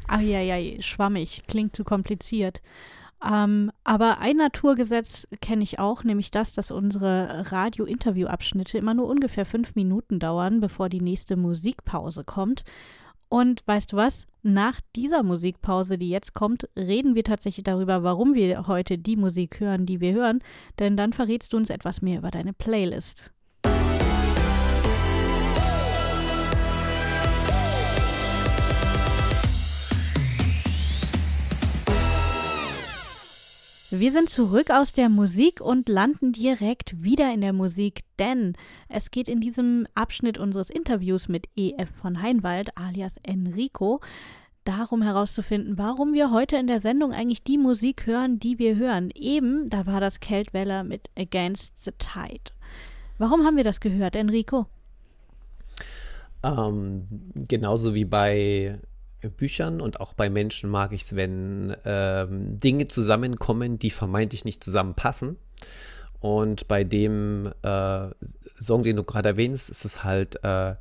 Ah 0.10 0.22
ja, 0.22 0.40
ja, 0.40 0.82
schwammig, 0.82 1.44
klingt 1.48 1.76
zu 1.76 1.84
kompliziert. 1.84 2.62
Ähm, 3.26 3.72
aber 3.84 4.20
ein 4.20 4.38
Naturgesetz 4.38 5.28
kenne 5.42 5.64
ich 5.64 5.80
auch, 5.80 6.04
nämlich 6.04 6.30
das, 6.30 6.54
dass 6.54 6.70
unsere 6.70 7.52
Radio-Interview-Abschnitte 7.52 8.78
immer 8.78 8.94
nur 8.94 9.08
ungefähr 9.08 9.46
fünf 9.46 9.76
Minuten 9.76 10.20
dauern, 10.20 10.60
bevor 10.60 10.90
die 10.90 11.02
nächste 11.02 11.36
Musikpause 11.36 12.24
kommt. 12.24 12.64
Und 13.30 13.66
weißt 13.66 13.92
du 13.92 13.98
was? 13.98 14.28
Nach 14.44 14.80
dieser 14.96 15.24
Musikpause, 15.24 15.98
die 15.98 16.10
jetzt 16.10 16.34
kommt, 16.34 16.70
reden 16.78 17.16
wir 17.16 17.24
tatsächlich 17.24 17.64
darüber, 17.64 18.04
warum 18.04 18.36
wir 18.36 18.68
heute 18.68 18.98
die 18.98 19.18
Musik 19.18 19.60
hören, 19.60 19.86
die 19.86 20.00
wir 20.00 20.14
hören, 20.14 20.40
denn 20.80 20.96
dann 20.96 21.12
verrätst 21.12 21.52
du 21.52 21.58
uns 21.58 21.70
etwas 21.70 22.02
mehr 22.02 22.20
über 22.20 22.32
deine 22.32 22.54
Playlist. 22.54 23.34
Wir 33.90 34.12
sind 34.12 34.30
zurück 34.30 34.70
aus 34.70 34.92
der 34.92 35.08
Musik 35.08 35.62
und 35.62 35.88
landen 35.88 36.34
direkt 36.34 37.02
wieder 37.02 37.34
in 37.34 37.40
der 37.40 37.54
Musik, 37.54 38.02
denn 38.20 38.52
es 38.90 39.12
geht 39.12 39.30
in 39.30 39.40
diesem 39.40 39.88
Abschnitt 39.96 40.38
unseres 40.38 40.70
Interviews 40.70 41.30
mit 41.30 41.48
EF 41.56 41.90
von 42.02 42.22
Heinwald 42.22 42.78
alias 42.78 43.16
Enrico 43.24 44.02
darum 44.66 45.02
herauszufinden, 45.02 45.78
warum 45.78 46.12
wir 46.12 46.32
heute 46.32 46.58
in 46.58 46.68
der 46.68 46.82
Sendung 46.82 47.14
eigentlich 47.14 47.44
die 47.44 47.58
Musik 47.58 48.06
hören, 48.06 48.40
die 48.40 48.60
wir 48.60 48.76
hören. 48.76 49.10
Eben, 49.16 49.70
da 49.70 49.86
war 49.86 50.02
das 50.02 50.20
Keltweller 50.20 50.84
mit 50.84 51.10
Against 51.18 51.82
the 51.86 51.92
Tide. 51.98 52.52
Warum 53.18 53.46
haben 53.46 53.56
wir 53.56 53.64
das 53.64 53.80
gehört, 53.80 54.18
Enrico? 54.18 54.66
Ähm, 56.44 57.08
genauso 57.36 57.94
wie 57.94 58.04
bei 58.04 58.80
Büchern 59.30 59.82
und 59.82 60.00
auch 60.00 60.14
bei 60.14 60.30
Menschen 60.30 60.70
mag 60.70 60.92
ich 60.94 61.04
es, 61.04 61.16
wenn 61.16 61.76
ähm, 61.86 62.58
Dinge 62.58 62.88
zusammenkommen, 62.88 63.80
die 63.80 63.92
vermeintlich 63.92 64.46
nicht 64.46 64.64
zusammenpassen. 64.64 65.38
Und 66.20 66.68
bei 66.68 66.84
dem 66.84 67.52
äh, 67.62 68.08
Song, 68.60 68.84
den 68.84 68.96
du 68.96 69.04
gerade 69.04 69.30
erwähnst, 69.30 69.70
ist 69.70 69.86
es 69.86 70.04
halt 70.04 70.44
äh, 70.44 70.76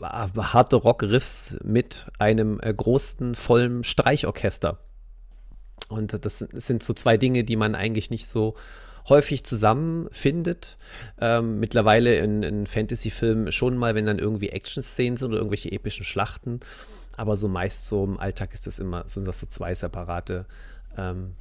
harte 0.00 0.76
Rock-Riffs 0.76 1.58
mit 1.64 2.06
einem 2.18 2.60
äh, 2.60 2.72
großen, 2.72 3.34
vollen 3.34 3.82
Streichorchester. 3.82 4.78
Und 5.88 6.24
das 6.24 6.38
sind 6.38 6.82
so 6.82 6.92
zwei 6.92 7.16
Dinge, 7.16 7.44
die 7.44 7.56
man 7.56 7.74
eigentlich 7.74 8.10
nicht 8.10 8.26
so 8.26 8.56
häufig 9.08 9.44
zusammenfindet. 9.44 10.78
Ähm, 11.20 11.60
mittlerweile 11.60 12.16
in, 12.16 12.42
in 12.42 12.66
Fantasy-Filmen 12.66 13.52
schon 13.52 13.76
mal, 13.76 13.94
wenn 13.94 14.06
dann 14.06 14.18
irgendwie 14.18 14.48
Action-Szenen 14.48 15.16
sind 15.16 15.28
oder 15.28 15.38
irgendwelche 15.38 15.70
epischen 15.70 16.04
Schlachten. 16.04 16.60
Aber 17.16 17.36
so 17.36 17.48
meist 17.48 17.86
so 17.86 18.04
im 18.04 18.18
Alltag 18.18 18.52
ist 18.52 18.66
das 18.66 18.78
immer, 18.78 19.06
sind 19.08 19.26
das 19.26 19.40
so 19.40 19.46
zwei 19.46 19.74
separate 19.74 20.46
ähm, 20.96 21.34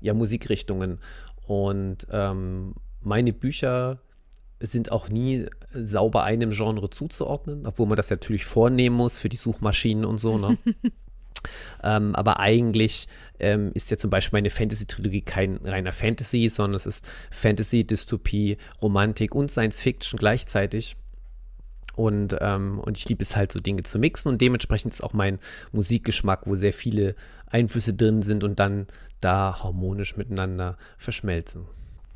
ja, 0.00 0.14
Musikrichtungen. 0.14 0.98
Und 1.46 2.06
ähm, 2.10 2.74
meine 3.00 3.32
Bücher 3.32 3.98
sind 4.60 4.92
auch 4.92 5.08
nie 5.08 5.46
sauber 5.72 6.22
einem 6.22 6.50
Genre 6.50 6.88
zuzuordnen, 6.90 7.66
obwohl 7.66 7.86
man 7.86 7.96
das 7.96 8.10
natürlich 8.10 8.44
vornehmen 8.44 8.96
muss 8.96 9.18
für 9.18 9.28
die 9.28 9.36
Suchmaschinen 9.36 10.04
und 10.04 10.18
so. 10.18 10.38
Ne? 10.38 10.56
ähm, 11.82 12.14
aber 12.14 12.38
eigentlich 12.38 13.08
ähm, 13.40 13.72
ist 13.74 13.90
ja 13.90 13.96
zum 13.96 14.10
Beispiel 14.10 14.36
meine 14.36 14.50
Fantasy-Trilogie 14.50 15.22
kein 15.22 15.56
reiner 15.64 15.92
Fantasy, 15.92 16.48
sondern 16.48 16.76
es 16.76 16.86
ist 16.86 17.08
Fantasy, 17.30 17.84
Dystopie, 17.84 18.56
Romantik 18.80 19.34
und 19.34 19.50
Science 19.50 19.80
Fiction 19.80 20.18
gleichzeitig. 20.18 20.96
Und, 21.94 22.36
ähm, 22.40 22.78
und 22.78 22.96
ich 22.96 23.08
liebe 23.08 23.22
es 23.22 23.36
halt 23.36 23.52
so 23.52 23.60
Dinge 23.60 23.82
zu 23.82 23.98
mixen 23.98 24.30
und 24.30 24.40
dementsprechend 24.40 24.94
ist 24.94 25.02
auch 25.02 25.12
mein 25.12 25.38
Musikgeschmack, 25.72 26.46
wo 26.46 26.54
sehr 26.54 26.72
viele 26.72 27.14
Einflüsse 27.46 27.94
drin 27.94 28.22
sind 28.22 28.44
und 28.44 28.58
dann 28.58 28.86
da 29.20 29.62
harmonisch 29.62 30.16
miteinander 30.16 30.76
verschmelzen. 30.98 31.66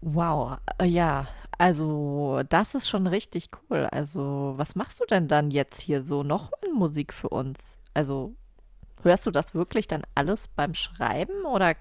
Wow, 0.01 0.59
äh, 0.79 0.87
ja, 0.87 1.27
also 1.59 2.43
das 2.49 2.75
ist 2.75 2.89
schon 2.89 3.07
richtig 3.07 3.49
cool. 3.71 3.87
Also 3.91 4.55
was 4.57 4.75
machst 4.75 5.01
du 5.01 5.05
denn 5.05 5.29
dann 5.29 5.51
jetzt 5.51 5.81
hier 5.81 6.03
so 6.03 6.23
noch 6.23 6.53
in 6.67 6.73
Musik 6.73 7.13
für 7.13 7.29
uns? 7.29 7.79
Also 7.95 8.35
hörst 9.03 9.27
du 9.27 9.31
das 9.31 9.55
wirklich 9.55 9.89
dann 9.89 10.03
alles 10.15 10.49
beim 10.49 10.75
Schreiben 10.75 11.45
oder 11.45 11.75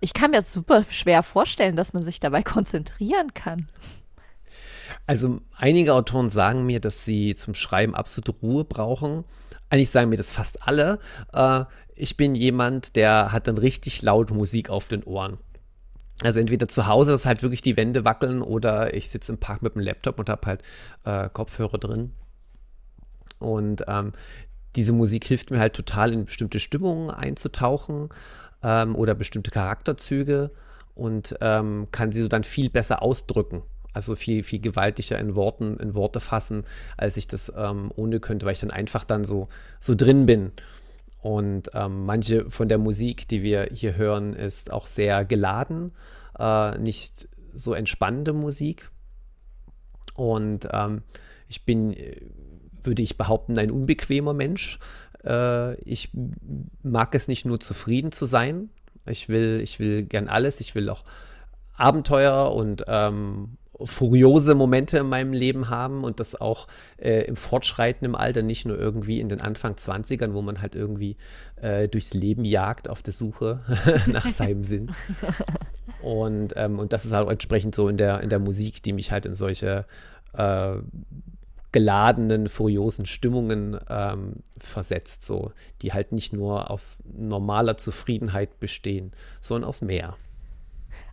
ich 0.00 0.14
kann 0.14 0.32
mir 0.32 0.42
super 0.42 0.84
schwer 0.90 1.22
vorstellen, 1.22 1.76
dass 1.76 1.92
man 1.92 2.02
sich 2.02 2.20
dabei 2.20 2.42
konzentrieren 2.42 3.34
kann. 3.34 3.68
Also 5.06 5.40
einige 5.56 5.94
Autoren 5.94 6.30
sagen 6.30 6.64
mir, 6.64 6.80
dass 6.80 7.04
sie 7.04 7.34
zum 7.34 7.54
Schreiben 7.54 7.94
absolute 7.94 8.32
Ruhe 8.40 8.64
brauchen. 8.64 9.24
Eigentlich 9.68 9.90
sagen 9.90 10.10
mir 10.10 10.16
das 10.16 10.30
fast 10.30 10.66
alle. 10.66 10.98
Äh, 11.32 11.64
ich 11.94 12.16
bin 12.16 12.34
jemand, 12.34 12.96
der 12.96 13.32
hat 13.32 13.48
dann 13.48 13.58
richtig 13.58 14.02
laut 14.02 14.30
Musik 14.30 14.70
auf 14.70 14.88
den 14.88 15.02
Ohren. 15.04 15.38
Also 16.22 16.38
entweder 16.38 16.68
zu 16.68 16.86
Hause, 16.86 17.10
dass 17.10 17.26
halt 17.26 17.42
wirklich 17.42 17.62
die 17.62 17.76
Wände 17.76 18.04
wackeln, 18.04 18.42
oder 18.42 18.94
ich 18.94 19.10
sitze 19.10 19.32
im 19.32 19.38
Park 19.38 19.62
mit 19.62 19.74
dem 19.74 19.82
Laptop 19.82 20.18
und 20.18 20.30
habe 20.30 20.46
halt 20.46 20.62
äh, 21.04 21.28
Kopfhörer 21.28 21.78
drin. 21.78 22.12
Und 23.38 23.84
ähm, 23.88 24.12
diese 24.76 24.92
Musik 24.92 25.24
hilft 25.24 25.50
mir 25.50 25.58
halt 25.58 25.74
total 25.74 26.12
in 26.12 26.26
bestimmte 26.26 26.60
Stimmungen 26.60 27.10
einzutauchen 27.10 28.10
ähm, 28.62 28.94
oder 28.94 29.14
bestimmte 29.14 29.50
Charakterzüge 29.50 30.52
und 30.94 31.34
ähm, 31.40 31.88
kann 31.90 32.12
sie 32.12 32.22
so 32.22 32.28
dann 32.28 32.44
viel 32.44 32.70
besser 32.70 33.02
ausdrücken 33.02 33.62
also 33.92 34.14
viel, 34.14 34.42
viel 34.42 34.60
gewaltiger 34.60 35.18
in 35.18 35.36
Worten, 35.36 35.76
in 35.78 35.94
Worte 35.94 36.20
fassen, 36.20 36.64
als 36.96 37.16
ich 37.16 37.26
das 37.26 37.52
ähm, 37.56 37.90
ohne 37.94 38.20
könnte, 38.20 38.46
weil 38.46 38.52
ich 38.52 38.60
dann 38.60 38.70
einfach 38.70 39.04
dann 39.04 39.24
so, 39.24 39.48
so 39.80 39.94
drin 39.94 40.26
bin. 40.26 40.52
Und 41.20 41.70
ähm, 41.74 42.04
manche 42.04 42.50
von 42.50 42.68
der 42.68 42.78
Musik, 42.78 43.28
die 43.28 43.42
wir 43.42 43.68
hier 43.72 43.96
hören, 43.96 44.34
ist 44.34 44.72
auch 44.72 44.86
sehr 44.86 45.24
geladen, 45.24 45.92
äh, 46.38 46.76
nicht 46.78 47.28
so 47.54 47.74
entspannende 47.74 48.32
Musik. 48.32 48.90
Und 50.14 50.68
ähm, 50.72 51.02
ich 51.48 51.64
bin, 51.64 51.94
würde 52.82 53.02
ich 53.02 53.16
behaupten, 53.16 53.58
ein 53.58 53.70
unbequemer 53.70 54.32
Mensch. 54.32 54.78
Äh, 55.24 55.74
ich 55.82 56.10
mag 56.82 57.14
es 57.14 57.28
nicht 57.28 57.44
nur 57.44 57.60
zufrieden 57.60 58.10
zu 58.10 58.24
sein. 58.24 58.70
Ich 59.06 59.28
will, 59.28 59.60
ich 59.62 59.78
will 59.78 60.02
gern 60.02 60.28
alles. 60.28 60.60
Ich 60.60 60.74
will 60.74 60.88
auch 60.88 61.04
Abenteuer 61.74 62.52
und 62.52 62.84
ähm, 62.88 63.58
furiose 63.84 64.54
Momente 64.54 64.98
in 64.98 65.08
meinem 65.08 65.32
Leben 65.32 65.68
haben 65.68 66.04
und 66.04 66.20
das 66.20 66.40
auch 66.40 66.66
äh, 66.96 67.24
im 67.24 67.36
fortschreitenden 67.36 68.14
Alter, 68.14 68.42
nicht 68.42 68.66
nur 68.66 68.78
irgendwie 68.78 69.20
in 69.20 69.28
den 69.28 69.40
Anfang 69.40 69.74
20ern, 69.74 70.34
wo 70.34 70.42
man 70.42 70.60
halt 70.60 70.74
irgendwie 70.74 71.16
äh, 71.56 71.88
durchs 71.88 72.14
Leben 72.14 72.44
jagt 72.44 72.88
auf 72.88 73.02
der 73.02 73.12
Suche 73.12 73.60
nach 74.06 74.26
seinem 74.26 74.64
Sinn. 74.64 74.92
Und, 76.02 76.54
ähm, 76.56 76.78
und 76.78 76.92
das 76.92 77.04
ist 77.04 77.12
halt 77.12 77.28
entsprechend 77.28 77.74
so 77.74 77.88
in 77.88 77.96
der, 77.96 78.20
in 78.20 78.28
der 78.28 78.38
Musik, 78.38 78.82
die 78.82 78.92
mich 78.92 79.12
halt 79.12 79.26
in 79.26 79.34
solche 79.34 79.86
äh, 80.34 80.76
geladenen, 81.72 82.48
furiosen 82.48 83.06
Stimmungen 83.06 83.78
ähm, 83.88 84.34
versetzt, 84.58 85.24
so, 85.24 85.52
die 85.80 85.92
halt 85.92 86.12
nicht 86.12 86.32
nur 86.32 86.70
aus 86.70 87.02
normaler 87.10 87.78
Zufriedenheit 87.78 88.60
bestehen, 88.60 89.12
sondern 89.40 89.68
aus 89.68 89.80
mehr. 89.80 90.16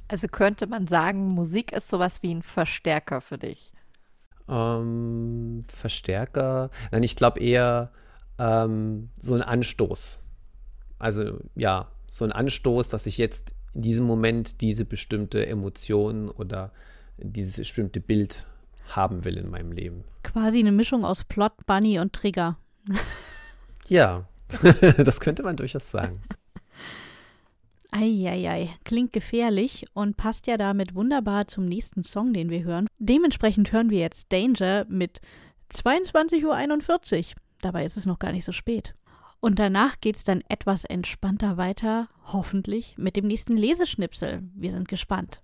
Also 0.10 0.28
könnte 0.28 0.66
man 0.66 0.88
sagen, 0.88 1.30
Musik 1.30 1.72
ist 1.72 1.88
sowas 1.88 2.24
wie 2.24 2.34
ein 2.34 2.42
Verstärker 2.42 3.22
für 3.22 3.38
dich. 3.38 3.72
Ähm, 4.48 5.62
Verstärker? 5.68 6.72
Nein, 6.92 7.04
ich 7.04 7.16
glaube 7.16 7.40
eher 7.40 7.92
ähm, 8.40 9.10
so 9.20 9.36
ein 9.36 9.44
Anstoß. 9.44 10.24
Also 10.98 11.40
ja, 11.56 11.92
so 12.08 12.26
ein 12.26 12.32
Anstoß, 12.32 12.90
dass 12.90 13.06
ich 13.06 13.20
jetzt 13.20 13.54
in 13.76 13.84
diesem 13.84 14.06
Moment 14.06 14.62
diese 14.62 14.84
bestimmte 14.84 15.46
Emotion 15.46 16.30
oder 16.30 16.72
dieses 17.18 17.58
bestimmte 17.58 18.00
Bild 18.00 18.48
haben 18.88 19.24
will 19.26 19.38
in 19.38 19.52
meinem 19.52 19.72
Leben. 19.72 20.04
Quasi 20.24 20.58
eine 20.58 20.72
Mischung 20.72 21.06
aus 21.06 21.24
Plot, 21.24 21.54
Bunny 21.68 22.00
und 22.00 22.14
Trigger. 22.14 22.58
Ja, 23.88 24.28
das 24.98 25.20
könnte 25.20 25.44
man 25.44 25.56
durchaus 25.56 25.92
sagen. 25.92 26.22
Eieiei, 27.92 28.70
klingt 28.84 29.14
gefährlich 29.14 29.86
und 29.94 30.18
passt 30.18 30.48
ja 30.48 30.58
damit 30.58 30.96
wunderbar 30.96 31.48
zum 31.48 31.66
nächsten 31.66 32.04
Song, 32.04 32.34
den 32.34 32.50
wir 32.50 32.64
hören. 32.64 32.88
Dementsprechend 33.00 33.72
hören 33.72 33.90
wir 33.90 34.00
jetzt 34.00 34.32
Danger 34.32 34.86
mit 34.90 35.22
22.41 35.72 36.44
Uhr. 36.46 37.24
Dabei 37.62 37.86
ist 37.86 37.98
es 37.98 38.06
noch 38.06 38.20
gar 38.20 38.32
nicht 38.32 38.46
so 38.46 38.52
spät. 38.52 38.96
Und 39.40 39.58
danach 39.58 40.00
geht 40.02 40.18
es 40.18 40.24
dann 40.24 40.44
etwas 40.50 40.84
entspannter 40.84 41.58
weiter, 41.58 42.10
hoffentlich, 42.26 42.96
mit 42.98 43.16
dem 43.16 43.26
nächsten 43.26 43.56
Leseschnipsel. 43.56 44.44
Wir 44.54 44.72
sind 44.72 44.88
gespannt. 44.88 45.42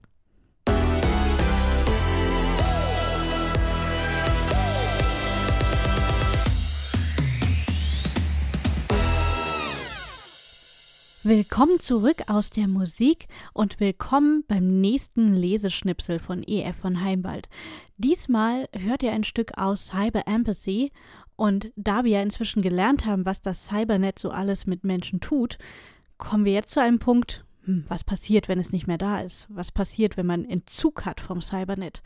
Willkommen 11.27 11.79
zurück 11.79 12.21
aus 12.27 12.51
der 12.51 12.67
Musik 12.67 13.25
und 13.51 13.79
willkommen 13.79 14.43
beim 14.47 14.79
nächsten 14.79 15.33
Leseschnipsel 15.33 16.19
von 16.19 16.43
EF 16.45 16.75
von 16.75 17.01
Heimwald. 17.01 17.49
Diesmal 17.97 18.69
hört 18.71 19.01
ihr 19.01 19.11
ein 19.11 19.23
Stück 19.23 19.57
aus 19.57 19.87
Cyber 19.87 20.27
Empathy 20.27 20.91
und 21.35 21.71
da 21.75 22.03
wir 22.03 22.11
ja 22.11 22.21
inzwischen 22.21 22.61
gelernt 22.61 23.07
haben, 23.07 23.25
was 23.25 23.41
das 23.41 23.65
Cybernet 23.65 24.19
so 24.19 24.29
alles 24.29 24.67
mit 24.67 24.83
Menschen 24.83 25.19
tut, 25.19 25.57
kommen 26.19 26.45
wir 26.45 26.53
jetzt 26.53 26.69
zu 26.69 26.79
einem 26.79 26.99
Punkt, 26.99 27.43
hm, 27.63 27.85
was 27.87 28.03
passiert, 28.03 28.47
wenn 28.47 28.59
es 28.59 28.71
nicht 28.71 28.85
mehr 28.85 28.99
da 28.99 29.21
ist? 29.21 29.47
Was 29.49 29.71
passiert, 29.71 30.17
wenn 30.17 30.27
man 30.27 30.45
Entzug 30.45 31.07
hat 31.07 31.19
vom 31.19 31.41
Cybernet? 31.41 32.03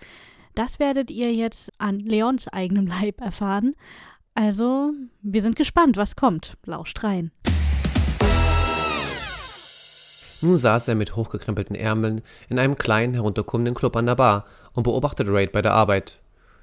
Das 0.56 0.80
werdet 0.80 1.12
ihr 1.12 1.34
jetzt 1.34 1.74
an 1.78 2.00
Leons 2.00 2.48
eigenem 2.48 2.88
Leib 2.88 3.20
erfahren. 3.20 3.76
Also, 4.34 4.94
wir 5.22 5.42
sind 5.42 5.58
gespannt, 5.58 5.98
was 5.98 6.16
kommt. 6.16 6.56
Lauscht 6.64 7.04
rein. 7.04 7.34
Nun 10.42 10.58
saß 10.58 10.88
er 10.88 10.96
mit 10.96 11.16
hochgekrempelten 11.16 11.76
Ärmeln 11.76 12.22
in 12.48 12.60
einem 12.60 12.76
kleinen, 12.76 13.14
herunterkommenden 13.14 13.76
Club 13.76 13.96
an 13.96 14.06
der 14.06 14.16
Bar 14.16 14.46
und 14.74 14.84
beobachtete 14.84 15.34
Raid 15.34 15.52
bei 15.52 15.62
der 15.62 15.74
Arbeit. 15.74 16.20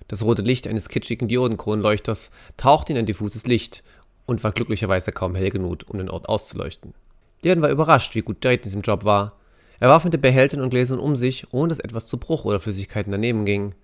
Das 0.08 0.22
rote 0.24 0.42
Licht 0.42 0.66
eines 0.66 0.88
kitschigen 0.88 1.28
Diodenkronleuchters 1.28 2.30
tauchte 2.56 2.92
in 2.92 2.98
ein 2.98 3.06
diffuses 3.06 3.46
Licht 3.46 3.82
und 4.24 4.42
war 4.44 4.52
glücklicherweise 4.52 5.12
kaum 5.12 5.34
hell 5.34 5.50
genug, 5.50 5.80
um 5.88 5.98
den 5.98 6.10
Ort 6.10 6.28
auszuleuchten. 6.28 6.94
Leon 7.42 7.62
war 7.62 7.70
überrascht, 7.70 8.14
wie 8.14 8.22
gut 8.22 8.44
Raid 8.44 8.60
in 8.60 8.64
diesem 8.64 8.82
Job 8.82 9.04
war. 9.04 9.36
Er 9.78 9.88
warf 9.88 10.04
mit 10.04 10.14
den 10.14 10.20
Behältern 10.20 10.60
und 10.60 10.70
Gläsern 10.70 10.98
um 10.98 11.16
sich, 11.16 11.52
ohne 11.52 11.68
dass 11.68 11.78
etwas 11.78 12.06
zu 12.06 12.18
Bruch 12.18 12.44
oder 12.44 12.60
Flüssigkeiten 12.60 13.12
daneben 13.12 13.44
ging. 13.44 13.74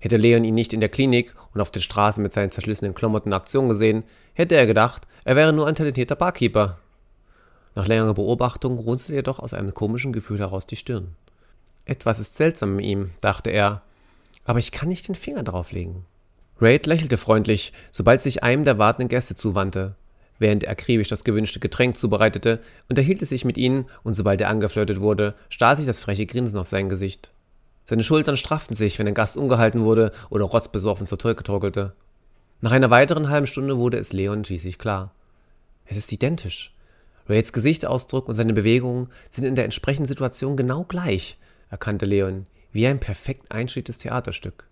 Hätte 0.00 0.16
Leon 0.16 0.44
ihn 0.44 0.54
nicht 0.54 0.72
in 0.72 0.80
der 0.80 0.90
Klinik 0.90 1.34
und 1.54 1.60
auf 1.60 1.70
den 1.70 1.82
Straßen 1.82 2.22
mit 2.22 2.32
seinen 2.32 2.50
zerschlissenen 2.50 2.94
Klamotten 2.94 3.30
in 3.30 3.34
Aktion 3.34 3.68
gesehen, 3.68 4.04
hätte 4.34 4.54
er 4.54 4.66
gedacht, 4.66 5.08
er 5.24 5.34
wäre 5.34 5.52
nur 5.52 5.66
ein 5.66 5.74
talentierter 5.74 6.14
Barkeeper. 6.14 6.78
Nach 7.78 7.86
längerer 7.86 8.14
Beobachtung 8.14 8.76
runzelte 8.76 9.14
er 9.14 9.22
doch 9.22 9.38
aus 9.38 9.54
einem 9.54 9.72
komischen 9.72 10.12
Gefühl 10.12 10.40
heraus 10.40 10.66
die 10.66 10.74
Stirn. 10.74 11.14
Etwas 11.84 12.18
ist 12.18 12.34
seltsam 12.34 12.74
mit 12.74 12.84
ihm, 12.84 13.10
dachte 13.20 13.50
er, 13.50 13.82
aber 14.44 14.58
ich 14.58 14.72
kann 14.72 14.88
nicht 14.88 15.06
den 15.06 15.14
Finger 15.14 15.44
drauflegen. 15.44 16.04
Raid 16.60 16.88
lächelte 16.88 17.16
freundlich, 17.16 17.72
sobald 17.92 18.20
sich 18.20 18.42
einem 18.42 18.64
der 18.64 18.78
wartenden 18.78 19.08
Gäste 19.08 19.36
zuwandte. 19.36 19.94
Während 20.40 20.64
er 20.64 20.72
akribisch 20.72 21.06
das 21.06 21.22
gewünschte 21.22 21.60
Getränk 21.60 21.96
zubereitete, 21.96 22.58
unterhielt 22.90 23.20
er 23.20 23.28
sich 23.28 23.44
mit 23.44 23.56
ihnen 23.56 23.86
und 24.02 24.14
sobald 24.14 24.40
er 24.40 24.48
angeflirtet 24.48 24.98
wurde, 24.98 25.36
stahl 25.48 25.76
sich 25.76 25.86
das 25.86 26.00
freche 26.00 26.26
Grinsen 26.26 26.58
auf 26.58 26.66
sein 26.66 26.88
Gesicht. 26.88 27.30
Seine 27.84 28.02
Schultern 28.02 28.36
strafften 28.36 28.74
sich, 28.74 28.98
wenn 28.98 29.06
ein 29.06 29.14
Gast 29.14 29.36
ungehalten 29.36 29.84
wurde 29.84 30.10
oder 30.30 30.46
rotzbesoffen 30.46 31.06
zur 31.06 31.18
Türke 31.18 31.44
torkelte. 31.44 31.92
Nach 32.60 32.72
einer 32.72 32.90
weiteren 32.90 33.28
halben 33.28 33.46
Stunde 33.46 33.78
wurde 33.78 33.98
es 33.98 34.12
Leon 34.12 34.44
schließlich 34.44 34.78
klar. 34.78 35.12
Es 35.86 35.96
ist 35.96 36.10
identisch. 36.10 36.72
Raids 37.28 37.52
Gesichtsausdruck 37.52 38.28
und 38.28 38.34
seine 38.34 38.52
Bewegungen 38.52 39.08
sind 39.30 39.44
in 39.44 39.54
der 39.54 39.64
entsprechenden 39.64 40.06
Situation 40.06 40.56
genau 40.56 40.84
gleich, 40.84 41.38
erkannte 41.70 42.06
Leon, 42.06 42.46
wie 42.72 42.86
ein 42.86 43.00
perfekt 43.00 43.52
einstudiiertes 43.52 43.98
Theaterstück. 43.98 44.64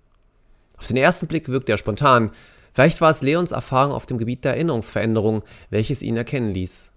Auf 0.78 0.86
den 0.86 0.96
ersten 0.96 1.26
Blick 1.26 1.48
wirkte 1.48 1.72
er 1.72 1.78
spontan. 1.78 2.30
Vielleicht 2.72 3.00
war 3.00 3.10
es 3.10 3.22
Leons 3.22 3.52
Erfahrung 3.52 3.92
auf 3.92 4.06
dem 4.06 4.18
Gebiet 4.18 4.44
der 4.44 4.54
Erinnerungsveränderung, 4.54 5.42
welches 5.70 6.02
ihn 6.02 6.16
erkennen 6.16 6.50
ließ. 6.50 6.92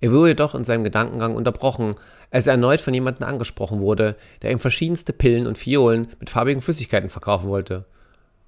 Er 0.00 0.12
wurde 0.12 0.28
jedoch 0.28 0.54
in 0.54 0.64
seinem 0.64 0.84
Gedankengang 0.84 1.34
unterbrochen, 1.34 1.94
als 2.30 2.46
er 2.46 2.52
erneut 2.52 2.80
von 2.80 2.94
jemandem 2.94 3.26
angesprochen 3.26 3.80
wurde, 3.80 4.16
der 4.42 4.52
ihm 4.52 4.58
verschiedenste 4.58 5.12
Pillen 5.12 5.46
und 5.46 5.58
Fiolen 5.58 6.08
mit 6.20 6.30
farbigen 6.30 6.60
Flüssigkeiten 6.60 7.10
verkaufen 7.10 7.48
wollte. 7.48 7.84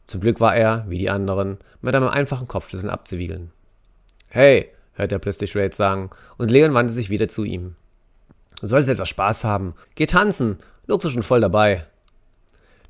Zum 0.07 0.21
Glück 0.21 0.41
war 0.41 0.55
er, 0.55 0.85
wie 0.89 0.99
die 0.99 1.11
anderen, 1.11 1.59
mit 1.81 1.95
einem 1.95 2.09
einfachen 2.09 2.49
Kopfschüsseln 2.49 2.91
abzuwiegeln. 2.91 3.53
Hey, 4.29 4.71
hörte 4.95 5.17
er 5.17 5.19
plötzlich 5.19 5.57
Raid 5.57 5.75
sagen, 5.75 6.11
und 6.39 6.51
Leon 6.51 6.75
wandte 6.75 6.93
sich 6.93 7.11
wieder 7.11 7.29
zu 7.29 7.45
ihm. 7.45 7.77
Du 8.61 8.67
solltest 8.67 8.91
etwas 8.91 9.09
Spaß 9.09 9.45
haben. 9.45 9.75
Geh 9.95 10.07
tanzen. 10.07 10.59
Lux 10.87 11.05
ist 11.05 11.13
schon 11.13 11.23
voll 11.23 11.41
dabei. 11.41 11.87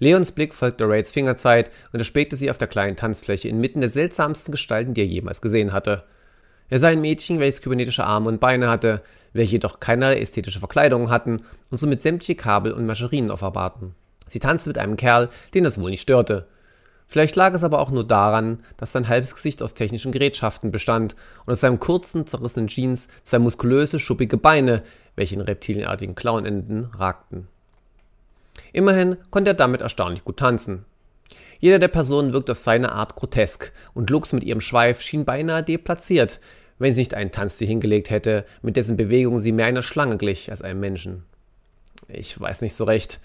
Leons 0.01 0.33
Blick 0.33 0.55
folgte 0.55 0.89
Raids 0.89 1.11
Fingerzeit 1.11 1.71
und 1.93 2.01
er 2.01 2.05
spähte 2.05 2.35
sie 2.35 2.51
auf 2.51 2.59
der 2.59 2.69
kleinen 2.69 2.97
Tanzfläche 2.97 3.49
inmitten 3.49 3.81
der 3.81 3.91
seltsamsten 3.91 4.51
Gestalten, 4.51 4.95
die 4.95 5.03
er 5.03 5.07
jemals 5.07 5.43
gesehen 5.43 5.73
hatte. 5.73 6.05
Er 6.71 6.79
sah 6.79 6.89
ein 6.89 7.01
Mädchen, 7.01 7.39
welches 7.39 7.61
kybernetische 7.61 8.05
Arme 8.05 8.29
und 8.29 8.41
Beine 8.41 8.71
hatte, 8.71 9.03
welche 9.33 9.53
jedoch 9.53 9.79
keinerlei 9.79 10.19
ästhetische 10.19 10.59
Verkleidung 10.59 11.11
hatten 11.11 11.45
und 11.71 11.79
somit 11.79 12.01
sämtliche 12.01 12.37
Kabel 12.37 12.73
und 12.73 12.87
Mascherinen 12.87 13.31
aufarbeiten. 13.31 13.95
Sie 14.29 14.39
tanzte 14.39 14.71
mit 14.71 14.79
einem 14.79 14.97
Kerl, 14.97 15.29
den 15.53 15.65
das 15.65 15.81
wohl 15.81 15.91
nicht 15.91 16.03
störte. 16.03 16.47
Vielleicht 17.11 17.35
lag 17.35 17.53
es 17.55 17.65
aber 17.65 17.81
auch 17.81 17.91
nur 17.91 18.07
daran, 18.07 18.61
dass 18.77 18.93
sein 18.93 19.09
halbes 19.09 19.35
Gesicht 19.35 19.65
aus 19.65 19.75
technischen 19.75 20.13
Gerätschaften 20.13 20.71
bestand 20.71 21.17
und 21.45 21.51
aus 21.51 21.59
seinem 21.59 21.81
kurzen, 21.81 22.25
zerrissenen 22.25 22.69
Jeans 22.69 23.09
zwei 23.25 23.41
muskulöse, 23.41 23.99
schuppige 23.99 24.37
Beine, 24.37 24.85
welche 25.17 25.35
in 25.35 25.41
reptilienartigen 25.41 26.15
Klauenenden 26.15 26.85
ragten. 26.97 27.49
Immerhin 28.73 29.17
konnte 29.31 29.51
er 29.51 29.55
damit 29.55 29.81
erstaunlich 29.81 30.25
gut 30.25 30.37
tanzen. 30.37 30.85
Jeder 31.59 31.81
der 31.81 31.89
Personen 31.89 32.33
wirkte 32.33 32.53
auf 32.53 32.59
seine 32.59 32.93
Art 32.93 33.17
grotesk 33.17 33.73
und 33.93 34.09
Lux 34.09 34.33
mit 34.33 34.45
ihrem 34.45 34.61
Schweif 34.61 35.03
schien 35.03 35.25
beinahe 35.25 35.65
deplatziert, 35.65 36.39
wenn 36.79 36.93
sie 36.93 37.01
nicht 37.01 37.15
einen 37.15 37.33
Tanzstil 37.33 37.67
hingelegt 37.67 38.11
hätte, 38.11 38.45
mit 38.63 38.77
dessen 38.77 38.97
Bewegung 38.97 39.41
sie 39.41 39.51
mehr 39.51 39.67
einer 39.67 39.83
Schlange 39.83 40.17
glich 40.17 40.49
als 40.49 40.63
einem 40.63 40.79
Menschen. 40.79 41.25
Ich 42.07 42.41
weiß 42.41 42.61
nicht 42.61 42.75
so 42.75 42.85
recht. 42.85 43.19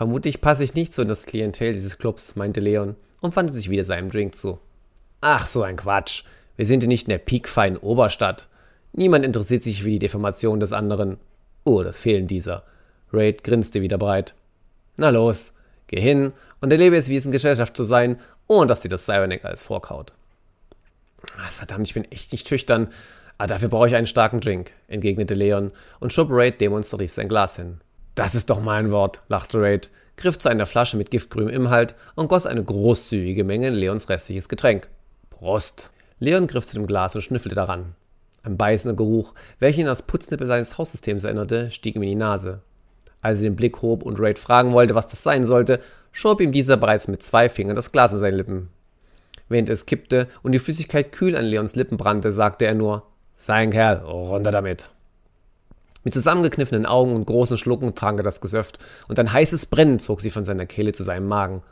Vermutlich 0.00 0.40
passe 0.40 0.64
ich 0.64 0.72
nicht 0.72 0.94
so 0.94 1.02
in 1.02 1.08
das 1.08 1.26
Klientel 1.26 1.74
dieses 1.74 1.98
Clubs, 1.98 2.34
meinte 2.34 2.58
Leon 2.58 2.96
und 3.20 3.36
wandte 3.36 3.52
sich 3.52 3.68
wieder 3.68 3.84
seinem 3.84 4.08
Drink 4.08 4.34
zu. 4.34 4.58
Ach, 5.20 5.46
so 5.46 5.62
ein 5.62 5.76
Quatsch. 5.76 6.24
Wir 6.56 6.64
sind 6.64 6.80
hier 6.80 6.88
nicht 6.88 7.06
in 7.06 7.10
der 7.10 7.18
piekfeinen 7.18 7.76
Oberstadt. 7.76 8.48
Niemand 8.94 9.26
interessiert 9.26 9.62
sich 9.62 9.82
für 9.82 9.90
die 9.90 9.98
Deformation 9.98 10.58
des 10.58 10.72
anderen. 10.72 11.18
Oh, 11.64 11.82
das 11.82 11.98
Fehlen 11.98 12.26
dieser. 12.28 12.62
Raid 13.12 13.44
grinste 13.44 13.82
wieder 13.82 13.98
breit. 13.98 14.34
Na 14.96 15.10
los, 15.10 15.52
geh 15.86 16.00
hin 16.00 16.32
und 16.62 16.72
erlebe 16.72 16.96
es, 16.96 17.10
wie 17.10 17.16
es 17.16 17.26
in 17.26 17.32
Gesellschaft 17.32 17.76
zu 17.76 17.84
sein, 17.84 18.18
ohne 18.46 18.68
dass 18.68 18.80
dir 18.80 18.88
das 18.88 19.04
Cyberneck 19.04 19.44
alles 19.44 19.62
vorkaut. 19.62 20.14
Ach, 21.36 21.52
verdammt, 21.52 21.86
ich 21.86 21.92
bin 21.92 22.10
echt 22.10 22.32
nicht 22.32 22.48
schüchtern. 22.48 22.88
Aber 23.36 23.48
dafür 23.48 23.68
brauche 23.68 23.88
ich 23.88 23.94
einen 23.94 24.06
starken 24.06 24.40
Drink, 24.40 24.72
entgegnete 24.88 25.34
Leon 25.34 25.72
und 25.98 26.14
schob 26.14 26.28
Raid 26.30 26.58
demonstrativ 26.58 27.12
sein 27.12 27.28
Glas 27.28 27.56
hin. 27.56 27.82
Das 28.20 28.34
ist 28.34 28.50
doch 28.50 28.60
mein 28.60 28.92
Wort, 28.92 29.22
lachte 29.28 29.62
Raid, 29.62 29.88
griff 30.18 30.38
zu 30.38 30.50
einer 30.50 30.66
Flasche 30.66 30.98
mit 30.98 31.10
giftgrünem 31.10 31.48
Inhalt 31.48 31.94
und 32.16 32.28
goss 32.28 32.44
eine 32.44 32.62
großzügige 32.62 33.44
Menge 33.44 33.68
in 33.68 33.74
Leons 33.74 34.10
restliches 34.10 34.50
Getränk. 34.50 34.88
Prost! 35.30 35.90
Leon 36.18 36.46
griff 36.46 36.66
zu 36.66 36.74
dem 36.74 36.86
Glas 36.86 37.14
und 37.14 37.22
schnüffelte 37.22 37.54
daran. 37.54 37.94
Ein 38.42 38.58
beißender 38.58 38.94
Geruch, 38.94 39.32
welcher 39.58 39.78
ihn 39.78 39.86
an 39.86 39.92
das 39.92 40.02
Putznippel 40.02 40.46
seines 40.46 40.76
Haussystems 40.76 41.24
erinnerte, 41.24 41.70
stieg 41.70 41.96
ihm 41.96 42.02
in 42.02 42.10
die 42.10 42.14
Nase. 42.14 42.60
Als 43.22 43.38
er 43.38 43.44
den 43.44 43.56
Blick 43.56 43.80
hob 43.80 44.02
und 44.02 44.20
Raid 44.20 44.38
fragen 44.38 44.74
wollte, 44.74 44.94
was 44.94 45.06
das 45.06 45.22
sein 45.22 45.44
sollte, 45.44 45.80
schob 46.12 46.42
ihm 46.42 46.52
dieser 46.52 46.76
bereits 46.76 47.08
mit 47.08 47.22
zwei 47.22 47.48
Fingern 47.48 47.76
das 47.76 47.90
Glas 47.90 48.12
in 48.12 48.18
seine 48.18 48.36
Lippen. 48.36 48.68
Während 49.48 49.70
es 49.70 49.86
kippte 49.86 50.28
und 50.42 50.52
die 50.52 50.58
Flüssigkeit 50.58 51.12
kühl 51.12 51.34
an 51.34 51.46
Leons 51.46 51.74
Lippen 51.74 51.96
brannte, 51.96 52.32
sagte 52.32 52.66
er 52.66 52.74
nur: 52.74 53.04
Sein 53.34 53.70
Kerl, 53.70 54.04
runter 54.04 54.50
damit. 54.50 54.90
Mit 56.02 56.14
zusammengekniffenen 56.14 56.86
Augen 56.86 57.14
und 57.14 57.26
großen 57.26 57.58
Schlucken 57.58 57.94
trank 57.94 58.20
er 58.20 58.24
das 58.24 58.40
Gesöft, 58.40 58.78
und 59.08 59.18
ein 59.18 59.32
heißes 59.32 59.66
Brennen 59.66 59.98
zog 59.98 60.20
sie 60.20 60.30
von 60.30 60.44
seiner 60.44 60.66
Kehle 60.66 60.92
zu 60.92 61.02
seinem 61.02 61.28
Magen. 61.28 61.62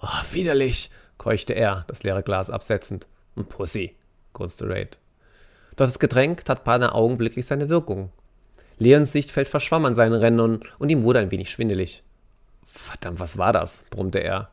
Oh, 0.00 0.32
widerlich, 0.32 0.90
keuchte 1.18 1.54
er, 1.54 1.84
das 1.88 2.02
leere 2.02 2.22
Glas 2.22 2.50
absetzend. 2.50 3.06
Pussy, 3.48 3.94
grunzte 4.32 4.68
Raid. 4.68 4.98
Doch 5.76 5.86
das 5.86 5.98
Getränk 5.98 6.44
tat 6.44 6.64
beinahe 6.64 6.94
augenblicklich 6.94 7.46
seine 7.46 7.68
Wirkung. 7.68 8.10
Leons 8.78 9.12
Sichtfeld 9.12 9.48
verschwamm 9.48 9.84
an 9.84 9.94
seinen 9.94 10.14
Rändern 10.14 10.60
und 10.78 10.88
ihm 10.88 11.02
wurde 11.02 11.20
ein 11.20 11.30
wenig 11.30 11.50
schwindelig. 11.50 12.02
Verdammt, 12.64 13.20
was 13.20 13.38
war 13.38 13.52
das? 13.52 13.84
brummte 13.90 14.18
er. 14.18 14.48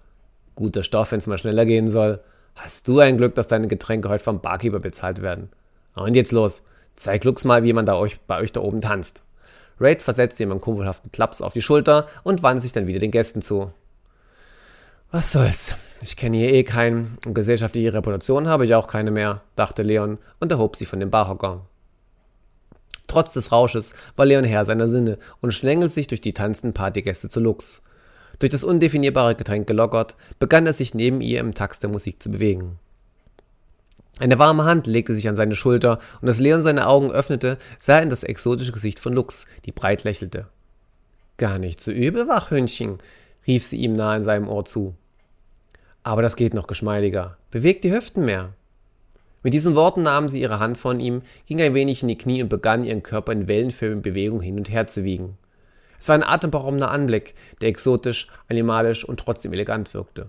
Guter 0.55 0.83
Stoff, 0.83 1.11
wenn's 1.11 1.27
mal 1.27 1.37
schneller 1.37 1.65
gehen 1.65 1.89
soll. 1.89 2.19
Hast 2.55 2.87
du 2.87 2.99
ein 2.99 3.17
Glück, 3.17 3.35
dass 3.35 3.47
deine 3.47 3.67
Getränke 3.67 4.09
heute 4.09 4.23
vom 4.23 4.41
Barkeeper 4.41 4.79
bezahlt 4.79 5.21
werden. 5.21 5.49
Und 5.95 6.15
jetzt 6.15 6.31
los. 6.31 6.61
Zeig 6.95 7.23
Lux 7.23 7.45
mal, 7.45 7.63
wie 7.63 7.73
man 7.73 7.85
da 7.85 7.95
euch, 7.95 8.19
bei 8.21 8.39
euch 8.39 8.51
da 8.51 8.61
oben 8.61 8.81
tanzt. 8.81 9.23
Raid 9.79 10.01
versetzt 10.01 10.39
ihm 10.39 10.51
einen 10.51 10.61
kumpelhaften 10.61 11.11
Klaps 11.11 11.41
auf 11.41 11.53
die 11.53 11.61
Schulter 11.61 12.07
und 12.23 12.43
wandte 12.43 12.61
sich 12.61 12.71
dann 12.71 12.87
wieder 12.87 12.99
den 12.99 13.11
Gästen 13.11 13.41
zu. 13.41 13.71
Was 15.11 15.31
soll's? 15.31 15.75
Ich 16.01 16.15
kenne 16.15 16.37
hier 16.37 16.53
eh 16.53 16.63
keinen 16.63 17.17
und 17.25 17.33
gesellschaftliche 17.33 17.93
Reputation 17.93 18.47
habe 18.47 18.63
ich 18.63 18.75
auch 18.75 18.87
keine 18.87 19.11
mehr, 19.11 19.41
dachte 19.55 19.83
Leon 19.83 20.19
und 20.39 20.51
erhob 20.51 20.75
sich 20.75 20.87
von 20.87 20.99
dem 20.99 21.09
Barhocker. 21.09 21.65
Trotz 23.07 23.33
des 23.33 23.51
Rausches 23.51 23.93
war 24.15 24.25
Leon 24.25 24.45
Herr 24.45 24.63
seiner 24.63 24.87
Sinne 24.87 25.17
und 25.41 25.53
schlängelte 25.53 25.93
sich 25.93 26.07
durch 26.07 26.21
die 26.21 26.33
tanzenden 26.33 26.73
Partygäste 26.73 27.27
zu 27.27 27.41
Lux. 27.41 27.81
Durch 28.39 28.51
das 28.51 28.63
undefinierbare 28.63 29.35
Getränk 29.35 29.67
gelockert, 29.67 30.15
begann 30.39 30.65
er 30.65 30.73
sich 30.73 30.93
neben 30.93 31.19
ihr 31.19 31.41
im 31.41 31.53
Takt 31.53 31.83
der 31.83 31.89
Musik 31.89 32.23
zu 32.23 32.31
bewegen. 32.31 32.79
Eine 34.19 34.39
warme 34.39 34.65
Hand 34.65 34.87
legte 34.87 35.15
sich 35.15 35.27
an 35.27 35.35
seine 35.35 35.55
Schulter, 35.55 35.99
und 36.21 36.27
als 36.27 36.39
Leon 36.39 36.61
seine 36.61 36.87
Augen 36.87 37.11
öffnete, 37.11 37.57
sah 37.77 37.97
er 37.97 38.03
in 38.03 38.09
das 38.09 38.23
exotische 38.23 38.71
Gesicht 38.71 38.99
von 38.99 39.13
Lux, 39.13 39.47
die 39.65 39.71
breit 39.71 40.03
lächelte. 40.03 40.47
Gar 41.37 41.57
nicht 41.57 41.81
so 41.81 41.91
übel, 41.91 42.27
Wachhündchen, 42.27 42.99
rief 43.47 43.65
sie 43.65 43.77
ihm 43.77 43.95
nah 43.95 44.15
in 44.15 44.23
seinem 44.23 44.47
Ohr 44.47 44.65
zu. 44.65 44.95
Aber 46.03 46.21
das 46.21 46.35
geht 46.35 46.53
noch 46.53 46.67
geschmeidiger. 46.67 47.37
Bewegt 47.49 47.83
die 47.83 47.91
Hüften 47.91 48.25
mehr. 48.25 48.53
Mit 49.43 49.53
diesen 49.53 49.75
Worten 49.75 50.03
nahm 50.03 50.29
sie 50.29 50.41
ihre 50.41 50.59
Hand 50.59 50.77
von 50.77 50.99
ihm, 50.99 51.23
ging 51.47 51.61
ein 51.61 51.73
wenig 51.73 52.03
in 52.03 52.07
die 52.07 52.17
Knie 52.17 52.43
und 52.43 52.49
begann 52.49 52.83
ihren 52.83 53.01
Körper 53.01 53.31
in 53.31 53.47
wellenförmigen 53.47 54.03
Bewegungen 54.03 54.43
hin 54.43 54.57
und 54.57 54.69
her 54.69 54.85
zu 54.85 55.03
wiegen. 55.03 55.37
Es 55.99 56.09
war 56.09 56.15
ein 56.15 56.23
atemberaubender 56.23 56.91
Anblick, 56.91 57.35
der 57.61 57.69
exotisch, 57.69 58.27
animalisch 58.49 59.03
und 59.03 59.19
trotzdem 59.19 59.53
elegant 59.53 59.93
wirkte. 59.93 60.27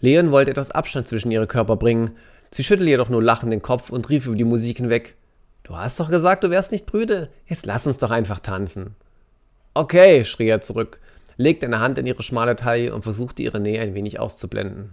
Leon 0.00 0.32
wollte 0.32 0.50
etwas 0.50 0.70
Abstand 0.70 1.08
zwischen 1.08 1.30
ihre 1.30 1.46
Körper 1.46 1.76
bringen, 1.76 2.12
Sie 2.52 2.62
schüttelte 2.62 2.90
jedoch 2.90 3.08
nur 3.08 3.22
lachend 3.22 3.50
den 3.50 3.62
Kopf 3.62 3.90
und 3.90 4.08
rief 4.10 4.26
über 4.26 4.36
die 4.36 4.44
Musik 4.44 4.76
hinweg: 4.76 5.16
Du 5.64 5.74
hast 5.74 5.98
doch 5.98 6.10
gesagt, 6.10 6.44
du 6.44 6.50
wärst 6.50 6.70
nicht 6.70 6.86
brüde. 6.86 7.30
Jetzt 7.46 7.66
lass 7.66 7.86
uns 7.86 7.96
doch 7.98 8.10
einfach 8.10 8.40
tanzen. 8.40 8.94
Okay, 9.74 10.22
schrie 10.24 10.48
er 10.48 10.60
zurück, 10.60 11.00
legte 11.38 11.64
eine 11.64 11.80
Hand 11.80 11.96
in 11.96 12.04
ihre 12.04 12.22
schmale 12.22 12.54
Taille 12.54 12.94
und 12.94 13.02
versuchte 13.02 13.42
ihre 13.42 13.58
Nähe 13.58 13.80
ein 13.80 13.94
wenig 13.94 14.20
auszublenden. 14.20 14.90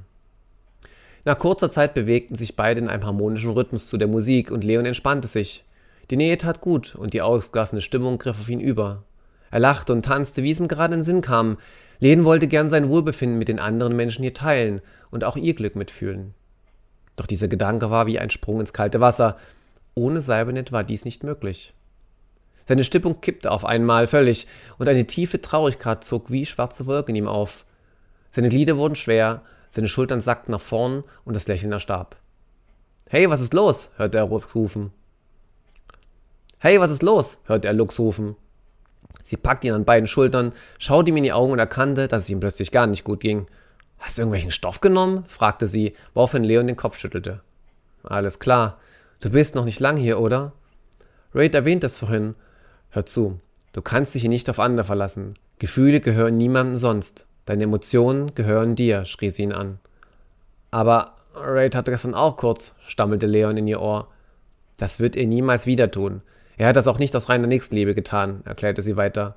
Nach 1.26 1.38
kurzer 1.38 1.70
Zeit 1.70 1.94
bewegten 1.94 2.36
sich 2.36 2.56
beide 2.56 2.80
in 2.80 2.88
einem 2.88 3.06
harmonischen 3.06 3.52
Rhythmus 3.52 3.90
zu 3.90 3.98
der 3.98 4.08
Musik 4.08 4.52
und 4.52 4.64
Leon 4.64 4.86
entspannte 4.86 5.28
sich. 5.28 5.66
Die 6.12 6.16
Nähe 6.16 6.38
tat 6.38 6.62
gut 6.62 6.96
und 6.96 7.14
die 7.14 7.22
ausgelassene 7.22 7.82
Stimmung 7.82 8.18
griff 8.18 8.40
auf 8.40 8.48
ihn 8.48 8.62
über. 8.62 9.04
Er 9.52 9.60
lachte 9.60 9.92
und 9.92 10.06
tanzte, 10.06 10.44
wie 10.44 10.52
es 10.52 10.62
ihm 10.62 10.70
gerade 10.70 10.96
in 10.96 11.04
Sinn 11.04 11.20
kam. 11.20 11.58
Leon 12.00 12.24
wollte 12.24 12.48
gern 12.48 12.70
sein 12.70 12.88
Wohlbefinden 12.88 13.38
mit 13.38 13.50
den 13.50 13.60
anderen 13.60 13.98
Menschen 13.98 14.22
hier 14.24 14.34
teilen 14.34 14.82
und 15.12 15.26
auch 15.26 15.36
ihr 15.36 15.56
Glück 15.56 15.76
mitfühlen. 15.76 16.34
Doch 17.20 17.28
dieser 17.28 17.50
Gedanke 17.50 17.92
war 17.92 18.08
wie 18.08 18.18
ein 18.18 18.30
Sprung 18.30 18.62
ins 18.62 18.72
kalte 18.72 19.02
Wasser. 19.02 19.36
Ohne 19.94 20.22
Cybernet 20.22 20.72
war 20.72 20.86
dies 20.86 21.04
nicht 21.04 21.22
möglich. 21.22 21.74
Seine 22.66 22.86
Stimmung 22.86 23.20
kippte 23.20 23.52
auf 23.52 23.66
einmal 23.66 24.08
völlig 24.08 24.48
und 24.78 24.88
eine 24.88 25.06
tiefe 25.06 25.42
Traurigkeit 25.42 26.06
zog 26.06 26.32
wie 26.32 26.46
schwarze 26.46 26.86
Wolken 26.86 27.18
ihm 27.18 27.28
auf. 27.28 27.66
Seine 28.32 28.48
Glieder 28.48 28.78
wurden 28.78 28.96
schwer, 28.96 29.42
seine 29.70 29.90
Schultern 29.90 30.22
sackten 30.22 30.54
nach 30.54 30.62
vorn 30.62 31.04
und 31.26 31.36
das 31.36 31.50
Lächeln 31.50 31.74
erstarb. 31.74 32.16
Hey, 33.10 33.30
was 33.30 33.42
ist 33.42 33.54
los? 33.54 33.92
hörte 33.98 34.18
er 34.18 34.24
rufen. 34.24 34.94
Hey, 36.60 36.80
was 36.80 36.90
ist 36.90 37.04
los? 37.04 37.38
hörte 37.48 37.68
er 37.68 37.74
Lux 37.74 38.00
rufen. 38.00 38.38
Sie 39.24 39.36
packte 39.36 39.68
ihn 39.68 39.74
an 39.74 39.84
beiden 39.84 40.08
Schultern, 40.08 40.54
schaute 40.78 41.10
ihm 41.10 41.18
in 41.18 41.24
die 41.24 41.34
Augen 41.34 41.52
und 41.52 41.60
erkannte, 41.60 42.08
dass 42.08 42.24
es 42.24 42.30
ihm 42.30 42.40
plötzlich 42.40 42.72
gar 42.72 42.88
nicht 42.88 43.04
gut 43.04 43.20
ging. 43.20 43.48
Hast 44.00 44.18
du 44.18 44.22
irgendwelchen 44.22 44.52
Stoff 44.52 44.82
genommen? 44.82 45.26
fragte 45.26 45.68
sie, 45.68 45.94
woraufhin 46.14 46.44
Leon 46.44 46.68
den 46.68 46.76
Kopf 46.76 46.98
schüttelte. 46.98 47.42
Alles 48.04 48.40
klar. 48.40 48.80
Du 49.20 49.30
bist 49.30 49.56
noch 49.56 49.66
nicht 49.66 49.80
lang 49.80 49.98
hier, 49.98 50.20
oder? 50.20 50.54
Raid 51.34 51.54
erwähnt 51.54 51.84
es 51.84 51.98
vorhin. 51.98 52.36
Hör 52.90 53.06
zu. 53.06 53.40
Du 53.74 53.82
kannst 53.82 54.16
dich 54.16 54.22
hier 54.22 54.30
nicht 54.30 54.50
auf 54.50 54.60
andere 54.60 54.86
verlassen. 54.86 55.36
Gefühle 55.60 56.00
gehören 56.00 56.38
niemandem 56.38 56.78
sonst. 56.78 57.28
Deine 57.46 57.66
Emotionen 57.66 58.34
gehören 58.34 58.76
dir, 58.76 59.06
schrie 59.06 59.30
sie 59.30 59.44
ihn 59.44 59.54
an. 59.54 59.80
Aber 60.72 61.16
Raid 61.36 61.76
hatte 61.76 61.92
gestern 61.92 62.16
auch 62.16 62.38
kurz, 62.38 62.74
stammelte 62.86 63.28
Leon 63.28 63.58
in 63.58 63.68
ihr 63.68 63.82
Ohr. 63.82 64.08
Das 64.78 65.00
wird 65.00 65.16
er 65.16 65.28
niemals 65.28 65.66
wieder 65.66 65.92
tun. 65.92 66.22
Er 66.58 66.68
hat 66.68 66.76
das 66.76 66.88
auch 66.88 67.00
nicht 67.00 67.16
aus 67.16 67.30
reiner 67.30 67.48
Nächstenliebe 67.48 67.96
getan, 67.96 68.42
erklärte 68.46 68.82
sie 68.82 68.98
weiter. 68.98 69.36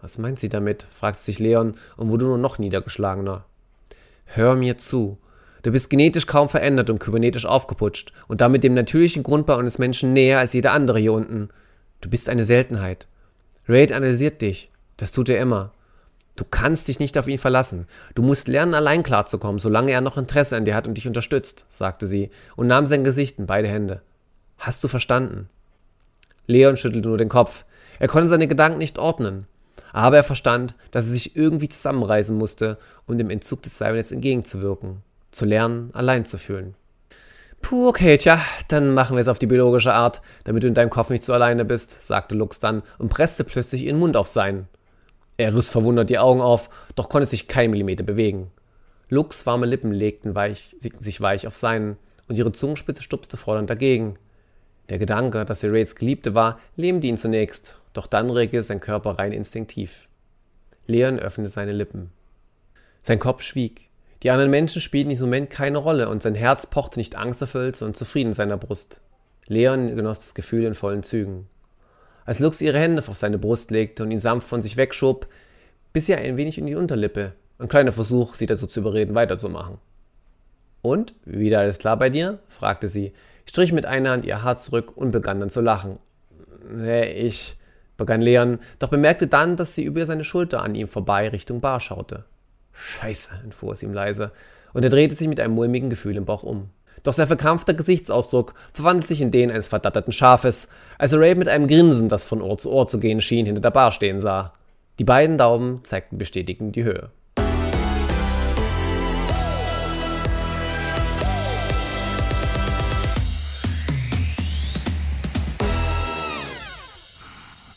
Was 0.00 0.18
meint 0.18 0.38
sie 0.38 0.48
damit? 0.48 0.86
fragte 0.90 1.20
sich 1.20 1.38
Leon 1.38 1.76
und 1.96 2.10
wurde 2.10 2.26
nur 2.26 2.38
noch 2.38 2.58
niedergeschlagener. 2.58 3.44
Hör 4.26 4.56
mir 4.56 4.78
zu. 4.78 5.18
Du 5.62 5.72
bist 5.72 5.88
genetisch 5.88 6.26
kaum 6.26 6.48
verändert 6.48 6.90
und 6.90 6.98
kybernetisch 6.98 7.46
aufgeputscht 7.46 8.12
und 8.28 8.40
damit 8.40 8.64
dem 8.64 8.74
natürlichen 8.74 9.22
Grundbau 9.22 9.56
eines 9.56 9.78
Menschen 9.78 10.12
näher 10.12 10.38
als 10.38 10.52
jeder 10.52 10.72
andere 10.72 10.98
hier 10.98 11.12
unten. 11.12 11.48
Du 12.00 12.10
bist 12.10 12.28
eine 12.28 12.44
Seltenheit. 12.44 13.06
Raid 13.66 13.92
analysiert 13.92 14.42
dich. 14.42 14.70
Das 14.98 15.10
tut 15.10 15.28
er 15.30 15.40
immer. 15.40 15.72
Du 16.36 16.44
kannst 16.44 16.88
dich 16.88 16.98
nicht 16.98 17.16
auf 17.16 17.28
ihn 17.28 17.38
verlassen. 17.38 17.86
Du 18.14 18.22
musst 18.22 18.48
lernen, 18.48 18.74
allein 18.74 19.02
klarzukommen, 19.02 19.58
solange 19.58 19.92
er 19.92 20.00
noch 20.00 20.18
Interesse 20.18 20.56
an 20.56 20.64
dir 20.64 20.74
hat 20.74 20.86
und 20.86 20.94
dich 20.94 21.06
unterstützt, 21.06 21.64
sagte 21.68 22.06
sie 22.06 22.30
und 22.56 22.66
nahm 22.66 22.86
sein 22.86 23.04
Gesicht 23.04 23.38
in 23.38 23.46
beide 23.46 23.68
Hände. 23.68 24.02
Hast 24.58 24.84
du 24.84 24.88
verstanden? 24.88 25.48
Leon 26.46 26.76
schüttelte 26.76 27.08
nur 27.08 27.18
den 27.18 27.28
Kopf. 27.28 27.64
Er 27.98 28.08
konnte 28.08 28.28
seine 28.28 28.48
Gedanken 28.48 28.78
nicht 28.78 28.98
ordnen 28.98 29.46
aber 29.92 30.16
er 30.18 30.24
verstand, 30.24 30.74
dass 30.90 31.06
er 31.06 31.12
sich 31.12 31.36
irgendwie 31.36 31.68
zusammenreißen 31.68 32.36
musste, 32.36 32.78
um 33.06 33.18
dem 33.18 33.30
Entzug 33.30 33.62
des 33.62 33.78
Cybernets 33.78 34.12
entgegenzuwirken, 34.12 35.02
zu 35.30 35.44
lernen, 35.44 35.90
allein 35.92 36.24
zu 36.24 36.38
fühlen. 36.38 36.74
Puh, 37.62 37.88
okay, 37.88 38.18
tja, 38.18 38.40
dann 38.68 38.92
machen 38.92 39.16
wir 39.16 39.20
es 39.22 39.28
auf 39.28 39.38
die 39.38 39.46
biologische 39.46 39.94
Art, 39.94 40.20
damit 40.44 40.62
du 40.62 40.68
in 40.68 40.74
deinem 40.74 40.90
Kopf 40.90 41.08
nicht 41.08 41.24
so 41.24 41.32
alleine 41.32 41.64
bist, 41.64 42.02
sagte 42.06 42.34
Lux 42.34 42.58
dann 42.58 42.82
und 42.98 43.08
presste 43.08 43.42
plötzlich 43.42 43.84
ihren 43.84 43.98
Mund 43.98 44.16
auf 44.16 44.28
seinen. 44.28 44.68
Er 45.36 45.54
riss 45.54 45.70
verwundert 45.70 46.10
die 46.10 46.18
Augen 46.18 46.42
auf, 46.42 46.68
doch 46.94 47.08
konnte 47.08 47.26
sich 47.26 47.48
kein 47.48 47.70
Millimeter 47.70 48.04
bewegen. 48.04 48.50
Lux 49.08 49.46
warme 49.46 49.66
Lippen 49.66 49.92
legten 49.92 50.34
weich, 50.34 50.76
sich 50.78 51.20
weich 51.20 51.46
auf 51.46 51.54
seinen, 51.54 51.96
und 52.28 52.38
ihre 52.38 52.52
Zungenspitze 52.52 53.02
stupste 53.02 53.36
fordernd 53.36 53.70
dagegen. 53.70 54.18
Der 54.88 54.98
Gedanke, 54.98 55.44
dass 55.44 55.60
sie 55.60 55.68
Raids 55.68 55.96
Geliebte 55.96 56.34
war, 56.34 56.58
lähmte 56.76 57.06
ihn 57.06 57.16
zunächst, 57.16 57.80
doch 57.92 58.06
dann 58.06 58.30
regte 58.30 58.62
sein 58.62 58.80
Körper 58.80 59.18
rein 59.18 59.32
instinktiv. 59.32 60.08
Leon 60.86 61.18
öffnete 61.18 61.50
seine 61.50 61.72
Lippen. 61.72 62.10
Sein 63.02 63.18
Kopf 63.18 63.42
schwieg. 63.42 63.88
Die 64.22 64.30
anderen 64.30 64.50
Menschen 64.50 64.80
spielten 64.80 65.10
in 65.10 65.16
diesem 65.16 65.26
Moment 65.26 65.50
keine 65.50 65.78
Rolle 65.78 66.08
und 66.08 66.22
sein 66.22 66.34
Herz 66.34 66.66
pochte 66.66 66.98
nicht 66.98 67.16
angsterfüllt, 67.16 67.76
sondern 67.76 67.94
zufrieden 67.94 68.28
in 68.28 68.34
seiner 68.34 68.56
Brust. 68.56 69.00
Leon 69.46 69.94
genoss 69.94 70.20
das 70.20 70.34
Gefühl 70.34 70.64
in 70.64 70.74
vollen 70.74 71.02
Zügen. 71.02 71.48
Als 72.24 72.38
Lux 72.38 72.60
ihre 72.60 72.78
Hände 72.78 73.02
auf 73.06 73.16
seine 73.16 73.38
Brust 73.38 73.70
legte 73.70 74.02
und 74.02 74.10
ihn 74.10 74.18
sanft 74.18 74.48
von 74.48 74.62
sich 74.62 74.76
wegschob, 74.76 75.26
biss 75.92 76.06
sie 76.06 76.14
ein 76.14 76.36
wenig 76.36 76.56
in 76.56 76.66
die 76.66 76.74
Unterlippe. 76.74 77.32
Ein 77.58 77.68
kleiner 77.68 77.92
Versuch, 77.92 78.34
sie 78.34 78.46
dazu 78.46 78.66
zu 78.66 78.80
überreden, 78.80 79.14
weiterzumachen. 79.14 79.78
Und, 80.80 81.14
wieder 81.24 81.60
alles 81.60 81.78
klar 81.78 81.98
bei 81.98 82.10
dir? 82.10 82.40
fragte 82.48 82.88
sie, 82.88 83.12
strich 83.46 83.72
mit 83.72 83.86
einer 83.86 84.10
Hand 84.10 84.24
ihr 84.24 84.42
Haar 84.42 84.56
zurück 84.56 84.96
und 84.96 85.10
begann 85.10 85.40
dann 85.40 85.50
zu 85.50 85.60
lachen. 85.60 85.98
Nee, 86.70 87.12
ich, 87.12 87.56
begann 87.96 88.20
Leon, 88.20 88.58
doch 88.78 88.88
bemerkte 88.88 89.26
dann, 89.26 89.56
dass 89.56 89.74
sie 89.74 89.84
über 89.84 90.06
seine 90.06 90.24
Schulter 90.24 90.62
an 90.62 90.74
ihm 90.74 90.88
vorbei 90.88 91.28
Richtung 91.28 91.60
Bar 91.60 91.80
schaute. 91.80 92.24
Scheiße, 92.72 93.30
entfuhr 93.44 93.72
es 93.72 93.82
ihm 93.82 93.92
leise, 93.92 94.32
und 94.72 94.84
er 94.84 94.90
drehte 94.90 95.14
sich 95.14 95.28
mit 95.28 95.40
einem 95.40 95.54
mulmigen 95.54 95.90
Gefühl 95.90 96.16
im 96.16 96.24
Bauch 96.24 96.42
um. 96.42 96.70
Doch 97.02 97.12
sein 97.12 97.26
verkrampfter 97.26 97.74
Gesichtsausdruck 97.74 98.54
verwandelte 98.72 99.08
sich 99.08 99.20
in 99.20 99.30
den 99.30 99.50
eines 99.50 99.68
verdatterten 99.68 100.12
Schafes, 100.12 100.68
als 100.98 101.12
er 101.12 101.20
Ray 101.20 101.34
mit 101.34 101.48
einem 101.48 101.68
Grinsen, 101.68 102.08
das 102.08 102.24
von 102.24 102.40
Ohr 102.40 102.58
zu 102.58 102.72
Ohr 102.72 102.88
zu 102.88 102.98
gehen 102.98 103.20
schien, 103.20 103.46
hinter 103.46 103.60
der 103.60 103.70
Bar 103.70 103.92
stehen 103.92 104.20
sah. 104.20 104.52
Die 104.98 105.04
beiden 105.04 105.38
Daumen 105.38 105.84
zeigten 105.84 106.18
bestätigend 106.18 106.76
die 106.76 106.84
Höhe. 106.84 107.10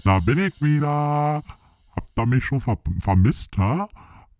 Da 0.08 0.22
bin 0.22 0.40
ich 0.40 0.62
wieder. 0.62 1.44
Habt 1.94 2.18
ihr 2.18 2.26
mich 2.26 2.46
schon 2.46 2.62
ver 2.62 2.78
vermisst, 3.02 3.58
ha? 3.58 3.90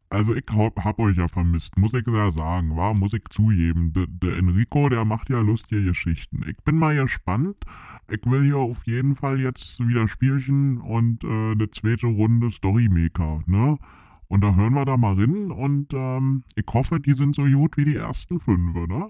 Also 0.10 0.34
ich 0.34 0.46
hab, 0.50 0.82
hab, 0.82 0.98
euch 0.98 1.18
ja 1.18 1.28
vermisst, 1.28 1.78
muss 1.78 1.94
ich 1.94 2.08
ja 2.08 2.32
sagen, 2.32 2.78
war, 2.78 2.94
muss 2.94 3.12
ich 3.12 3.24
zugeben. 3.32 3.92
Der, 3.92 4.08
der 4.08 4.38
Enrico, 4.38 4.88
der 4.88 5.04
macht 5.04 5.30
ja 5.30 5.42
lustige 5.42 5.84
Geschichten. 5.84 6.46
Ich 6.48 6.56
bin 6.64 6.78
mal 6.78 6.96
gespannt. 6.96 7.58
Ich 8.10 8.26
will 8.26 8.46
hier 8.46 8.60
auf 8.60 8.88
jeden 8.88 9.18
Fall 9.18 9.42
jetzt 9.42 9.78
wieder 9.86 10.08
Spielchen 10.08 10.78
und 10.78 11.26
äh, 11.26 11.52
eine 11.52 11.70
zweite 11.70 12.08
Runde 12.08 12.50
Storymaker, 12.50 13.42
ne? 13.46 13.78
Und 14.30 14.46
da 14.46 14.56
hören 14.56 14.74
wir 14.74 14.86
da 14.86 14.96
mal 14.96 15.16
rein 15.16 15.52
und 15.52 15.94
ähm, 15.94 16.46
ich 16.56 16.66
hoffe, 16.74 17.02
die 17.02 17.14
sind 17.14 17.36
so 17.36 17.44
gut 17.44 17.76
wie 17.76 17.84
die 17.84 17.98
ersten 17.98 18.40
fünf, 18.40 18.74
ne? 18.88 19.10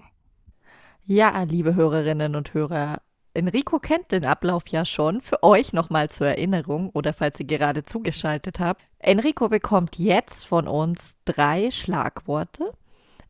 Ja, 1.06 1.40
liebe 1.44 1.76
Hörerinnen 1.76 2.34
und 2.34 2.52
Hörer, 2.52 3.00
Enrico 3.38 3.78
kennt 3.78 4.10
den 4.10 4.26
Ablauf 4.26 4.64
ja 4.68 4.84
schon. 4.84 5.20
Für 5.20 5.44
euch 5.44 5.72
nochmal 5.72 6.10
zur 6.10 6.26
Erinnerung 6.26 6.90
oder 6.90 7.12
falls 7.12 7.38
ihr 7.38 7.46
gerade 7.46 7.84
zugeschaltet 7.84 8.58
habt. 8.58 8.82
Enrico 8.98 9.48
bekommt 9.48 9.96
jetzt 9.96 10.44
von 10.44 10.66
uns 10.66 11.16
drei 11.24 11.70
Schlagworte 11.70 12.72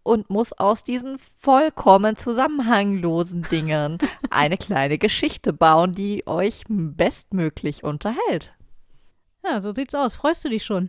und 0.02 0.30
muss 0.30 0.54
aus 0.54 0.82
diesen 0.82 1.18
vollkommen 1.40 2.16
zusammenhanglosen 2.16 3.42
Dingen 3.50 3.98
eine 4.30 4.56
kleine 4.56 4.96
Geschichte 4.96 5.52
bauen, 5.52 5.92
die 5.92 6.26
euch 6.26 6.64
bestmöglich 6.68 7.84
unterhält. 7.84 8.54
Ja, 9.44 9.60
so 9.60 9.74
sieht's 9.74 9.94
aus. 9.94 10.16
Freust 10.16 10.42
du 10.42 10.48
dich 10.48 10.64
schon? 10.64 10.88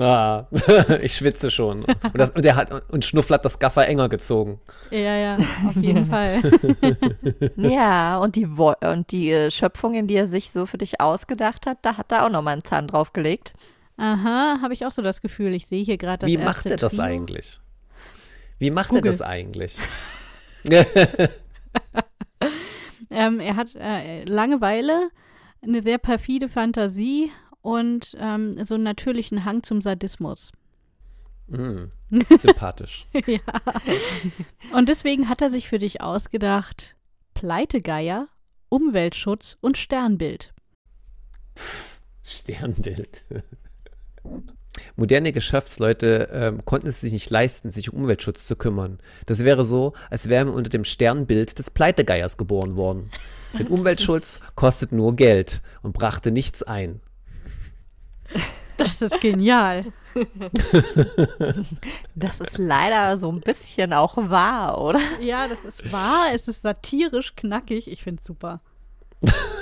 Ah, 0.00 0.46
ich 1.02 1.14
schwitze 1.14 1.50
schon. 1.50 1.84
Und, 1.84 2.18
das, 2.18 2.30
und, 2.30 2.44
der 2.44 2.56
hat, 2.56 2.70
und 2.90 3.04
Schnuffel 3.04 3.34
hat 3.34 3.44
das 3.44 3.58
Gaffer 3.58 3.86
enger 3.86 4.08
gezogen. 4.08 4.58
Ja, 4.90 5.16
ja, 5.16 5.38
auf 5.66 5.76
jeden 5.76 6.06
Fall. 6.10 6.42
Ja, 7.56 8.16
und 8.18 8.36
die, 8.36 8.56
Wo 8.56 8.72
und 8.80 9.10
die 9.12 9.30
äh, 9.30 9.50
Schöpfungen, 9.50 10.06
die 10.06 10.14
er 10.14 10.26
sich 10.26 10.50
so 10.50 10.64
für 10.66 10.78
dich 10.78 11.00
ausgedacht 11.00 11.66
hat, 11.66 11.78
da 11.82 11.96
hat 11.98 12.10
er 12.10 12.24
auch 12.24 12.30
nochmal 12.30 12.54
einen 12.54 12.64
Zahn 12.64 12.88
draufgelegt. 12.88 13.52
Aha, 13.98 14.58
habe 14.62 14.72
ich 14.74 14.86
auch 14.86 14.90
so 14.90 15.02
das 15.02 15.20
Gefühl. 15.20 15.52
Ich 15.54 15.66
sehe 15.66 15.84
hier 15.84 15.98
gerade 15.98 16.18
das 16.20 16.28
Wie 16.28 16.34
erste 16.34 16.46
macht 16.46 16.66
er 16.66 16.76
das 16.76 16.92
Trio. 16.94 17.04
eigentlich? 17.04 17.60
Wie 18.58 18.70
macht 18.70 18.88
Google. 18.90 19.06
er 19.06 19.12
das 19.12 19.22
eigentlich? 19.22 19.78
Ähm, 23.10 23.40
er 23.40 23.56
hat 23.56 23.74
äh, 23.74 24.24
Langeweile, 24.24 25.10
eine 25.62 25.82
sehr 25.82 25.98
perfide 25.98 26.48
Fantasie 26.48 27.30
und 27.66 28.16
ähm, 28.20 28.64
so 28.64 28.76
einen 28.76 28.84
natürlichen 28.84 29.44
Hang 29.44 29.64
zum 29.64 29.80
Sadismus. 29.80 30.52
Hm, 31.50 31.90
sympathisch. 32.36 33.06
ja. 33.26 33.40
Und 34.72 34.88
deswegen 34.88 35.28
hat 35.28 35.42
er 35.42 35.50
sich 35.50 35.68
für 35.68 35.80
dich 35.80 36.00
ausgedacht: 36.00 36.94
Pleitegeier, 37.34 38.28
Umweltschutz 38.68 39.56
und 39.60 39.78
Sternbild. 39.78 40.54
Sternbild. 42.22 43.24
Moderne 44.94 45.32
Geschäftsleute 45.32 46.28
ähm, 46.32 46.64
konnten 46.64 46.86
es 46.86 47.00
sich 47.00 47.12
nicht 47.12 47.30
leisten, 47.30 47.70
sich 47.70 47.92
um 47.92 48.02
Umweltschutz 48.02 48.44
zu 48.46 48.54
kümmern. 48.54 49.00
Das 49.24 49.42
wäre 49.42 49.64
so, 49.64 49.94
als 50.08 50.28
wären 50.28 50.48
wir 50.48 50.54
unter 50.54 50.70
dem 50.70 50.84
Sternbild 50.84 51.58
des 51.58 51.70
Pleitegeiers 51.70 52.36
geboren 52.36 52.76
worden. 52.76 53.10
Denn 53.58 53.66
Umweltschutz 53.68 54.40
kostet 54.54 54.92
nur 54.92 55.16
Geld 55.16 55.62
und 55.82 55.94
brachte 55.94 56.30
nichts 56.30 56.62
ein. 56.62 57.00
Das 58.76 59.02
ist 59.02 59.20
genial. 59.20 59.92
Das 62.14 62.40
ist 62.40 62.56
leider 62.56 63.18
so 63.18 63.30
ein 63.30 63.40
bisschen 63.40 63.92
auch 63.92 64.16
wahr, 64.16 64.80
oder? 64.80 65.00
ja, 65.20 65.46
das 65.48 65.62
ist 65.64 65.92
wahr. 65.92 66.28
Es 66.34 66.48
ist 66.48 66.62
satirisch 66.62 67.36
knackig. 67.36 67.90
Ich 67.90 68.02
finde 68.02 68.20
es 68.20 68.26
super. 68.26 68.60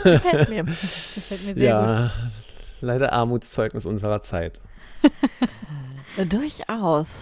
Gefällt 0.04 0.48
mir. 0.48 0.62
Das 0.62 0.80
gefällt 1.14 1.46
mir 1.46 1.54
sehr 1.54 1.64
Ja, 1.64 2.12
leider 2.80 3.12
Armutszeugnis 3.12 3.86
unserer 3.86 4.22
Zeit. 4.22 4.60
Durchaus. 6.28 7.14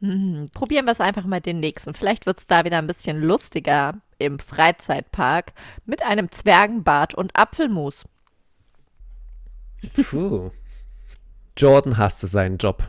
Hm, 0.00 0.48
probieren 0.54 0.86
wir 0.86 0.92
es 0.92 1.00
einfach 1.00 1.24
mal 1.24 1.40
den 1.40 1.60
nächsten. 1.60 1.92
Vielleicht 1.92 2.24
wird 2.24 2.38
es 2.38 2.46
da 2.46 2.64
wieder 2.64 2.78
ein 2.78 2.86
bisschen 2.86 3.20
lustiger 3.20 3.96
im 4.18 4.38
Freizeitpark 4.38 5.52
mit 5.84 6.02
einem 6.02 6.30
Zwergenbart 6.30 7.14
und 7.14 7.36
Apfelmus. 7.36 8.06
Puh. 10.10 10.50
Jordan 11.56 11.98
hasste 11.98 12.26
seinen 12.26 12.58
Job. 12.58 12.82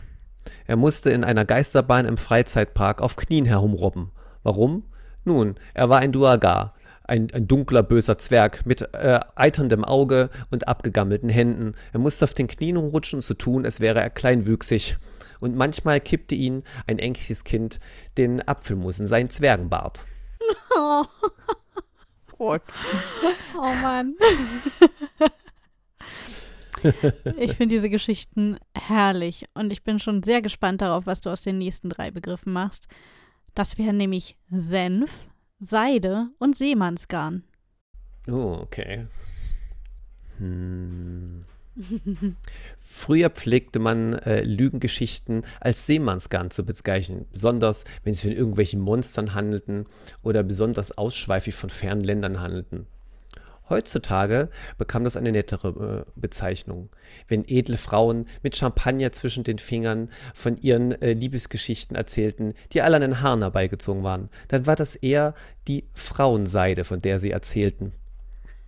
Er 0.66 0.76
musste 0.76 1.09
in 1.09 1.24
einer 1.24 1.45
Geisterbahn 1.45 2.05
im 2.05 2.18
Freizeitpark 2.18 3.01
auf 3.01 3.16
Knien 3.16 3.45
herumrobben. 3.45 4.12
Warum? 4.43 4.84
Nun, 5.24 5.55
er 5.74 5.89
war 5.89 5.99
ein 5.99 6.12
Duergar, 6.12 6.74
ein, 7.03 7.28
ein 7.34 7.47
dunkler, 7.47 7.84
böser 7.84 8.18
Zwerg 8.18 8.66
mit 8.66 8.82
äh, 8.93 9.20
eiterndem 9.36 9.84
Auge 9.84 10.30
und 10.49 10.68
abgegammelten 10.68 11.30
Händen. 11.30 11.76
Er 11.93 11.99
musste 11.99 12.26
auf 12.26 12.34
den 12.34 12.47
Knien 12.47 12.78
rumrutschen 12.78 13.18
und 13.18 13.22
so 13.22 13.34
tun, 13.34 13.66
als 13.66 13.80
wäre 13.82 13.99
er 13.99 14.09
kleinwüchsig. 14.09 14.97
Und 15.39 15.55
manchmal 15.55 15.99
kippte 15.99 16.36
ihn 16.36 16.64
ein 16.88 16.99
ängstliches 16.99 17.43
Kind 17.43 17.80
den 18.18 18.47
Apfelmus 18.47 18.99
in 18.99 19.07
seinen 19.07 19.30
Zwergenbart. 19.30 20.05
Oh, 20.74 21.03
Gut. 22.38 22.62
oh 23.55 23.74
Mann. 23.84 24.16
Ich 27.38 27.53
finde 27.53 27.75
diese 27.75 27.89
Geschichten 27.89 28.57
herrlich 28.75 29.45
und 29.53 29.71
ich 29.71 29.84
bin 29.84 29.99
schon 29.99 30.23
sehr 30.23 30.41
gespannt 30.41 30.82
darauf, 30.82 31.05
was 31.05 31.21
du 31.21 31.29
aus 31.29 31.41
den 31.41 31.57
nächsten 31.57 31.89
drei 31.89 32.11
Begriffen 32.11 32.53
machst. 32.53 32.88
Das 33.55 33.77
wären 33.77 33.97
nämlich 33.97 34.38
Senf, 34.49 35.11
Seide 35.59 36.29
und 36.39 36.55
Seemannsgarn. 36.55 37.43
Oh, 38.29 38.59
okay. 38.61 39.07
Hm. 40.38 41.45
Früher 42.79 43.29
pflegte 43.29 43.79
man 43.79 44.13
äh, 44.13 44.43
Lügengeschichten 44.43 45.43
als 45.59 45.86
Seemannsgarn 45.86 46.51
zu 46.51 46.65
bezeichnen, 46.65 47.25
besonders 47.32 47.86
wenn 48.03 48.13
sie 48.13 48.27
von 48.27 48.36
irgendwelchen 48.36 48.82
Monstern 48.82 49.34
handelten 49.34 49.86
oder 50.21 50.43
besonders 50.43 50.97
ausschweifig 50.97 51.55
von 51.55 51.69
fernen 51.69 52.03
Ländern 52.03 52.41
handelten. 52.41 52.88
Heutzutage 53.72 54.49
bekam 54.78 55.05
das 55.05 55.15
eine 55.15 55.32
nettere 55.32 56.05
äh, 56.05 56.11
Bezeichnung. 56.19 56.89
Wenn 57.30 57.47
edle 57.47 57.78
Frauen 57.78 58.28
mit 58.43 58.57
Champagner 58.57 59.13
zwischen 59.13 59.45
den 59.45 59.59
Fingern 59.59 60.11
von 60.34 60.57
ihren 60.57 61.01
äh, 61.01 61.13
Liebesgeschichten 61.13 61.95
erzählten, 61.95 62.53
die 62.74 62.82
alle 62.82 62.97
an 62.97 63.01
den 63.01 63.22
Haaren 63.22 63.39
herbeigezogen 63.39 64.03
waren, 64.03 64.30
dann 64.49 64.67
war 64.67 64.76
das 64.76 64.97
eher 64.97 65.36
die 65.69 65.86
Frauenseide, 65.93 66.84
von 66.84 66.99
der 66.99 67.22
sie 67.22 67.32
erzählten. 67.32 67.93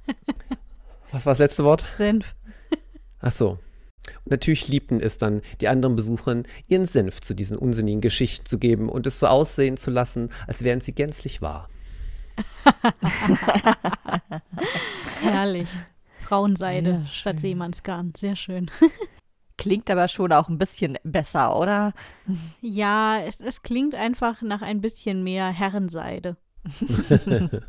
Was 1.11 1.25
war 1.25 1.31
das 1.31 1.39
letzte 1.39 1.65
Wort? 1.65 1.85
Senf. 1.97 2.33
Ach 3.19 3.33
so. 3.33 3.59
Und 4.23 4.31
natürlich 4.31 4.69
liebten 4.69 5.01
es 5.01 5.17
dann 5.17 5.41
die 5.59 5.67
anderen 5.67 5.97
Besuchern, 5.97 6.43
ihren 6.69 6.85
Senf 6.85 7.19
zu 7.19 7.33
diesen 7.33 7.57
unsinnigen 7.57 7.99
Geschichten 7.99 8.45
zu 8.45 8.57
geben 8.57 8.87
und 8.87 9.05
es 9.05 9.19
so 9.19 9.27
aussehen 9.27 9.75
zu 9.75 9.91
lassen, 9.91 10.29
als 10.47 10.63
wären 10.63 10.79
sie 10.79 10.93
gänzlich 10.93 11.41
wahr. 11.41 11.67
Herrlich. 15.21 15.69
Frauenseide 16.21 16.91
Sehr 16.91 17.07
statt 17.11 17.35
schön. 17.35 17.41
Seemannsgarn. 17.41 18.13
Sehr 18.17 18.35
schön. 18.35 18.71
Klingt 19.57 19.89
aber 19.89 20.07
schon 20.07 20.31
auch 20.33 20.49
ein 20.49 20.57
bisschen 20.57 20.97
besser, 21.03 21.57
oder? 21.59 21.93
Ja, 22.61 23.19
es, 23.19 23.39
es 23.39 23.61
klingt 23.61 23.95
einfach 23.95 24.41
nach 24.41 24.61
ein 24.61 24.81
bisschen 24.81 25.23
mehr 25.23 25.47
Herrenseide. 25.49 26.37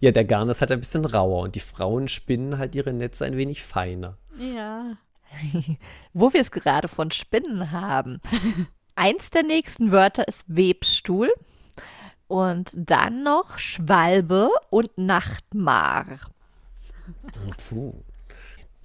Ja, 0.00 0.10
der 0.10 0.24
Garn 0.24 0.48
ist 0.48 0.60
halt 0.60 0.72
ein 0.72 0.80
bisschen 0.80 1.04
rauer 1.04 1.42
und 1.42 1.54
die 1.54 1.60
Frauen 1.60 2.08
spinnen 2.08 2.58
halt 2.58 2.74
ihre 2.74 2.92
Netze 2.92 3.24
ein 3.24 3.36
wenig 3.36 3.62
feiner. 3.62 4.18
Ja. 4.38 4.96
Wo 6.12 6.32
wir 6.32 6.40
es 6.40 6.50
gerade 6.50 6.88
von 6.88 7.10
Spinnen 7.10 7.70
haben. 7.70 8.20
Eins 8.94 9.30
der 9.30 9.42
nächsten 9.42 9.90
Wörter 9.90 10.28
ist 10.28 10.44
Webstuhl 10.46 11.32
und 12.32 12.70
dann 12.74 13.22
noch 13.24 13.58
Schwalbe 13.58 14.48
und 14.70 14.96
Nachtmar. 14.96 16.06
Puh. 17.68 17.92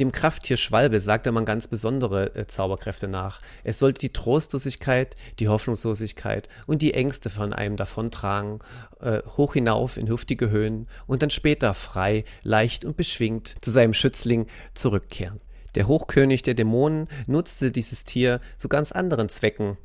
Dem 0.02 0.12
Krafttier 0.12 0.58
Schwalbe 0.58 1.00
sagte 1.00 1.32
man 1.32 1.46
ganz 1.46 1.68
besondere 1.68 2.36
äh, 2.36 2.46
Zauberkräfte 2.46 3.08
nach. 3.08 3.42
Es 3.64 3.80
sollte 3.80 4.02
die 4.02 4.12
Trostlosigkeit, 4.12 5.16
die 5.40 5.48
Hoffnungslosigkeit 5.48 6.50
und 6.66 6.82
die 6.82 6.94
Ängste 6.94 7.30
von 7.30 7.54
einem 7.54 7.78
davontragen, 7.78 8.60
äh, 9.00 9.22
hoch 9.38 9.54
hinauf 9.54 9.96
in 9.96 10.10
hüftige 10.10 10.50
Höhen 10.50 10.88
und 11.08 11.22
dann 11.22 11.30
später 11.30 11.74
frei, 11.74 12.26
leicht 12.44 12.84
und 12.84 12.98
beschwingt 12.98 13.48
zu 13.64 13.72
seinem 13.72 13.94
Schützling 13.94 14.48
zurückkehren. 14.74 15.40
Der 15.76 15.88
Hochkönig 15.88 16.42
der 16.42 16.54
Dämonen 16.54 17.08
nutzte 17.28 17.72
dieses 17.72 18.04
Tier 18.04 18.42
zu 18.58 18.68
ganz 18.68 18.92
anderen 18.92 19.30
Zwecken. 19.30 19.78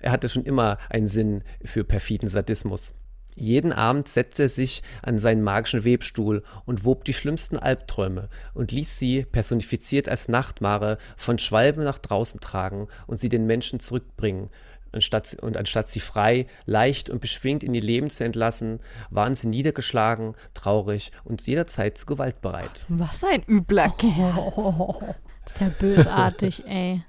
Er 0.00 0.10
hatte 0.10 0.28
schon 0.28 0.44
immer 0.44 0.78
einen 0.90 1.08
Sinn 1.08 1.44
für 1.64 1.84
perfiden 1.84 2.28
Sadismus. 2.28 2.92
Jeden 3.36 3.72
Abend 3.72 4.08
setzte 4.08 4.44
er 4.44 4.48
sich 4.48 4.82
an 5.02 5.18
seinen 5.18 5.42
magischen 5.42 5.84
Webstuhl 5.84 6.42
und 6.66 6.84
wob 6.84 7.04
die 7.04 7.14
schlimmsten 7.14 7.56
Albträume 7.56 8.28
und 8.54 8.72
ließ 8.72 8.98
sie, 8.98 9.24
personifiziert 9.24 10.08
als 10.08 10.28
Nachtmare, 10.28 10.98
von 11.16 11.38
Schwalben 11.38 11.84
nach 11.84 11.98
draußen 11.98 12.40
tragen 12.40 12.88
und 13.06 13.18
sie 13.18 13.28
den 13.28 13.46
Menschen 13.46 13.80
zurückbringen. 13.80 14.50
Anstatt, 14.92 15.26
sie- 15.26 15.38
und 15.38 15.56
anstatt 15.56 15.88
sie 15.88 15.98
frei, 15.98 16.46
leicht 16.66 17.10
und 17.10 17.20
beschwingt 17.20 17.64
in 17.64 17.74
ihr 17.74 17.82
Leben 17.82 18.10
zu 18.10 18.22
entlassen, 18.22 18.78
waren 19.10 19.34
sie 19.34 19.48
niedergeschlagen, 19.48 20.36
traurig 20.54 21.10
und 21.24 21.44
jederzeit 21.44 21.98
zu 21.98 22.06
Gewalt 22.06 22.40
bereit. 22.40 22.86
Was 22.88 23.24
ein 23.24 23.42
übler 23.48 23.90
Kerl. 23.90 25.16
Ist 25.46 25.60
ja 25.60 25.68
bösartig, 25.78 26.64
ey. 26.66 27.02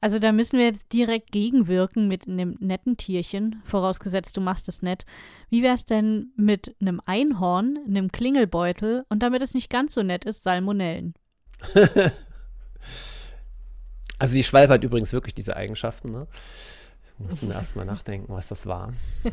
Also 0.00 0.18
da 0.18 0.32
müssen 0.32 0.58
wir 0.58 0.66
jetzt 0.66 0.92
direkt 0.92 1.32
gegenwirken 1.32 2.08
mit 2.08 2.28
einem 2.28 2.56
netten 2.60 2.96
Tierchen, 2.96 3.60
vorausgesetzt 3.64 4.36
du 4.36 4.40
machst 4.40 4.68
es 4.68 4.82
nett. 4.82 5.04
Wie 5.50 5.62
wär's 5.62 5.84
denn 5.86 6.32
mit 6.36 6.76
einem 6.80 7.00
Einhorn, 7.04 7.78
einem 7.86 8.12
Klingelbeutel 8.12 9.04
und 9.08 9.22
damit 9.22 9.42
es 9.42 9.54
nicht 9.54 9.70
ganz 9.70 9.94
so 9.94 10.02
nett 10.02 10.24
ist, 10.24 10.44
Salmonellen? 10.44 11.14
Also 14.20 14.34
die 14.34 14.42
Schwalbe 14.42 14.74
hat 14.74 14.82
übrigens 14.82 15.12
wirklich 15.12 15.34
diese 15.34 15.56
Eigenschaften, 15.56 16.10
ne? 16.10 16.26
Musst 17.18 17.42
du 17.42 17.50
erstmal 17.50 17.84
nachdenken, 17.84 18.32
was 18.32 18.48
das 18.48 18.66
war. 18.66 18.92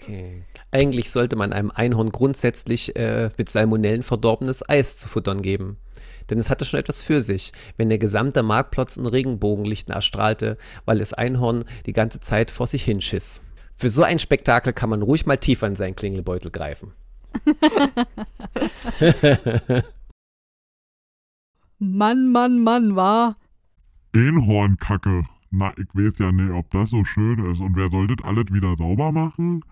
Okay. 0.00 0.44
Eigentlich 0.70 1.10
sollte 1.10 1.34
man 1.34 1.52
einem 1.52 1.72
Einhorn 1.72 2.10
grundsätzlich 2.10 2.94
äh, 2.94 3.30
mit 3.36 3.50
Salmonellen 3.50 4.04
verdorbenes 4.04 4.66
Eis 4.66 4.96
zu 4.96 5.08
futtern 5.08 5.42
geben. 5.42 5.76
Denn 6.30 6.38
es 6.38 6.50
hatte 6.50 6.64
schon 6.64 6.80
etwas 6.80 7.02
für 7.02 7.20
sich, 7.20 7.52
wenn 7.76 7.88
der 7.88 7.98
gesamte 7.98 8.42
Marktplatz 8.42 8.96
in 8.96 9.06
Regenbogenlichten 9.06 9.94
erstrahlte, 9.94 10.58
weil 10.84 10.98
das 10.98 11.12
Einhorn 11.12 11.64
die 11.86 11.92
ganze 11.92 12.20
Zeit 12.20 12.50
vor 12.50 12.66
sich 12.66 12.82
hinschiss. 12.84 13.44
Für 13.74 13.90
so 13.90 14.02
ein 14.02 14.18
Spektakel 14.18 14.72
kann 14.72 14.90
man 14.90 15.02
ruhig 15.02 15.26
mal 15.26 15.38
tiefer 15.38 15.68
in 15.68 15.76
seinen 15.76 15.96
Klingelbeutel 15.96 16.50
greifen. 16.50 16.92
Mann, 21.78 22.32
Mann, 22.32 22.64
Mann, 22.64 22.96
war. 22.96 23.36
Einhornkacke. 24.14 25.26
Na, 25.50 25.72
ich 25.78 25.86
weiß 25.94 26.18
ja 26.18 26.32
nicht, 26.32 26.50
ob 26.50 26.70
das 26.72 26.90
so 26.90 27.04
schön 27.04 27.52
ist. 27.52 27.60
Und 27.60 27.76
wer 27.76 27.88
soll 27.88 28.08
das 28.08 28.24
alles 28.24 28.52
wieder 28.52 28.74
sauber 28.76 29.12
machen? 29.12 29.64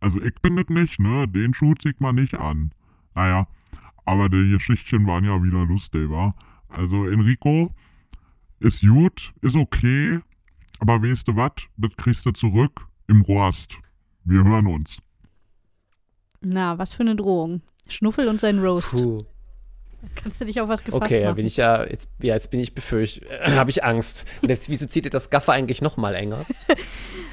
Also 0.00 0.22
ich 0.22 0.34
bin 0.36 0.56
das 0.56 0.68
nicht, 0.68 1.00
ne? 1.00 1.26
Den 1.26 1.54
Schuh 1.54 1.74
zieht 1.74 2.00
man 2.00 2.14
nicht 2.14 2.34
an. 2.34 2.70
Naja, 3.14 3.48
aber 4.04 4.28
die 4.28 4.50
Geschichtchen 4.50 5.06
waren 5.06 5.24
ja 5.24 5.42
wieder 5.42 5.64
lustig, 5.64 6.10
wa? 6.10 6.34
Also 6.68 7.06
Enrico, 7.06 7.70
ist 8.60 8.82
gut, 8.82 9.32
ist 9.42 9.56
okay, 9.56 10.20
aber 10.80 11.02
weißt 11.02 11.28
du 11.28 11.36
was? 11.36 11.52
Das 11.76 11.90
kriegst 11.96 12.26
du 12.26 12.32
zurück 12.32 12.86
im 13.08 13.22
Rost. 13.22 13.76
Wir 14.24 14.42
hören 14.42 14.66
uns. 14.66 14.98
Na, 16.40 16.78
was 16.78 16.94
für 16.94 17.02
eine 17.02 17.16
Drohung. 17.16 17.62
Schnuffel 17.88 18.28
und 18.28 18.40
sein 18.40 18.58
Roast. 18.58 18.92
Puh. 18.92 19.24
Kannst 20.16 20.40
du 20.40 20.44
dich 20.44 20.60
auf 20.60 20.68
was 20.68 20.84
gefasst 20.84 21.02
Okay, 21.02 21.20
ja, 21.20 21.28
machen? 21.28 21.36
bin 21.36 21.46
ich 21.46 21.56
ja, 21.56 21.84
jetzt, 21.84 22.10
ja, 22.20 22.34
jetzt 22.34 22.50
bin 22.50 22.60
ich 22.60 22.74
befürchtet, 22.74 23.24
äh, 23.30 23.52
habe 23.52 23.70
ich 23.70 23.84
Angst. 23.84 24.26
Und 24.42 24.50
jetzt, 24.50 24.68
wieso 24.68 24.86
zieht 24.86 25.06
ihr 25.06 25.10
das 25.10 25.30
Gaffer 25.30 25.52
eigentlich 25.52 25.80
noch 25.82 25.96
mal 25.96 26.14
enger? 26.14 26.44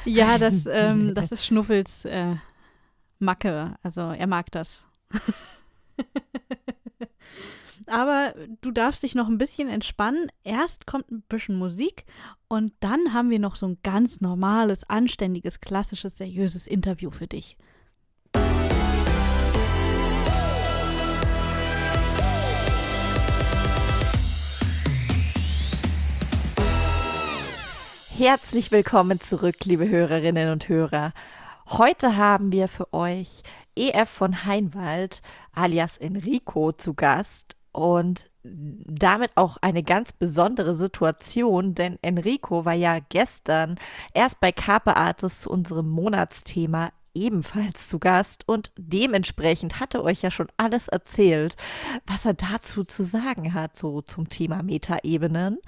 Ja, 0.04 0.40
das, 0.40 0.66
ähm, 0.66 1.14
das 1.14 1.32
ist 1.32 1.46
Schnuffels 1.46 2.06
äh, 2.06 2.34
Macke. 3.20 3.76
Also 3.84 4.02
er 4.02 4.26
mag 4.26 4.52
das. 4.52 4.84
Aber 7.88 8.34
du 8.62 8.72
darfst 8.72 9.04
dich 9.04 9.16
noch 9.16 9.28
ein 9.28 9.38
bisschen 9.38 9.68
entspannen. 9.68 10.32
Erst 10.44 10.86
kommt 10.86 11.12
ein 11.12 11.24
bisschen 11.28 11.58
Musik 11.58 12.06
und 12.48 12.74
dann 12.80 13.14
haben 13.14 13.30
wir 13.30 13.40
noch 13.40 13.56
so 13.56 13.66
ein 13.68 13.78
ganz 13.84 14.22
normales, 14.22 14.90
anständiges, 14.90 15.62
klassisches, 15.62 16.18
seriöses 16.18 16.68
Interview 16.68 17.12
für 17.12 17.28
dich. 17.28 17.58
Herzlich 28.18 28.72
willkommen 28.72 29.20
zurück, 29.20 29.66
liebe 29.66 29.90
Hörerinnen 29.90 30.52
und 30.52 30.70
Hörer. 30.70 31.12
Heute 31.68 32.18
haben 32.18 32.52
wir 32.52 32.68
für 32.68 32.94
euch 32.94 33.42
EF 33.82 34.10
von 34.10 34.46
Heinwald 34.46 35.22
alias 35.54 35.98
Enrico 35.98 36.72
zu 36.72 36.94
Gast 36.94 37.56
und 37.72 38.30
damit 38.44 39.32
auch 39.36 39.58
eine 39.62 39.84
ganz 39.84 40.14
besondere 40.14 40.76
Situation, 40.76 41.76
denn 41.76 41.98
Enrico 42.02 42.66
war 42.66 42.74
ja 42.74 43.00
gestern 43.10 43.80
erst 44.14 44.40
bei 44.40 44.52
Carpe 44.52 44.96
Artis 44.96 45.42
zu 45.42 45.50
unserem 45.50 45.90
Monatsthema 45.90 46.92
ebenfalls 47.14 47.88
zu 47.88 48.00
Gast 48.00 48.48
und 48.48 48.72
dementsprechend 48.78 49.80
hatte 49.80 50.04
euch 50.04 50.22
ja 50.22 50.32
schon 50.32 50.48
alles 50.58 50.88
erzählt, 50.88 51.56
was 52.06 52.26
er 52.26 52.34
dazu 52.34 52.84
zu 52.84 53.04
sagen 53.04 53.54
hat, 53.54 53.78
so 53.78 54.02
zum 54.02 54.30
Thema 54.30 54.64
Metaebenen. 54.64 55.60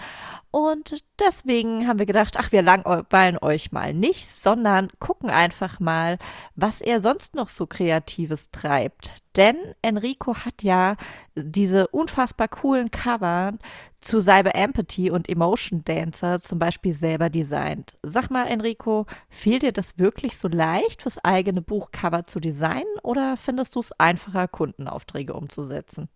Und 0.51 1.03
deswegen 1.19 1.87
haben 1.87 1.99
wir 1.99 2.05
gedacht, 2.05 2.37
ach, 2.37 2.51
wir 2.51 2.61
langweilen 2.61 3.37
euch 3.39 3.71
mal 3.71 3.93
nicht, 3.93 4.27
sondern 4.27 4.89
gucken 4.99 5.29
einfach 5.29 5.79
mal, 5.79 6.17
was 6.55 6.81
er 6.81 7.01
sonst 7.01 7.35
noch 7.35 7.49
so 7.49 7.65
Kreatives 7.65 8.51
treibt. 8.51 9.15
Denn 9.35 9.55
Enrico 9.81 10.35
hat 10.35 10.61
ja 10.61 10.95
diese 11.35 11.87
unfassbar 11.87 12.47
coolen 12.47 12.91
Cover 12.91 13.53
zu 13.99 14.19
Cyber 14.19 14.53
Empathy 14.53 15.09
und 15.09 15.27
Emotion 15.27 15.83
Dancer 15.83 16.41
zum 16.41 16.59
Beispiel 16.59 16.93
selber 16.93 17.29
designt. 17.29 17.97
Sag 18.03 18.29
mal, 18.29 18.47
Enrico, 18.47 19.07
fiel 19.29 19.59
dir 19.59 19.71
das 19.71 19.97
wirklich 19.97 20.37
so 20.37 20.47
leicht, 20.47 21.01
fürs 21.01 21.23
eigene 21.23 21.61
Buchcover 21.61 22.27
zu 22.27 22.39
designen 22.39 22.85
oder 23.01 23.37
findest 23.37 23.75
du 23.75 23.79
es 23.79 23.91
einfacher, 23.93 24.47
Kundenaufträge 24.47 25.33
umzusetzen? 25.33 26.09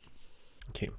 Okay. 0.69 0.91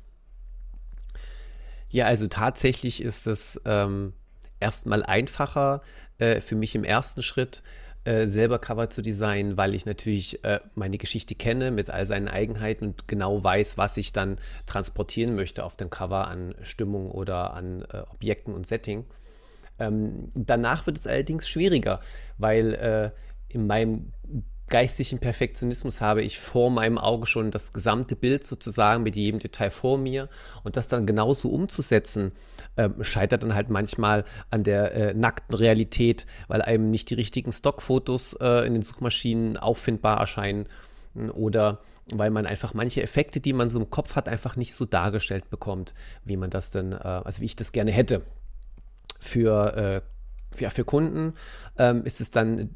Ja, 1.91 2.07
also 2.07 2.27
tatsächlich 2.27 3.03
ist 3.03 3.27
es 3.27 3.61
ähm, 3.65 4.13
erstmal 4.61 5.03
einfacher 5.05 5.83
äh, 6.19 6.41
für 6.41 6.57
mich 6.57 6.75
im 6.75 6.85
ersten 6.85 7.23
Schritt, 7.23 7.63
äh, 8.05 8.27
selber 8.27 8.59
Cover 8.59 8.91
zu 8.91 9.03
designen, 9.03 9.57
weil 9.57 9.75
ich 9.75 9.87
natürlich 9.87 10.45
äh, 10.45 10.61
meine 10.75 10.99
Geschichte 10.99 11.35
kenne 11.35 11.71
mit 11.71 11.91
all 11.91 12.07
seinen 12.07 12.29
Eigenheiten 12.29 12.87
und 12.87 13.09
genau 13.09 13.43
weiß, 13.43 13.79
was 13.79 13.97
ich 13.97 14.13
dann 14.13 14.37
transportieren 14.67 15.35
möchte 15.35 15.65
auf 15.65 15.77
dem 15.77 15.91
Cover 15.91 16.29
an 16.29 16.55
Stimmung 16.63 17.11
oder 17.11 17.55
an 17.55 17.83
äh, 17.93 18.03
Objekten 18.11 18.55
und 18.55 18.67
Setting. 18.67 19.05
Ähm, 19.79 20.29
danach 20.35 20.87
wird 20.87 20.99
es 20.99 21.07
allerdings 21.07 21.49
schwieriger, 21.49 22.01
weil 22.37 22.75
äh, 22.75 23.11
in 23.49 23.67
meinem 23.67 24.13
geistigen 24.69 25.19
Perfektionismus 25.19 26.01
habe 26.01 26.23
ich 26.23 26.39
vor 26.39 26.71
meinem 26.71 26.99
Auge 26.99 27.27
schon 27.27 27.51
das 27.51 27.73
gesamte 27.73 28.17
Bild 28.17 28.47
sozusagen 28.47 29.03
mit 29.03 29.17
jedem 29.17 29.41
Detail 29.41 29.71
vor 29.71 29.99
mir 29.99 30.29
und 30.65 30.77
das 30.77 30.89
dann 30.89 31.07
genauso 31.07 31.49
umzusetzen, 31.49 32.33
äh, 32.77 32.89
scheitert 33.01 33.43
dann 33.43 33.55
halt 33.55 33.71
manchmal 33.71 34.25
an 34.51 34.63
der 34.63 34.95
äh, 34.95 35.15
nackten 35.15 35.57
Realität, 35.57 36.27
weil 36.47 36.63
einem 36.63 36.91
nicht 36.91 37.11
die 37.11 37.15
richtigen 37.15 37.53
Stockfotos 37.53 38.35
äh, 38.35 38.67
in 38.67 38.75
den 38.75 38.83
Suchmaschinen 38.83 39.57
auffindbar 39.57 40.19
erscheinen 40.19 40.67
oder 41.33 41.81
weil 42.13 42.31
man 42.31 42.47
einfach 42.47 42.75
manche 42.75 43.03
Effekte, 43.03 43.41
die 43.41 43.53
man 43.53 43.69
so 43.69 43.79
im 43.79 43.91
Kopf 43.91 44.17
hat, 44.17 44.29
einfach 44.29 44.57
nicht 44.57 44.75
so 44.75 44.85
dargestellt 44.85 45.51
bekommt, 45.51 45.95
wie 46.25 46.37
man 46.37 46.51
das 46.51 46.71
denn, 46.71 46.93
äh, 46.93 46.97
also 46.97 47.41
wie 47.41 47.47
ich 47.47 47.57
das 47.57 47.73
gerne 47.73 47.91
hätte. 47.91 48.23
Für, 49.19 49.77
äh, 49.77 50.61
ja, 50.61 50.71
für 50.71 50.85
Kunden 50.85 51.35
ähm, 51.77 52.05
ist 52.05 52.21
es 52.21 52.31
dann 52.31 52.71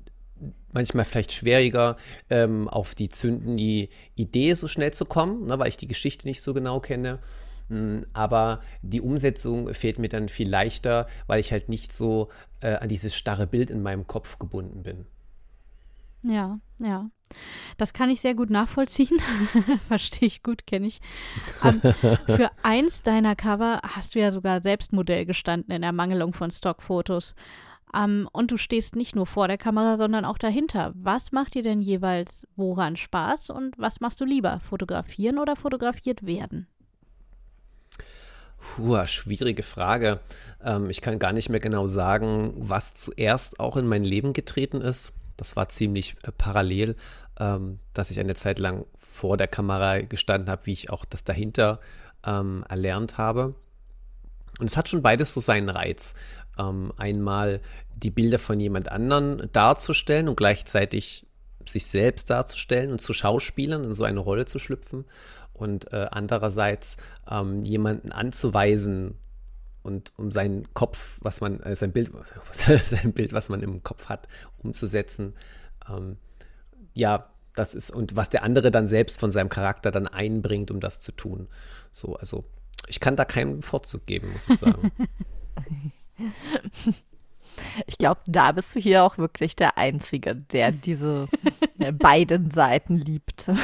manchmal 0.72 1.05
vielleicht 1.05 1.32
schwieriger, 1.32 1.97
ähm, 2.30 2.68
auf 2.68 2.95
die 2.95 3.09
zünden 3.09 3.57
die 3.57 3.90
Idee 4.14 4.55
so 4.55 4.68
schnell 4.68 4.93
zu 4.93 5.05
kommen, 5.05 5.47
ne, 5.47 5.59
weil 5.59 5.68
ich 5.68 5.76
die 5.76 5.88
Geschichte 5.88 6.26
nicht 6.26 6.43
so 6.43 6.55
genau 6.55 6.80
kenne. 6.80 7.18
Mm, 7.68 8.01
Aber 8.12 8.61
die 8.82 9.01
Umsetzung 9.01 9.72
fehlt 9.74 9.99
mir 9.99 10.09
dann 10.09 10.28
viel 10.28 10.49
leichter, 10.49 11.07
weil 11.26 11.40
ich 11.40 11.53
halt 11.53 11.68
nicht 11.68 11.93
so 11.93 12.28
äh, 12.61 12.74
an 12.74 12.88
dieses 12.88 13.14
starre 13.14 13.47
Bild 13.47 13.70
in 13.70 13.82
meinem 13.82 14.07
Kopf 14.07 14.38
gebunden 14.38 14.82
bin. 14.82 15.07
Ja, 16.22 16.59
ja. 16.78 17.11
Das 17.78 17.93
kann 17.93 18.11
ich 18.11 18.20
sehr 18.20 18.34
gut 18.34 18.51
nachvollziehen. 18.51 19.18
Verstehe 19.88 20.28
ich 20.28 20.43
gut, 20.43 20.66
kenne 20.66 20.86
ich. 20.86 21.01
Ähm, 21.64 21.80
für 22.26 22.51
eins 22.62 23.03
deiner 23.03 23.34
Cover 23.34 23.80
hast 23.82 24.14
du 24.14 24.20
ja 24.20 24.30
sogar 24.30 24.61
selbst 24.61 24.93
Modell 24.93 25.24
gestanden 25.24 25.74
in 25.74 25.82
Ermangelung 25.82 26.32
von 26.34 26.51
Stockfotos. 26.51 27.34
Ähm, 27.95 28.28
und 28.32 28.51
du 28.51 28.57
stehst 28.57 28.97
nicht 28.97 29.14
nur 29.14 29.26
vor 29.26 29.49
der 29.49 29.59
Kamera, 29.59 29.97
sondern 29.97 30.24
auch 30.24 30.38
dahinter. 30.38 30.93
Was 30.95 31.32
macht 31.32 31.55
dir 31.55 31.62
denn 31.62 31.80
jeweils 31.80 32.47
woran 32.57 32.97
Spaß 32.97 33.51
und 33.51 33.78
was 33.78 34.01
machst 34.01 34.20
du 34.20 34.24
lieber? 34.24 34.61
Fotografieren 34.61 35.38
oder 35.38 35.57
fotografiert 35.57 36.24
werden? 36.26 36.66
Puh, 38.59 39.05
schwierige 39.07 39.62
Frage. 39.62 40.20
Ähm, 40.64 40.88
ich 40.88 41.01
kann 41.01 41.18
gar 41.18 41.32
nicht 41.32 41.49
mehr 41.49 41.61
genau 41.61 41.86
sagen, 41.86 42.55
was 42.57 42.95
zuerst 42.95 43.61
auch 43.61 43.76
in 43.76 43.86
mein 43.86 44.05
Leben 44.05 44.32
getreten 44.32 44.80
ist. 44.80 45.12
Das 45.36 45.57
war 45.57 45.68
ziemlich 45.68 46.16
äh, 46.22 46.30
parallel, 46.32 46.97
ähm, 47.38 47.80
dass 47.93 48.11
ich 48.11 48.20
eine 48.20 48.34
Zeit 48.34 48.59
lang 48.59 48.86
vor 48.97 49.36
der 49.36 49.49
Kamera 49.49 50.01
gestanden 50.01 50.49
habe, 50.49 50.66
wie 50.66 50.72
ich 50.72 50.90
auch 50.90 51.05
das 51.05 51.24
dahinter 51.24 51.80
ähm, 52.24 52.64
erlernt 52.68 53.18
habe. 53.18 53.55
Und 54.59 54.66
es 54.66 54.76
hat 54.76 54.88
schon 54.88 55.03
beides 55.03 55.34
so 55.34 55.40
seinen 55.40 55.68
Reiz. 55.68 56.14
Ähm, 56.59 56.93
einmal 56.97 57.61
die 57.97 58.11
Bilder 58.11 58.39
von 58.39 58.61
jemand 58.61 58.91
anderen 58.91 59.49
darzustellen 59.53 60.29
und 60.29 60.37
gleichzeitig 60.37 61.27
sich 61.69 61.87
selbst 61.87 62.31
darzustellen 62.31 62.91
und 62.91 63.01
zu 63.01 63.13
Schauspielern 63.13 63.85
in 63.85 63.95
so 63.95 64.05
eine 64.05 64.21
Rolle 64.21 64.45
zu 64.47 64.59
schlüpfen 64.59 65.05
und 65.53 65.93
äh, 65.93 66.09
andererseits 66.11 66.97
ähm, 67.31 67.63
jemanden 67.63 68.11
anzuweisen 68.11 69.17
und 69.83 70.13
um 70.17 70.31
seinen 70.31 70.73
Kopf, 70.75 71.19
was 71.21 71.41
man, 71.41 71.61
äh, 71.61 71.77
sein 71.77 71.93
Bild, 71.93 72.11
sein 72.87 73.13
Bild, 73.13 73.33
was 73.33 73.49
man 73.49 73.63
im 73.63 73.83
Kopf 73.83 74.07
hat, 74.09 74.29
umzusetzen. 74.59 75.35
Ähm, 75.89 76.17
ja, 76.95 77.29
das 77.55 77.75
ist, 77.75 77.91
und 77.91 78.17
was 78.17 78.31
der 78.31 78.43
andere 78.43 78.71
dann 78.71 78.89
selbst 78.89 79.21
von 79.21 79.31
seinem 79.31 79.49
Charakter 79.49 79.91
dann 79.91 80.07
einbringt, 80.07 80.71
um 80.71 80.81
das 80.81 81.01
zu 81.01 81.13
tun. 81.13 81.49
So, 81.91 82.17
also 82.17 82.45
ich 82.89 83.01
kann 83.01 83.17
da 83.17 83.25
keinen 83.25 83.63
Vorzug 83.63 84.07
geben, 84.07 84.33
muss 84.33 84.49
ich 84.49 84.59
sagen. 84.59 84.93
Ich 87.87 87.99
glaube, 87.99 88.23
da 88.27 88.53
bist 88.53 88.75
du 88.75 88.81
hier 88.81 89.05
auch 89.05 89.18
wirklich 89.18 89.55
der 89.55 89.77
Einzige, 89.77 90.35
der 90.35 90.73
diese 90.73 91.29
beiden 91.99 92.51
Seiten 92.51 92.97
liebt. 92.97 93.51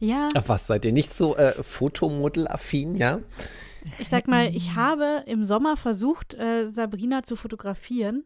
Ja, 0.00 0.28
Ach 0.36 0.44
was, 0.46 0.68
seid 0.68 0.84
ihr 0.84 0.92
nicht 0.92 1.12
so 1.12 1.36
äh, 1.36 1.60
Fotomodel-affin, 1.60 2.94
ja? 2.94 3.18
ich 3.98 4.08
sag 4.08 4.28
mal, 4.28 4.54
ich 4.54 4.74
habe 4.74 5.24
im 5.26 5.44
Sommer 5.44 5.76
versucht, 5.76 6.34
äh, 6.34 6.68
Sabrina 6.70 7.22
zu 7.22 7.36
fotografieren 7.36 8.24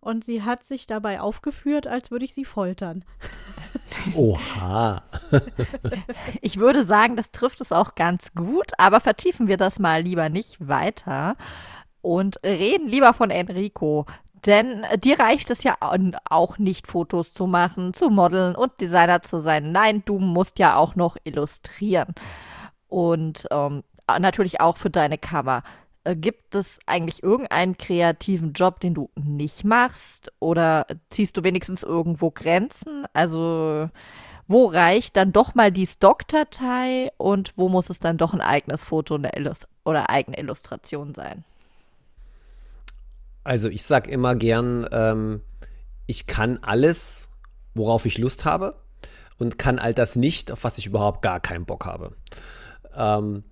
und 0.00 0.24
sie 0.24 0.42
hat 0.42 0.64
sich 0.64 0.86
dabei 0.86 1.20
aufgeführt, 1.20 1.86
als 1.86 2.10
würde 2.10 2.24
ich 2.24 2.34
sie 2.34 2.44
foltern. 2.44 3.04
Oha. 4.14 5.02
Ich 6.40 6.58
würde 6.58 6.86
sagen, 6.86 7.16
das 7.16 7.32
trifft 7.32 7.60
es 7.60 7.72
auch 7.72 7.94
ganz 7.94 8.32
gut, 8.34 8.72
aber 8.78 9.00
vertiefen 9.00 9.48
wir 9.48 9.56
das 9.56 9.78
mal 9.78 10.02
lieber 10.02 10.28
nicht 10.28 10.56
weiter 10.66 11.36
und 12.02 12.42
reden 12.44 12.88
lieber 12.88 13.14
von 13.14 13.30
Enrico. 13.30 14.06
Denn 14.46 14.84
dir 15.02 15.18
reicht 15.18 15.50
es 15.50 15.64
ja 15.64 15.76
auch 15.80 16.58
nicht, 16.58 16.86
Fotos 16.86 17.34
zu 17.34 17.46
machen, 17.46 17.92
zu 17.92 18.08
modeln 18.08 18.54
und 18.54 18.80
Designer 18.80 19.22
zu 19.22 19.40
sein. 19.40 19.72
Nein, 19.72 20.02
du 20.04 20.18
musst 20.18 20.58
ja 20.58 20.76
auch 20.76 20.94
noch 20.94 21.16
illustrieren. 21.24 22.14
Und 22.86 23.46
ähm, 23.50 23.82
natürlich 24.06 24.60
auch 24.60 24.76
für 24.76 24.90
deine 24.90 25.18
Cover. 25.18 25.62
Äh, 26.04 26.16
gibt 26.16 26.54
es 26.54 26.78
eigentlich 26.86 27.22
irgendeinen 27.22 27.76
kreativen 27.76 28.52
Job, 28.52 28.80
den 28.80 28.94
du 28.94 29.10
nicht 29.16 29.64
machst? 29.64 30.32
Oder 30.40 30.86
ziehst 31.10 31.36
du 31.36 31.44
wenigstens 31.44 31.82
irgendwo 31.82 32.30
Grenzen? 32.30 33.06
Also, 33.12 33.90
wo 34.46 34.66
reicht 34.66 35.16
dann 35.16 35.32
doch 35.32 35.54
mal 35.54 35.70
die 35.70 35.86
Stockdatei 35.86 37.10
und 37.18 37.52
wo 37.56 37.68
muss 37.68 37.90
es 37.90 38.00
dann 38.00 38.16
doch 38.16 38.32
ein 38.32 38.40
eigenes 38.40 38.84
Foto 38.84 39.18
oder 39.84 40.08
eigene 40.08 40.38
Illustration 40.38 41.12
sein? 41.14 41.44
Also, 43.48 43.70
ich 43.70 43.82
sage 43.82 44.10
immer 44.10 44.36
gern, 44.36 44.86
ähm, 44.92 45.40
ich 46.04 46.26
kann 46.26 46.58
alles, 46.60 47.30
worauf 47.72 48.04
ich 48.04 48.18
Lust 48.18 48.44
habe 48.44 48.74
und 49.38 49.56
kann 49.56 49.78
all 49.78 49.94
das 49.94 50.16
nicht, 50.16 50.52
auf 50.52 50.64
was 50.64 50.76
ich 50.76 50.84
überhaupt 50.84 51.22
gar 51.22 51.40
keinen 51.40 51.64
Bock 51.64 51.86
habe. 51.86 52.14
Ähm, 52.94 53.44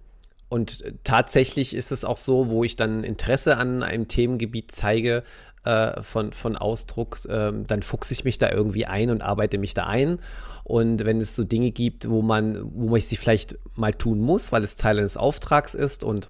und 0.50 0.84
tatsächlich 1.02 1.74
ist 1.74 1.92
es 1.92 2.04
auch 2.04 2.18
so, 2.18 2.50
wo 2.50 2.62
ich 2.62 2.76
dann 2.76 3.04
Interesse 3.04 3.56
an 3.56 3.82
einem 3.82 4.06
Themengebiet 4.06 4.70
zeige 4.70 5.22
äh, 5.64 6.02
von, 6.02 6.34
von 6.34 6.56
Ausdruck, 6.56 7.24
äh, 7.24 7.52
dann 7.66 7.82
fuchse 7.82 8.12
ich 8.12 8.22
mich 8.22 8.36
da 8.36 8.50
irgendwie 8.50 8.84
ein 8.84 9.08
und 9.08 9.22
arbeite 9.22 9.56
mich 9.56 9.72
da 9.72 9.86
ein. 9.86 10.18
Und 10.62 11.06
wenn 11.06 11.22
es 11.22 11.34
so 11.34 11.42
Dinge 11.42 11.70
gibt, 11.70 12.10
wo 12.10 12.20
man, 12.20 12.60
wo 12.74 12.90
man 12.90 13.00
sie 13.00 13.16
vielleicht 13.16 13.56
mal 13.76 13.94
tun 13.94 14.20
muss, 14.20 14.52
weil 14.52 14.62
es 14.62 14.76
Teil 14.76 14.98
eines 14.98 15.16
Auftrags 15.16 15.74
ist 15.74 16.04
und 16.04 16.28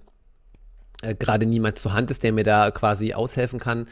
äh, 1.01 1.15
gerade 1.15 1.45
niemand 1.45 1.77
zur 1.77 1.93
Hand 1.93 2.11
ist, 2.11 2.23
der 2.23 2.33
mir 2.33 2.43
da 2.43 2.71
quasi 2.71 3.13
aushelfen 3.13 3.59
kann, 3.59 3.87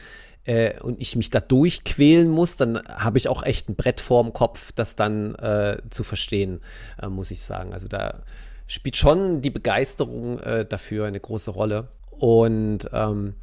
äh, 0.46 0.80
und 0.80 1.00
ich 1.00 1.16
mich 1.16 1.30
da 1.30 1.40
durchquälen 1.40 2.30
muss, 2.30 2.56
dann 2.56 2.80
habe 2.88 3.18
ich 3.18 3.28
auch 3.28 3.42
echt 3.42 3.68
ein 3.68 3.74
Brett 3.74 4.00
vorm 4.00 4.32
Kopf, 4.32 4.72
das 4.72 4.96
dann 4.96 5.34
äh, 5.36 5.78
zu 5.90 6.04
verstehen, 6.04 6.60
äh, 7.02 7.08
muss 7.08 7.30
ich 7.30 7.42
sagen. 7.42 7.72
Also 7.72 7.88
da 7.88 8.22
spielt 8.66 8.96
schon 8.96 9.40
die 9.42 9.50
Begeisterung 9.50 10.38
äh, 10.38 10.64
dafür 10.64 11.06
eine 11.06 11.20
große 11.20 11.50
Rolle. 11.50 11.88
Und 12.10 12.88
ähm, 12.92 13.34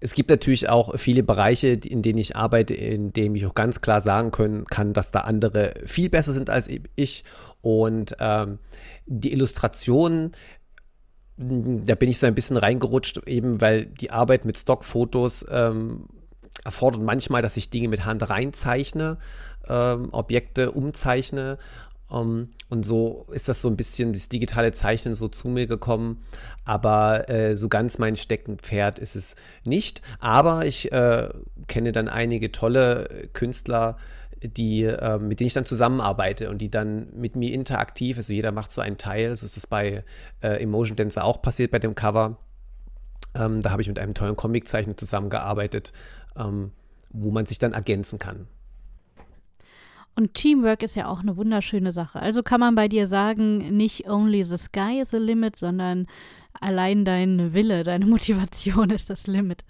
es 0.00 0.14
gibt 0.14 0.30
natürlich 0.30 0.68
auch 0.68 0.98
viele 0.98 1.22
Bereiche, 1.22 1.68
in 1.68 2.02
denen 2.02 2.18
ich 2.18 2.34
arbeite, 2.34 2.74
in 2.74 3.12
denen 3.12 3.36
ich 3.36 3.46
auch 3.46 3.54
ganz 3.54 3.80
klar 3.80 4.00
sagen 4.00 4.30
können 4.30 4.64
kann, 4.66 4.92
dass 4.92 5.10
da 5.10 5.20
andere 5.20 5.74
viel 5.86 6.10
besser 6.10 6.32
sind 6.32 6.50
als 6.50 6.68
ich. 6.96 7.24
Und 7.62 8.16
ähm, 8.18 8.58
die 9.06 9.32
Illustrationen, 9.32 10.32
da 11.40 11.94
bin 11.94 12.10
ich 12.10 12.18
so 12.18 12.26
ein 12.26 12.34
bisschen 12.34 12.58
reingerutscht, 12.58 13.26
eben 13.26 13.60
weil 13.62 13.86
die 13.86 14.10
Arbeit 14.10 14.44
mit 14.44 14.58
Stockfotos 14.58 15.46
ähm, 15.50 16.04
erfordert 16.64 17.00
manchmal, 17.00 17.40
dass 17.40 17.56
ich 17.56 17.70
Dinge 17.70 17.88
mit 17.88 18.04
Hand 18.04 18.28
reinzeichne, 18.28 19.16
ähm, 19.66 20.08
Objekte 20.12 20.72
umzeichne. 20.72 21.56
Ähm, 22.12 22.50
und 22.68 22.84
so 22.84 23.26
ist 23.32 23.48
das 23.48 23.62
so 23.62 23.68
ein 23.68 23.76
bisschen 23.76 24.12
das 24.12 24.28
digitale 24.28 24.72
Zeichnen 24.72 25.14
so 25.14 25.28
zu 25.28 25.48
mir 25.48 25.66
gekommen. 25.66 26.22
Aber 26.66 27.30
äh, 27.30 27.56
so 27.56 27.70
ganz 27.70 27.96
mein 27.96 28.16
Steckenpferd 28.16 28.98
ist 28.98 29.16
es 29.16 29.34
nicht. 29.64 30.02
Aber 30.18 30.66
ich 30.66 30.92
äh, 30.92 31.30
kenne 31.68 31.92
dann 31.92 32.08
einige 32.08 32.52
tolle 32.52 33.30
Künstler, 33.32 33.96
die, 34.42 34.84
äh, 34.84 35.18
mit 35.18 35.40
denen 35.40 35.48
ich 35.48 35.52
dann 35.54 35.64
zusammenarbeite 35.64 36.50
und 36.50 36.58
die 36.58 36.70
dann 36.70 37.08
mit 37.14 37.36
mir 37.36 37.52
interaktiv, 37.52 38.16
also 38.16 38.32
jeder 38.32 38.52
macht 38.52 38.72
so 38.72 38.80
einen 38.80 38.96
Teil, 38.96 39.34
so 39.36 39.44
ist 39.44 39.56
es 39.56 39.66
bei 39.66 40.04
äh, 40.42 40.62
Emotion 40.62 40.96
Dancer 40.96 41.24
auch 41.24 41.42
passiert 41.42 41.70
bei 41.70 41.78
dem 41.78 41.94
Cover. 41.94 42.38
Ähm, 43.34 43.60
da 43.60 43.70
habe 43.70 43.82
ich 43.82 43.88
mit 43.88 43.98
einem 43.98 44.14
tollen 44.14 44.36
Comiczeichner 44.36 44.96
zusammengearbeitet, 44.96 45.92
ähm, 46.36 46.72
wo 47.12 47.30
man 47.30 47.46
sich 47.46 47.58
dann 47.58 47.72
ergänzen 47.72 48.18
kann. 48.18 48.46
Und 50.16 50.34
Teamwork 50.34 50.82
ist 50.82 50.96
ja 50.96 51.06
auch 51.06 51.20
eine 51.20 51.36
wunderschöne 51.36 51.92
Sache. 51.92 52.20
Also 52.20 52.42
kann 52.42 52.60
man 52.60 52.74
bei 52.74 52.88
dir 52.88 53.06
sagen, 53.06 53.76
nicht 53.76 54.08
only 54.08 54.42
the 54.42 54.56
sky 54.56 55.00
is 55.00 55.10
the 55.10 55.18
limit, 55.18 55.56
sondern 55.56 56.06
allein 56.60 57.04
dein 57.04 57.52
Wille, 57.54 57.84
deine 57.84 58.06
Motivation 58.06 58.90
ist 58.90 59.10
das 59.10 59.26
Limit. 59.26 59.64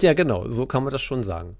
ja, 0.00 0.14
genau, 0.14 0.48
so 0.48 0.66
kann 0.66 0.82
man 0.82 0.92
das 0.92 1.02
schon 1.02 1.22
sagen. 1.22 1.56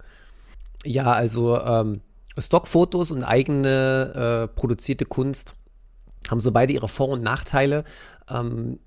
Ja, 0.84 1.12
also 1.12 1.60
ähm, 1.60 2.00
Stockfotos 2.38 3.10
und 3.10 3.24
eigene 3.24 4.48
äh, 4.50 4.54
produzierte 4.54 5.04
Kunst 5.04 5.56
haben 6.30 6.40
so 6.40 6.52
beide 6.52 6.72
ihre 6.72 6.88
Vor- 6.88 7.08
und 7.08 7.22
Nachteile. 7.22 7.84
Ähm, 8.28 8.78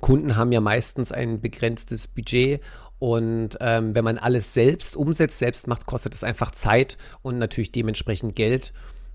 Kunden 0.00 0.36
haben 0.36 0.52
ja 0.52 0.60
meistens 0.60 1.12
ein 1.12 1.40
begrenztes 1.40 2.08
Budget 2.08 2.60
und 2.98 3.56
ähm, 3.60 3.94
wenn 3.94 4.04
man 4.04 4.18
alles 4.18 4.52
selbst 4.52 4.96
umsetzt, 4.96 5.38
selbst 5.38 5.66
macht, 5.66 5.86
kostet 5.86 6.14
es 6.14 6.24
einfach 6.24 6.50
Zeit 6.50 6.98
und 7.22 7.38
natürlich 7.38 7.72
dementsprechend 7.72 8.36
Geld. 8.36 8.72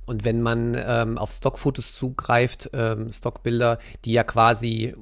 Und 0.08 0.24
wenn 0.24 0.42
man 0.42 0.76
ähm, 0.76 1.18
auf 1.18 1.32
Stockfotos 1.32 1.94
zugreift, 1.94 2.70
ähm, 2.74 3.12
Stockbilder, 3.12 3.80
die 4.06 4.14
ja 4.14 4.24
quasi 4.24 4.96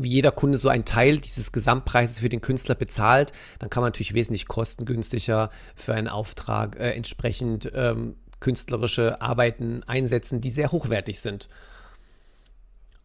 jeder 0.00 0.32
Kunde 0.32 0.58
so 0.58 0.68
einen 0.68 0.84
Teil 0.84 1.18
dieses 1.18 1.52
Gesamtpreises 1.52 2.20
für 2.20 2.28
den 2.28 2.40
Künstler 2.40 2.74
bezahlt, 2.74 3.32
dann 3.58 3.70
kann 3.70 3.82
man 3.82 3.88
natürlich 3.88 4.14
wesentlich 4.14 4.46
kostengünstiger 4.46 5.50
für 5.74 5.94
einen 5.94 6.08
Auftrag 6.08 6.76
äh, 6.76 6.92
entsprechend 6.92 7.70
ähm, 7.74 8.16
künstlerische 8.40 9.20
Arbeiten 9.20 9.82
einsetzen, 9.84 10.40
die 10.40 10.50
sehr 10.50 10.72
hochwertig 10.72 11.20
sind. 11.20 11.48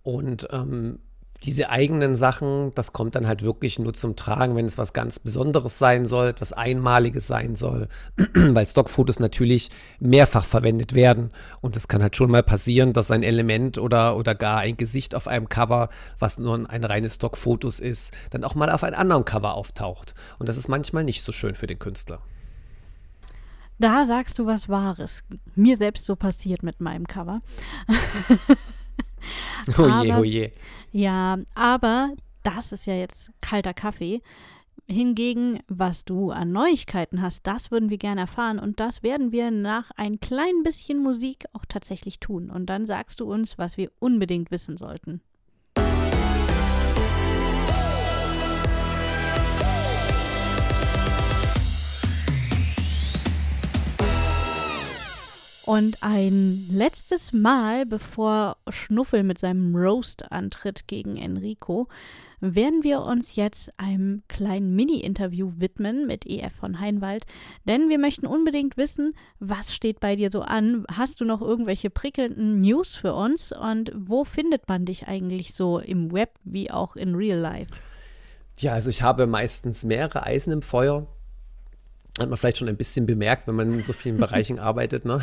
Und 0.03 0.47
ähm, 0.51 0.99
diese 1.43 1.69
eigenen 1.69 2.15
Sachen, 2.15 2.71
das 2.75 2.93
kommt 2.93 3.15
dann 3.15 3.27
halt 3.27 3.43
wirklich 3.43 3.79
nur 3.79 3.93
zum 3.93 4.15
Tragen, 4.15 4.55
wenn 4.55 4.65
es 4.65 4.77
was 4.77 4.93
ganz 4.93 5.19
Besonderes 5.19 5.77
sein 5.77 6.05
soll, 6.05 6.27
etwas 6.27 6.53
Einmaliges 6.53 7.27
sein 7.27 7.55
soll, 7.55 7.87
weil 8.33 8.65
Stockfotos 8.65 9.19
natürlich 9.19 9.69
mehrfach 9.99 10.45
verwendet 10.45 10.95
werden. 10.95 11.31
Und 11.61 11.75
es 11.75 11.87
kann 11.87 12.01
halt 12.01 12.15
schon 12.15 12.31
mal 12.31 12.43
passieren, 12.43 12.93
dass 12.93 13.11
ein 13.11 13.23
Element 13.23 13.77
oder, 13.77 14.17
oder 14.17 14.35
gar 14.35 14.59
ein 14.59 14.77
Gesicht 14.77 15.15
auf 15.15 15.27
einem 15.27 15.49
Cover, 15.49 15.89
was 16.19 16.37
nur 16.37 16.69
ein 16.69 16.83
reines 16.83 17.15
Stockfotos 17.15 17.79
ist, 17.79 18.13
dann 18.31 18.43
auch 18.43 18.55
mal 18.55 18.71
auf 18.71 18.83
einem 18.83 18.95
anderen 18.99 19.25
Cover 19.25 19.53
auftaucht. 19.53 20.15
Und 20.39 20.49
das 20.49 20.57
ist 20.57 20.67
manchmal 20.67 21.03
nicht 21.03 21.23
so 21.23 21.31
schön 21.31 21.55
für 21.55 21.67
den 21.67 21.79
Künstler. 21.79 22.19
Da 23.79 24.05
sagst 24.05 24.39
du 24.39 24.47
was 24.47 24.69
Wahres. 24.69 25.23
Mir 25.55 25.77
selbst 25.77 26.05
so 26.05 26.15
passiert 26.15 26.63
mit 26.63 26.81
meinem 26.81 27.05
Cover. 27.05 27.41
oh 29.77 30.03
je, 30.03 30.13
oh 30.13 30.23
je. 30.23 30.51
Ja, 30.91 31.37
aber 31.55 32.11
das 32.43 32.71
ist 32.71 32.85
ja 32.85 32.95
jetzt 32.95 33.31
kalter 33.41 33.73
Kaffee. 33.73 34.21
Hingegen, 34.89 35.59
was 35.67 36.05
du 36.05 36.31
an 36.31 36.53
Neuigkeiten 36.53 37.21
hast, 37.21 37.45
das 37.45 37.71
würden 37.71 37.89
wir 37.89 37.97
gerne 37.97 38.21
erfahren 38.21 38.57
und 38.57 38.79
das 38.79 39.03
werden 39.03 39.33
wir 39.33 39.51
nach 39.51 39.91
ein 39.97 40.21
klein 40.21 40.63
bisschen 40.63 41.03
Musik 41.03 41.45
auch 41.51 41.65
tatsächlich 41.67 42.21
tun. 42.21 42.49
Und 42.49 42.67
dann 42.67 42.85
sagst 42.85 43.19
du 43.19 43.29
uns, 43.29 43.57
was 43.57 43.75
wir 43.75 43.91
unbedingt 43.99 44.49
wissen 44.49 44.77
sollten. 44.77 45.21
Und 55.67 56.01
ein 56.01 56.65
letztes 56.71 57.33
Mal, 57.33 57.85
bevor 57.85 58.55
Schnuffel 58.69 59.23
mit 59.23 59.37
seinem 59.37 59.75
Roast 59.75 60.31
antritt 60.31 60.87
gegen 60.87 61.17
Enrico, 61.17 61.89
werden 62.39 62.83
wir 62.83 63.01
uns 63.01 63.35
jetzt 63.35 63.73
einem 63.75 64.23
kleinen 64.29 64.77
Mini-Interview 64.77 65.51
widmen 65.57 66.07
mit 66.07 66.25
EF 66.25 66.53
von 66.53 66.79
Heinwald, 66.79 67.25
denn 67.65 67.89
wir 67.89 67.99
möchten 67.99 68.25
unbedingt 68.25 68.77
wissen, 68.77 69.13
was 69.41 69.75
steht 69.75 69.99
bei 69.99 70.15
dir 70.15 70.31
so 70.31 70.41
an? 70.41 70.85
Hast 70.89 71.19
du 71.19 71.25
noch 71.25 71.41
irgendwelche 71.41 71.89
prickelnden 71.89 72.61
News 72.61 72.95
für 72.95 73.13
uns 73.13 73.51
und 73.51 73.91
wo 73.93 74.23
findet 74.23 74.69
man 74.69 74.85
dich 74.85 75.09
eigentlich 75.09 75.53
so 75.53 75.79
im 75.79 76.13
Web 76.13 76.29
wie 76.45 76.71
auch 76.71 76.95
in 76.95 77.13
Real 77.13 77.39
Life? 77.39 77.73
Ja, 78.59 78.71
also 78.71 78.89
ich 78.89 79.01
habe 79.01 79.27
meistens 79.27 79.83
mehrere 79.83 80.23
Eisen 80.23 80.53
im 80.53 80.61
Feuer 80.61 81.07
hat 82.19 82.29
man 82.29 82.37
vielleicht 82.37 82.57
schon 82.57 82.67
ein 82.67 82.77
bisschen 82.77 83.05
bemerkt, 83.05 83.47
wenn 83.47 83.55
man 83.55 83.73
in 83.73 83.81
so 83.81 83.93
vielen 83.93 84.17
Bereichen 84.19 84.59
arbeitet. 84.59 85.05
Ne? 85.05 85.19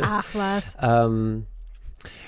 Ach 0.00 0.26
was. 0.32 0.64
ähm, 0.80 1.46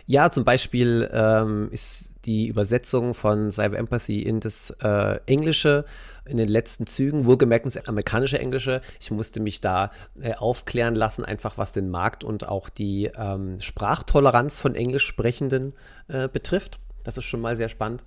ja, 0.06 0.30
zum 0.30 0.44
Beispiel 0.44 1.08
ähm, 1.12 1.68
ist 1.70 2.10
die 2.24 2.48
Übersetzung 2.48 3.14
von 3.14 3.50
Cyber 3.50 3.78
Empathy 3.78 4.22
in 4.22 4.40
das 4.40 4.70
äh, 4.82 5.20
Englische 5.26 5.84
in 6.24 6.36
den 6.36 6.48
letzten 6.48 6.86
Zügen, 6.86 7.26
wohlgemerkt 7.26 7.64
ins 7.64 7.76
amerikanische 7.76 8.38
Englische. 8.38 8.82
Ich 9.00 9.10
musste 9.10 9.40
mich 9.40 9.60
da 9.60 9.90
äh, 10.20 10.34
aufklären 10.34 10.94
lassen, 10.94 11.24
einfach 11.24 11.58
was 11.58 11.72
den 11.72 11.90
Markt 11.90 12.24
und 12.24 12.46
auch 12.46 12.68
die 12.68 13.10
ähm, 13.16 13.60
Sprachtoleranz 13.60 14.58
von 14.58 14.74
Englischsprechenden 14.74 15.74
äh, 16.08 16.28
betrifft. 16.28 16.78
Das 17.04 17.16
ist 17.16 17.24
schon 17.24 17.40
mal 17.40 17.56
sehr 17.56 17.68
spannend. 17.68 18.04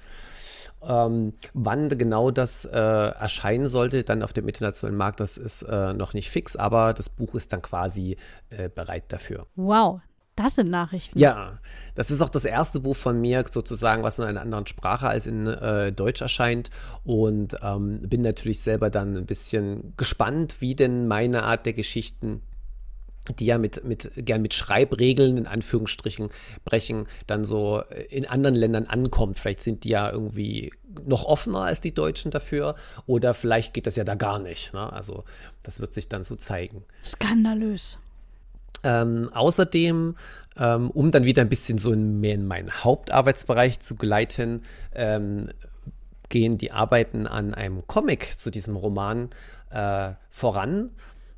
Ähm, 0.87 1.33
wann 1.53 1.89
genau 1.89 2.31
das 2.31 2.65
äh, 2.65 2.77
erscheinen 2.77 3.67
sollte, 3.67 4.03
dann 4.03 4.23
auf 4.23 4.33
dem 4.33 4.47
internationalen 4.47 4.97
Markt, 4.97 5.19
das 5.19 5.37
ist 5.37 5.63
äh, 5.63 5.93
noch 5.93 6.13
nicht 6.13 6.29
fix, 6.29 6.55
aber 6.55 6.93
das 6.93 7.09
Buch 7.09 7.35
ist 7.35 7.53
dann 7.53 7.61
quasi 7.61 8.17
äh, 8.49 8.69
bereit 8.69 9.05
dafür. 9.09 9.47
Wow, 9.55 10.01
das 10.35 10.55
sind 10.55 10.69
Nachrichten. 10.69 11.17
Ja, 11.19 11.59
das 11.95 12.09
ist 12.09 12.21
auch 12.21 12.29
das 12.29 12.45
erste 12.45 12.79
Buch 12.79 12.95
von 12.95 13.21
mir, 13.21 13.45
sozusagen, 13.49 14.01
was 14.01 14.17
in 14.17 14.25
einer 14.25 14.41
anderen 14.41 14.65
Sprache 14.65 15.07
als 15.07 15.27
in 15.27 15.45
äh, 15.45 15.91
Deutsch 15.91 16.21
erscheint. 16.21 16.71
Und 17.03 17.55
ähm, 17.61 18.01
bin 18.01 18.21
natürlich 18.21 18.61
selber 18.61 18.89
dann 18.89 19.15
ein 19.15 19.25
bisschen 19.25 19.93
gespannt, 19.95 20.57
wie 20.59 20.75
denn 20.75 21.07
meine 21.07 21.43
Art 21.43 21.65
der 21.65 21.73
Geschichten 21.73 22.41
die 23.39 23.45
ja 23.45 23.57
mit, 23.57 23.83
mit, 23.85 24.11
gern 24.17 24.41
mit 24.41 24.53
Schreibregeln 24.53 25.37
in 25.37 25.47
Anführungsstrichen 25.47 26.29
brechen, 26.65 27.07
dann 27.27 27.45
so 27.45 27.81
in 28.09 28.25
anderen 28.27 28.55
Ländern 28.55 28.85
ankommt. 28.85 29.39
Vielleicht 29.39 29.61
sind 29.61 29.83
die 29.83 29.89
ja 29.89 30.11
irgendwie 30.11 30.73
noch 31.05 31.23
offener 31.23 31.61
als 31.61 31.81
die 31.81 31.93
Deutschen 31.93 32.31
dafür 32.31 32.75
oder 33.05 33.33
vielleicht 33.33 33.73
geht 33.73 33.87
das 33.87 33.95
ja 33.95 34.03
da 34.03 34.15
gar 34.15 34.39
nicht. 34.39 34.73
Ne? 34.73 34.91
Also 34.91 35.23
das 35.63 35.79
wird 35.79 35.93
sich 35.93 36.09
dann 36.09 36.23
so 36.23 36.35
zeigen. 36.35 36.83
Skandalös. 37.03 37.97
Ähm, 38.83 39.29
außerdem, 39.33 40.15
ähm, 40.57 40.89
um 40.91 41.11
dann 41.11 41.23
wieder 41.23 41.41
ein 41.41 41.49
bisschen 41.49 41.77
so 41.77 41.93
in, 41.93 42.19
mehr 42.19 42.35
in 42.35 42.45
meinen 42.45 42.83
Hauptarbeitsbereich 42.83 43.79
zu 43.79 43.95
gleiten, 43.95 44.61
ähm, 44.93 45.49
gehen 46.27 46.57
die 46.57 46.71
Arbeiten 46.71 47.27
an 47.27 47.53
einem 47.53 47.87
Comic 47.87 48.37
zu 48.37 48.51
diesem 48.51 48.75
Roman 48.75 49.29
äh, 49.69 50.11
voran. 50.29 50.89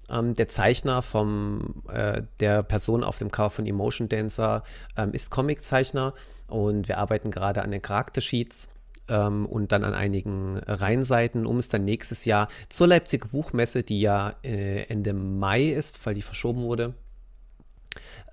Ähm, 0.10 0.34
der 0.36 0.48
Zeichner 0.48 1.02
vom, 1.02 1.84
äh, 1.88 2.22
der 2.40 2.64
Person 2.64 3.04
auf 3.04 3.18
dem 3.18 3.32
Cover 3.32 3.50
von 3.50 3.66
Emotion 3.66 4.10
Dancer 4.10 4.64
ähm, 4.98 5.12
ist 5.14 5.32
Comiczeichner 5.32 6.14
und 6.48 6.88
wir 6.88 6.98
arbeiten 6.98 7.32
gerade 7.32 7.64
an 7.64 7.72
den 7.72 7.82
Charaktersheets 7.82 8.70
ähm, 9.08 9.46
und 9.46 9.72
dann 9.72 9.84
an 9.84 9.94
einigen 9.94 10.58
Reihenseiten, 10.60 11.46
um 11.46 11.58
es 11.58 11.70
dann 11.70 11.86
nächstes 11.86 12.26
Jahr 12.26 12.48
zur 12.70 12.88
Leipziger 12.88 13.28
Buchmesse, 13.28 13.84
die 13.84 14.02
ja 14.02 14.36
äh, 14.44 14.84
Ende 14.84 15.14
Mai 15.14 15.70
ist, 15.70 16.06
weil 16.06 16.14
die 16.14 16.22
verschoben 16.22 16.62
wurde, 16.62 16.94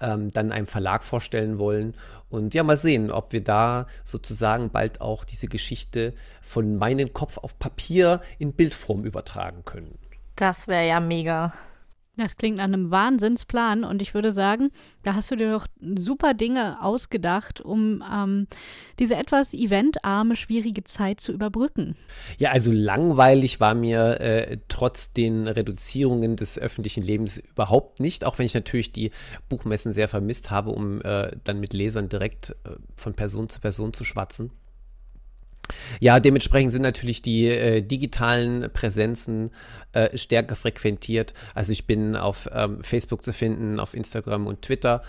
ähm, 0.01 0.31
dann 0.31 0.53
einem 0.53 0.67
Verlag 0.67 1.05
vorstellen 1.05 1.59
wollen. 1.59 1.95
Und 2.29 2.55
ja, 2.55 2.63
mal 2.63 2.77
sehen, 2.77 3.11
ob 3.11 3.33
wir 3.33 3.43
da 3.43 3.87
sozusagen 4.05 4.71
bald 4.71 5.01
auch 5.01 5.25
diese 5.25 5.49
Geschichte 5.49 6.15
von 6.41 6.77
meinem 6.77 7.13
Kopf 7.13 7.39
auf 7.39 7.59
Papier 7.59 8.21
in 8.39 8.53
Bildform 8.53 9.05
übertragen 9.05 9.65
können. 9.65 9.99
Das 10.37 10.69
wäre 10.69 10.87
ja 10.87 11.01
mega. 11.01 11.53
Das 12.17 12.37
klingt 12.37 12.59
nach 12.59 12.65
einem 12.65 12.91
Wahnsinnsplan 12.91 13.85
und 13.85 14.03
ich 14.03 14.13
würde 14.13 14.33
sagen, 14.33 14.71
da 15.03 15.15
hast 15.15 15.31
du 15.31 15.37
dir 15.37 15.51
doch 15.51 15.67
super 15.97 16.35
Dinge 16.35 16.83
ausgedacht, 16.83 17.63
um 17.63 18.05
ähm, 18.13 18.47
diese 18.99 19.17
etwas 19.17 19.55
eventarme, 19.55 20.37
schwierige 20.37 20.85
Zeit 20.85 21.21
zu 21.21 21.33
überbrücken. 21.33 21.97
Ja, 22.37 22.51
also 22.51 22.71
langweilig 22.71 23.61
war 23.61 23.75
mir 23.75 24.21
äh, 24.21 24.59
trotz 24.69 25.11
den 25.11 25.49
Reduzierungen 25.49 26.37
des 26.37 26.59
öffentlichen 26.59 27.03
Lebens 27.03 27.39
überhaupt 27.39 27.99
nicht, 27.99 28.27
auch 28.27 28.39
wenn 28.39 28.45
ich 28.45 28.55
natürlich 28.55 28.93
die 28.93 29.11
Buchmessen 29.49 29.95
sehr 29.95 30.09
vermisst 30.09 30.51
habe, 30.51 30.71
um 30.71 31.01
äh, 31.01 31.35
dann 31.45 31.61
mit 31.61 31.73
Lesern 31.73 32.11
direkt 32.11 32.51
äh, 32.65 32.73
von 32.95 33.15
Person 33.15 33.49
zu 33.49 33.59
Person 33.59 33.95
zu 33.95 34.05
schwatzen. 34.05 34.51
Ja, 36.01 36.21
dementsprechend 36.21 36.73
sind 36.73 36.83
natürlich 36.83 37.23
die 37.23 37.47
äh, 37.47 37.83
digitalen 37.83 38.71
Präsenzen 38.73 39.51
äh, 39.93 40.17
stärker 40.17 40.57
frequentiert. 40.57 41.35
Also 41.55 41.73
ich 41.73 41.87
bin 41.87 42.17
auf 42.17 42.49
ähm, 42.53 42.83
Facebook 42.83 43.25
zu 43.25 43.33
finden, 43.33 43.81
auf 43.81 43.95
Instagram 43.95 44.47
und 44.47 44.63
Twitter. 44.63 45.03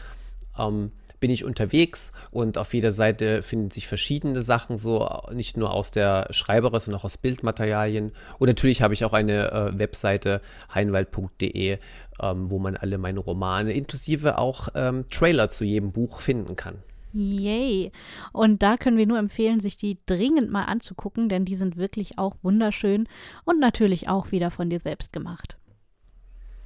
Ähm, 0.58 0.92
bin 1.24 1.32
ich 1.32 1.46
unterwegs 1.46 2.12
und 2.32 2.58
auf 2.58 2.74
jeder 2.74 2.92
Seite 2.92 3.44
finden 3.44 3.72
sich 3.72 3.88
verschiedene 3.88 4.42
Sachen, 4.42 4.76
so 4.76 5.10
nicht 5.32 5.56
nur 5.56 5.72
aus 5.72 5.90
der 5.90 6.28
Schreiberei, 6.32 6.80
sondern 6.80 7.00
auch 7.00 7.06
aus 7.06 7.18
Bildmaterialien. 7.18 8.12
Und 8.40 8.48
natürlich 8.50 8.82
habe 8.82 8.94
ich 8.94 9.06
auch 9.06 9.14
eine 9.14 9.50
äh, 9.50 9.80
Webseite 9.80 10.42
heinwald.de, 10.74 11.78
ähm, 12.22 12.50
wo 12.50 12.60
man 12.60 12.76
alle 12.76 12.98
meine 12.98 13.22
Romane 13.22 13.72
inklusive 13.72 14.38
auch 14.38 14.68
ähm, 14.76 15.06
Trailer 15.10 15.48
zu 15.48 15.64
jedem 15.64 15.94
Buch 15.94 16.20
finden 16.20 16.58
kann. 16.58 16.84
Yay. 17.14 17.92
Und 18.32 18.64
da 18.64 18.78
können 18.78 18.98
wir 18.98 19.06
nur 19.06 19.20
empfehlen, 19.20 19.60
sich 19.60 19.78
die 19.78 20.00
dringend 20.06 20.52
mal 20.52 20.66
anzugucken, 20.66 21.30
denn 21.30 21.46
die 21.46 21.56
sind 21.56 21.78
wirklich 21.78 22.18
auch 22.18 22.36
wunderschön 22.42 23.08
und 23.46 23.60
natürlich 23.60 24.10
auch 24.10 24.32
wieder 24.32 24.50
von 24.52 24.70
dir 24.70 24.80
selbst 24.80 25.14
gemacht. 25.14 25.58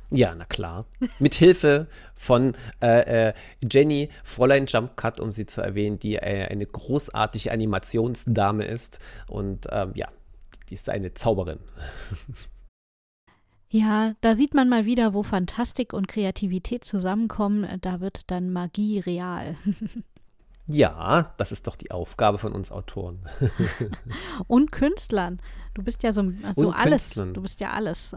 Ja, 0.10 0.34
na 0.34 0.46
klar. 0.46 0.86
Mit 1.20 1.34
Hilfe 1.34 1.88
von 2.16 2.54
äh, 2.82 3.28
äh, 3.28 3.34
Jenny, 3.70 4.10
Fräulein 4.24 4.66
Jump 4.66 4.96
Cut, 4.96 5.20
um 5.20 5.34
sie 5.34 5.46
zu 5.46 5.62
erwähnen, 5.62 6.00
die 6.00 6.16
äh, 6.16 6.48
eine 6.50 6.66
großartige 6.66 7.52
Animationsdame 7.52 8.64
ist. 8.66 9.00
Und 9.28 9.68
ähm, 9.70 9.92
ja, 9.96 10.08
die 10.70 10.76
ist 10.76 10.90
eine 10.90 11.14
Zauberin. 11.14 11.60
Ja, 13.70 14.14
da 14.22 14.38
sieht 14.38 14.54
man 14.54 14.70
mal 14.70 14.86
wieder, 14.86 15.14
wo 15.14 15.24
Fantastik 15.24 15.92
und 15.92 16.08
Kreativität 16.08 16.86
zusammenkommen. 16.86 17.68
Da 17.82 18.00
wird 18.00 18.32
dann 18.32 18.54
Magie 18.54 19.00
real. 19.00 19.58
Ja, 20.68 21.34
das 21.38 21.52
ist 21.52 21.66
doch 21.68 21.78
die 21.78 21.92
Aufgabe 21.92 22.38
von 22.38 22.54
uns 22.54 22.72
Autoren. 22.72 23.20
Und 24.48 24.72
Künstlern. 24.72 25.40
Du 25.74 25.82
bist 25.82 26.04
ja 26.04 26.12
so, 26.12 26.32
so 26.56 26.72
alles. 26.72 27.10
Du 27.12 27.42
bist 27.42 27.60
ja 27.60 27.72
alles. 27.72 28.14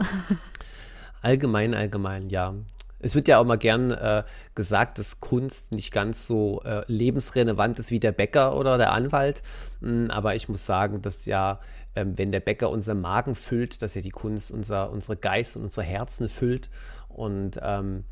allgemein, 1.22 1.74
allgemein, 1.74 2.28
ja. 2.28 2.54
Es 2.98 3.14
wird 3.14 3.28
ja 3.28 3.38
auch 3.38 3.44
mal 3.44 3.56
gern 3.56 3.92
äh, 3.92 4.24
gesagt, 4.54 4.98
dass 4.98 5.20
Kunst 5.20 5.72
nicht 5.72 5.92
ganz 5.92 6.26
so 6.26 6.60
äh, 6.64 6.82
lebensrelevant 6.86 7.78
ist 7.78 7.90
wie 7.90 8.00
der 8.00 8.12
Bäcker 8.12 8.56
oder 8.56 8.76
der 8.78 8.92
Anwalt. 8.92 9.42
Mm, 9.80 10.10
aber 10.10 10.34
ich 10.34 10.48
muss 10.48 10.66
sagen, 10.66 11.00
dass 11.00 11.24
ja, 11.24 11.60
ähm, 11.94 12.18
wenn 12.18 12.32
der 12.32 12.40
Bäcker 12.40 12.68
unser 12.68 12.94
Magen 12.94 13.36
füllt, 13.36 13.80
dass 13.80 13.94
ja 13.94 14.02
die 14.02 14.10
Kunst 14.10 14.50
unser, 14.50 14.90
unsere 14.90 15.16
Geist 15.16 15.56
und 15.56 15.62
unsere 15.62 15.86
Herzen 15.86 16.28
füllt. 16.28 16.68
Und 17.08 17.58
ähm, 17.62 18.04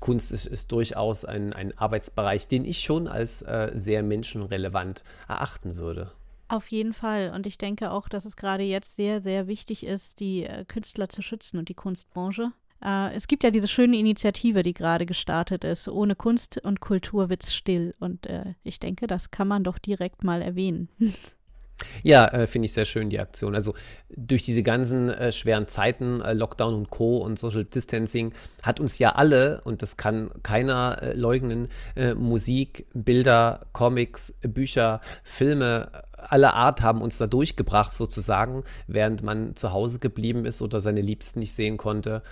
Kunst 0.00 0.32
ist, 0.32 0.46
ist 0.46 0.72
durchaus 0.72 1.24
ein, 1.24 1.52
ein, 1.52 1.76
Arbeitsbereich, 1.76 2.48
den 2.48 2.64
ich 2.64 2.80
schon 2.80 3.08
als 3.08 3.42
äh, 3.42 3.72
sehr 3.74 4.02
menschenrelevant 4.02 5.02
erachten 5.28 5.76
würde. 5.76 6.12
Auf 6.48 6.68
jeden 6.68 6.92
Fall. 6.92 7.32
Und 7.34 7.46
ich 7.46 7.58
denke 7.58 7.90
auch, 7.90 8.08
dass 8.08 8.24
es 8.24 8.36
gerade 8.36 8.62
jetzt 8.62 8.96
sehr, 8.96 9.20
sehr 9.20 9.46
wichtig 9.46 9.84
ist, 9.84 10.20
die 10.20 10.44
äh, 10.44 10.64
Künstler 10.66 11.08
zu 11.08 11.22
schützen 11.22 11.58
und 11.58 11.68
die 11.68 11.74
Kunstbranche. 11.74 12.52
Äh, 12.84 13.14
es 13.14 13.26
gibt 13.26 13.44
ja 13.44 13.50
diese 13.50 13.68
schöne 13.68 13.96
Initiative, 13.96 14.62
die 14.62 14.74
gerade 14.74 15.06
gestartet 15.06 15.64
ist. 15.64 15.88
Ohne 15.88 16.14
Kunst 16.14 16.58
und 16.62 16.80
Kultur 16.80 17.30
wird's 17.30 17.54
still. 17.54 17.94
Und 17.98 18.26
äh, 18.26 18.54
ich 18.62 18.78
denke, 18.78 19.06
das 19.06 19.30
kann 19.30 19.48
man 19.48 19.64
doch 19.64 19.78
direkt 19.78 20.22
mal 20.22 20.42
erwähnen. 20.42 20.88
Ja, 22.02 22.26
äh, 22.28 22.46
finde 22.46 22.66
ich 22.66 22.72
sehr 22.72 22.84
schön, 22.84 23.10
die 23.10 23.20
Aktion. 23.20 23.54
Also 23.54 23.74
durch 24.08 24.42
diese 24.44 24.62
ganzen 24.62 25.08
äh, 25.08 25.32
schweren 25.32 25.68
Zeiten, 25.68 26.20
äh, 26.20 26.32
Lockdown 26.32 26.74
und 26.74 26.90
Co. 26.90 27.18
und 27.18 27.38
Social 27.38 27.64
Distancing, 27.64 28.32
hat 28.62 28.80
uns 28.80 28.98
ja 28.98 29.14
alle, 29.14 29.60
und 29.64 29.82
das 29.82 29.96
kann 29.96 30.30
keiner 30.42 30.98
äh, 31.02 31.12
leugnen, 31.14 31.68
äh, 31.96 32.14
Musik, 32.14 32.86
Bilder, 32.94 33.66
Comics, 33.72 34.34
Bücher, 34.42 35.00
Filme 35.24 35.90
aller 36.30 36.54
Art 36.54 36.82
haben 36.82 37.02
uns 37.02 37.18
da 37.18 37.26
durchgebracht 37.26 37.92
sozusagen, 37.92 38.64
während 38.86 39.22
man 39.22 39.56
zu 39.56 39.72
Hause 39.72 39.98
geblieben 39.98 40.44
ist 40.44 40.62
oder 40.62 40.80
seine 40.80 41.02
Liebsten 41.02 41.40
nicht 41.40 41.52
sehen 41.52 41.76
konnte. 41.76 42.22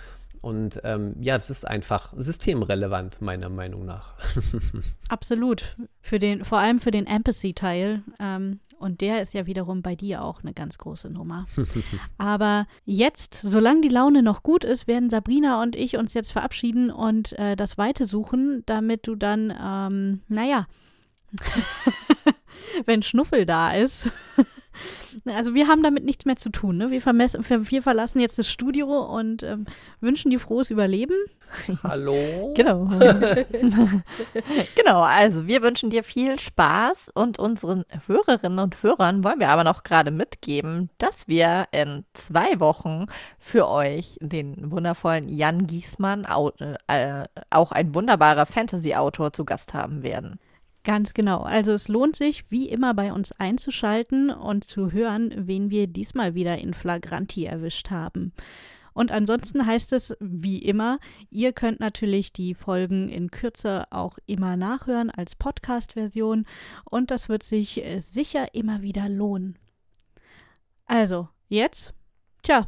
Und 0.43 0.81
ähm, 0.83 1.15
ja, 1.21 1.35
das 1.35 1.49
ist 1.49 1.65
einfach 1.65 2.13
systemrelevant, 2.17 3.21
meiner 3.21 3.47
Meinung 3.47 3.85
nach. 3.85 4.15
Absolut. 5.07 5.77
Für 6.01 6.19
den, 6.19 6.43
vor 6.43 6.57
allem 6.57 6.81
für 6.81 6.91
den 6.91 7.07
Empathy-Teil. 7.07 8.03
Ähm, 8.19 8.59
und 8.77 8.99
der 8.99 9.21
ist 9.21 9.33
ja 9.33 9.45
wiederum 9.45 9.81
bei 9.81 9.95
dir 9.95 10.21
auch 10.21 10.43
eine 10.43 10.53
ganz 10.53 10.77
große 10.77 11.09
Nummer. 11.09 11.45
Aber 12.17 12.67
jetzt, 12.83 13.35
solange 13.35 13.79
die 13.79 13.87
Laune 13.87 14.21
noch 14.21 14.43
gut 14.43 14.65
ist, 14.65 14.85
werden 14.85 15.09
Sabrina 15.09 15.61
und 15.61 15.77
ich 15.77 15.95
uns 15.95 16.13
jetzt 16.13 16.33
verabschieden 16.33 16.91
und 16.91 17.31
äh, 17.39 17.55
das 17.55 17.77
Weite 17.77 18.05
suchen, 18.05 18.63
damit 18.65 19.07
du 19.07 19.15
dann, 19.15 19.53
ähm, 19.57 20.23
naja, 20.27 20.67
wenn 22.85 23.01
Schnuffel 23.01 23.45
da 23.45 23.71
ist, 23.71 24.09
Also 25.25 25.53
wir 25.53 25.67
haben 25.67 25.83
damit 25.83 26.03
nichts 26.03 26.25
mehr 26.25 26.35
zu 26.35 26.49
tun. 26.49 26.77
Ne? 26.77 26.91
Wir, 26.91 27.01
wir, 27.01 27.81
verlassen 27.81 28.19
jetzt 28.19 28.39
das 28.39 28.49
Studio 28.49 28.87
und 28.87 29.43
ähm, 29.43 29.65
wünschen 30.01 30.31
dir 30.31 30.39
frohes 30.39 30.69
Überleben. 30.69 31.15
Hallo. 31.83 32.53
genau. 32.55 32.87
genau, 34.75 35.01
also 35.01 35.47
wir 35.47 35.61
wünschen 35.61 35.89
dir 35.89 36.03
viel 36.03 36.39
Spaß 36.39 37.11
und 37.13 37.39
unseren 37.39 37.85
Hörerinnen 38.07 38.59
und 38.59 38.81
Hörern 38.81 39.23
wollen 39.23 39.39
wir 39.39 39.49
aber 39.49 39.63
noch 39.63 39.83
gerade 39.83 40.11
mitgeben, 40.11 40.89
dass 40.97 41.27
wir 41.27 41.67
in 41.71 42.05
zwei 42.13 42.59
Wochen 42.59 43.05
für 43.39 43.67
euch 43.67 44.17
den 44.21 44.71
wundervollen 44.71 45.29
Jan 45.29 45.67
Giesmann, 45.67 46.25
äh, 46.87 47.25
auch 47.49 47.71
ein 47.71 47.93
wunderbarer 47.93 48.45
Fantasy-Autor, 48.45 49.33
zu 49.33 49.45
Gast 49.45 49.73
haben 49.73 50.03
werden. 50.03 50.39
Ganz 50.83 51.13
genau. 51.13 51.39
Also 51.39 51.71
es 51.71 51.87
lohnt 51.87 52.15
sich, 52.15 52.51
wie 52.51 52.67
immer 52.67 52.93
bei 52.93 53.13
uns 53.13 53.31
einzuschalten 53.33 54.29
und 54.29 54.65
zu 54.65 54.91
hören, 54.91 55.33
wen 55.47 55.69
wir 55.69 55.87
diesmal 55.87 56.35
wieder 56.35 56.57
in 56.57 56.73
Flagranti 56.73 57.45
erwischt 57.45 57.89
haben. 57.89 58.33
Und 58.93 59.11
ansonsten 59.11 59.65
heißt 59.65 59.91
es, 59.93 60.15
wie 60.19 60.59
immer, 60.59 60.99
ihr 61.31 61.53
könnt 61.53 61.79
natürlich 61.79 62.31
die 62.31 62.53
Folgen 62.53 63.09
in 63.09 63.31
Kürze 63.31 63.85
auch 63.91 64.17
immer 64.27 64.55
nachhören 64.55 65.09
als 65.09 65.35
Podcast-Version 65.35 66.45
und 66.85 67.09
das 67.09 67.27
wird 67.27 67.43
sich 67.43 67.81
sicher 67.97 68.53
immer 68.53 68.81
wieder 68.83 69.09
lohnen. 69.09 69.57
Also, 70.85 71.29
jetzt, 71.47 71.93
tja, 72.43 72.67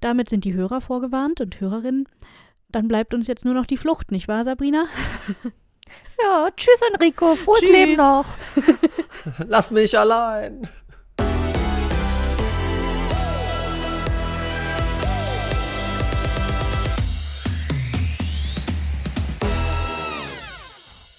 damit 0.00 0.30
sind 0.30 0.44
die 0.44 0.54
Hörer 0.54 0.80
vorgewarnt 0.80 1.40
und 1.40 1.60
Hörerinnen. 1.60 2.08
Dann 2.68 2.88
bleibt 2.88 3.12
uns 3.12 3.26
jetzt 3.26 3.44
nur 3.44 3.54
noch 3.54 3.66
die 3.66 3.76
Flucht, 3.76 4.12
nicht 4.12 4.28
wahr, 4.28 4.44
Sabrina? 4.44 4.86
Ja, 6.22 6.48
tschüss 6.56 6.80
Enrico, 6.92 7.36
frohes 7.36 7.60
tschüss. 7.60 7.70
Leben 7.70 7.96
noch. 7.96 8.26
Lass 9.46 9.70
mich 9.70 9.98
allein. 9.98 10.68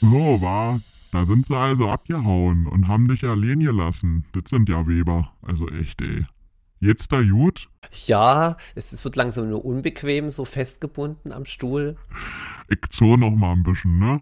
So, 0.01 0.41
war. 0.41 0.79
Da 1.11 1.25
sind 1.25 1.47
sie 1.47 1.55
also 1.55 1.89
abgehauen 1.89 2.67
und 2.67 2.87
haben 2.87 3.07
dich 3.07 3.23
allein 3.23 3.59
gelassen. 3.59 4.25
Das 4.33 4.43
sind 4.49 4.69
ja 4.69 4.87
Weber. 4.87 5.31
Also 5.41 5.67
echt, 5.69 6.01
ey. 6.01 6.25
Jetzt 6.79 7.11
da 7.11 7.21
gut? 7.21 7.69
Ja, 8.05 8.55
es, 8.75 8.93
es 8.93 9.03
wird 9.03 9.15
langsam 9.15 9.49
nur 9.49 9.65
unbequem, 9.65 10.29
so 10.29 10.45
festgebunden 10.45 11.31
am 11.31 11.45
Stuhl. 11.45 11.97
Ich 12.69 12.79
zoll 12.91 13.17
noch 13.17 13.31
mal 13.31 13.53
ein 13.53 13.63
bisschen, 13.63 13.97
ne? 13.97 14.21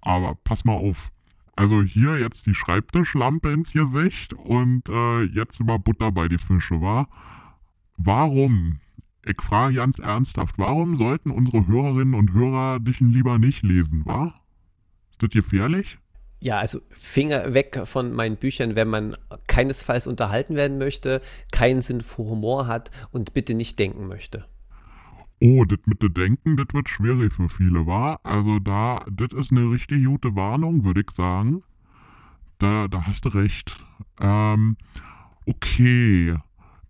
Aber 0.00 0.34
pass 0.44 0.64
mal 0.64 0.76
auf. 0.76 1.10
Also 1.54 1.82
hier 1.82 2.18
jetzt 2.18 2.46
die 2.46 2.54
Schreibtischlampe 2.54 3.52
ins 3.52 3.72
Gesicht 3.72 4.32
und 4.32 4.88
äh, 4.88 5.22
jetzt 5.24 5.60
über 5.60 5.78
Butter 5.78 6.10
bei 6.10 6.28
die 6.28 6.38
Fische, 6.38 6.80
wa? 6.80 7.06
Warum? 7.96 8.80
Ich 9.24 9.40
frage 9.40 9.76
ganz 9.76 9.98
ernsthaft, 9.98 10.58
warum 10.58 10.96
sollten 10.96 11.30
unsere 11.30 11.66
Hörerinnen 11.66 12.14
und 12.14 12.32
Hörer 12.32 12.80
dich 12.80 13.00
lieber 13.00 13.38
nicht 13.38 13.62
lesen, 13.62 14.02
wa? 14.04 14.34
Ist 15.10 15.22
das 15.22 15.30
gefährlich? 15.30 15.98
Ja, 16.40 16.58
also 16.58 16.80
Finger 16.90 17.54
weg 17.54 17.82
von 17.84 18.12
meinen 18.12 18.36
Büchern, 18.36 18.74
wenn 18.74 18.88
man 18.88 19.16
keinesfalls 19.46 20.08
unterhalten 20.08 20.56
werden 20.56 20.78
möchte, 20.78 21.22
keinen 21.52 21.82
Sinn 21.82 22.00
für 22.00 22.24
Humor 22.24 22.66
hat 22.66 22.90
und 23.12 23.32
bitte 23.32 23.54
nicht 23.54 23.78
denken 23.78 24.08
möchte. 24.08 24.46
Oh, 25.44 25.64
das 25.64 25.80
mit 25.86 26.00
dem 26.00 26.14
Denken, 26.14 26.56
das 26.56 26.68
wird 26.72 26.88
schwierig 26.88 27.32
für 27.32 27.48
viele, 27.48 27.84
wa? 27.84 28.20
Also 28.22 28.60
da, 28.60 29.04
das 29.10 29.32
ist 29.36 29.50
eine 29.50 29.72
richtig 29.72 30.04
gute 30.04 30.36
Warnung, 30.36 30.84
würde 30.84 31.00
ich 31.00 31.10
sagen. 31.16 31.64
Da, 32.60 32.86
da 32.86 33.08
hast 33.08 33.24
du 33.24 33.30
recht. 33.30 33.76
Ähm, 34.20 34.76
okay, 35.44 36.36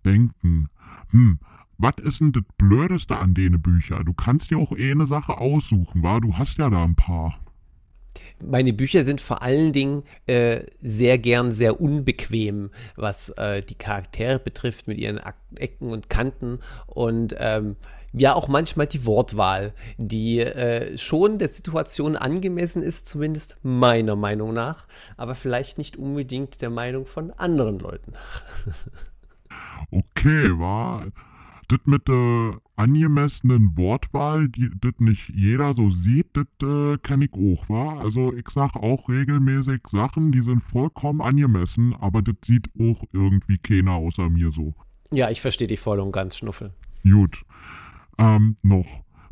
denken. 0.04 0.68
Hm, 1.12 1.38
was 1.78 1.94
ist 2.02 2.20
denn 2.20 2.32
das 2.32 2.42
Blödeste 2.58 3.16
an 3.16 3.32
denen 3.32 3.62
Bücher? 3.62 4.04
Du 4.04 4.12
kannst 4.12 4.50
dir 4.50 4.58
auch 4.58 4.76
eh 4.76 4.90
eine 4.90 5.06
Sache 5.06 5.38
aussuchen, 5.38 6.02
wa? 6.02 6.20
Du 6.20 6.36
hast 6.36 6.58
ja 6.58 6.68
da 6.68 6.84
ein 6.84 6.94
paar. 6.94 7.38
Meine 8.44 8.74
Bücher 8.74 9.02
sind 9.02 9.22
vor 9.22 9.40
allen 9.40 9.72
Dingen 9.72 10.02
äh, 10.26 10.64
sehr 10.82 11.16
gern 11.16 11.52
sehr 11.52 11.80
unbequem, 11.80 12.68
was 12.96 13.30
äh, 13.30 13.62
die 13.62 13.76
Charaktere 13.76 14.38
betrifft, 14.38 14.88
mit 14.88 14.98
ihren 14.98 15.18
Ecken 15.54 15.88
und 15.88 16.10
Kanten 16.10 16.58
und 16.86 17.34
ähm, 17.38 17.76
ja 18.12 18.34
auch 18.34 18.48
manchmal 18.48 18.86
die 18.86 19.06
Wortwahl, 19.06 19.72
die 19.96 20.40
äh, 20.40 20.96
schon 20.98 21.38
der 21.38 21.48
Situation 21.48 22.16
angemessen 22.16 22.82
ist, 22.82 23.08
zumindest 23.08 23.56
meiner 23.62 24.16
Meinung 24.16 24.52
nach, 24.52 24.86
aber 25.16 25.34
vielleicht 25.34 25.78
nicht 25.78 25.96
unbedingt 25.96 26.60
der 26.62 26.70
Meinung 26.70 27.06
von 27.06 27.30
anderen 27.32 27.78
Leuten. 27.78 28.14
Okay, 29.90 30.58
war 30.58 31.04
das 31.72 31.80
mit 31.86 32.08
der 32.08 32.60
angemessenen 32.76 33.76
Wortwahl, 33.76 34.48
die 34.48 34.70
das 34.80 34.92
nicht 34.98 35.28
jeder 35.34 35.74
so 35.74 35.90
sieht, 35.90 36.28
das 36.34 36.46
äh, 36.62 36.98
kenne 36.98 37.26
ich 37.26 37.32
auch, 37.32 37.68
wa? 37.68 37.98
Also 38.00 38.32
ich 38.34 38.48
sag 38.50 38.76
auch 38.76 39.08
regelmäßig 39.08 39.80
Sachen, 39.90 40.32
die 40.32 40.42
sind 40.42 40.62
vollkommen 40.62 41.20
angemessen, 41.20 41.94
aber 41.94 42.22
das 42.22 42.36
sieht 42.44 42.68
auch 42.78 43.02
irgendwie 43.12 43.58
keiner 43.58 43.92
außer 43.92 44.28
mir 44.28 44.52
so. 44.52 44.74
Ja, 45.10 45.30
ich 45.30 45.40
verstehe 45.40 45.68
dich 45.68 45.80
voll 45.80 46.00
und 46.00 46.12
ganz, 46.12 46.36
Schnuffel. 46.36 46.72
Gut. 47.04 47.44
Ähm, 48.18 48.56
noch. 48.62 48.86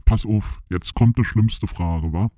Pass 0.05 0.27
auf, 0.27 0.61
jetzt 0.69 0.95
kommt 0.95 1.19
die 1.19 1.25
schlimmste 1.25 1.67
Frage, 1.67 2.13
wa? 2.13 2.31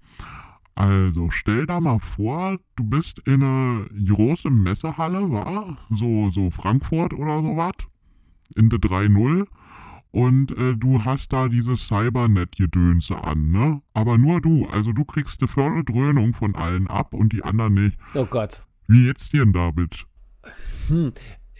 Also, 0.74 1.30
stell 1.30 1.66
da 1.66 1.80
mal 1.80 1.98
vor, 1.98 2.58
du 2.76 2.84
bist 2.84 3.20
in 3.26 3.42
einer 3.42 3.86
großen 4.06 4.62
Messehalle, 4.62 5.30
wa? 5.30 5.76
So, 5.90 6.30
so 6.30 6.50
Frankfurt 6.50 7.12
oder 7.12 7.42
sowas. 7.42 7.74
In 8.56 8.68
der 8.68 8.78
3.0 8.78 9.46
und 10.12 10.56
äh, 10.58 10.76
du 10.76 11.04
hast 11.04 11.32
da 11.32 11.48
dieses 11.48 11.88
Cybernet-Gedönse 11.88 13.24
an, 13.24 13.50
ne? 13.50 13.80
Aber 13.94 14.18
nur 14.18 14.42
du, 14.42 14.66
also 14.66 14.92
du 14.92 15.04
kriegst 15.04 15.40
die 15.40 15.48
volle 15.48 15.84
Dröhnung 15.84 16.34
von 16.34 16.54
allen 16.54 16.86
ab 16.86 17.14
und 17.14 17.32
die 17.32 17.42
anderen 17.42 17.74
nicht. 17.74 17.98
Oh 18.14 18.26
Gott. 18.26 18.66
Wie 18.86 19.06
jetzt 19.06 19.32
dir 19.32 19.44
denn 19.44 19.54
damit? 19.54 20.06
Hm, 20.88 21.12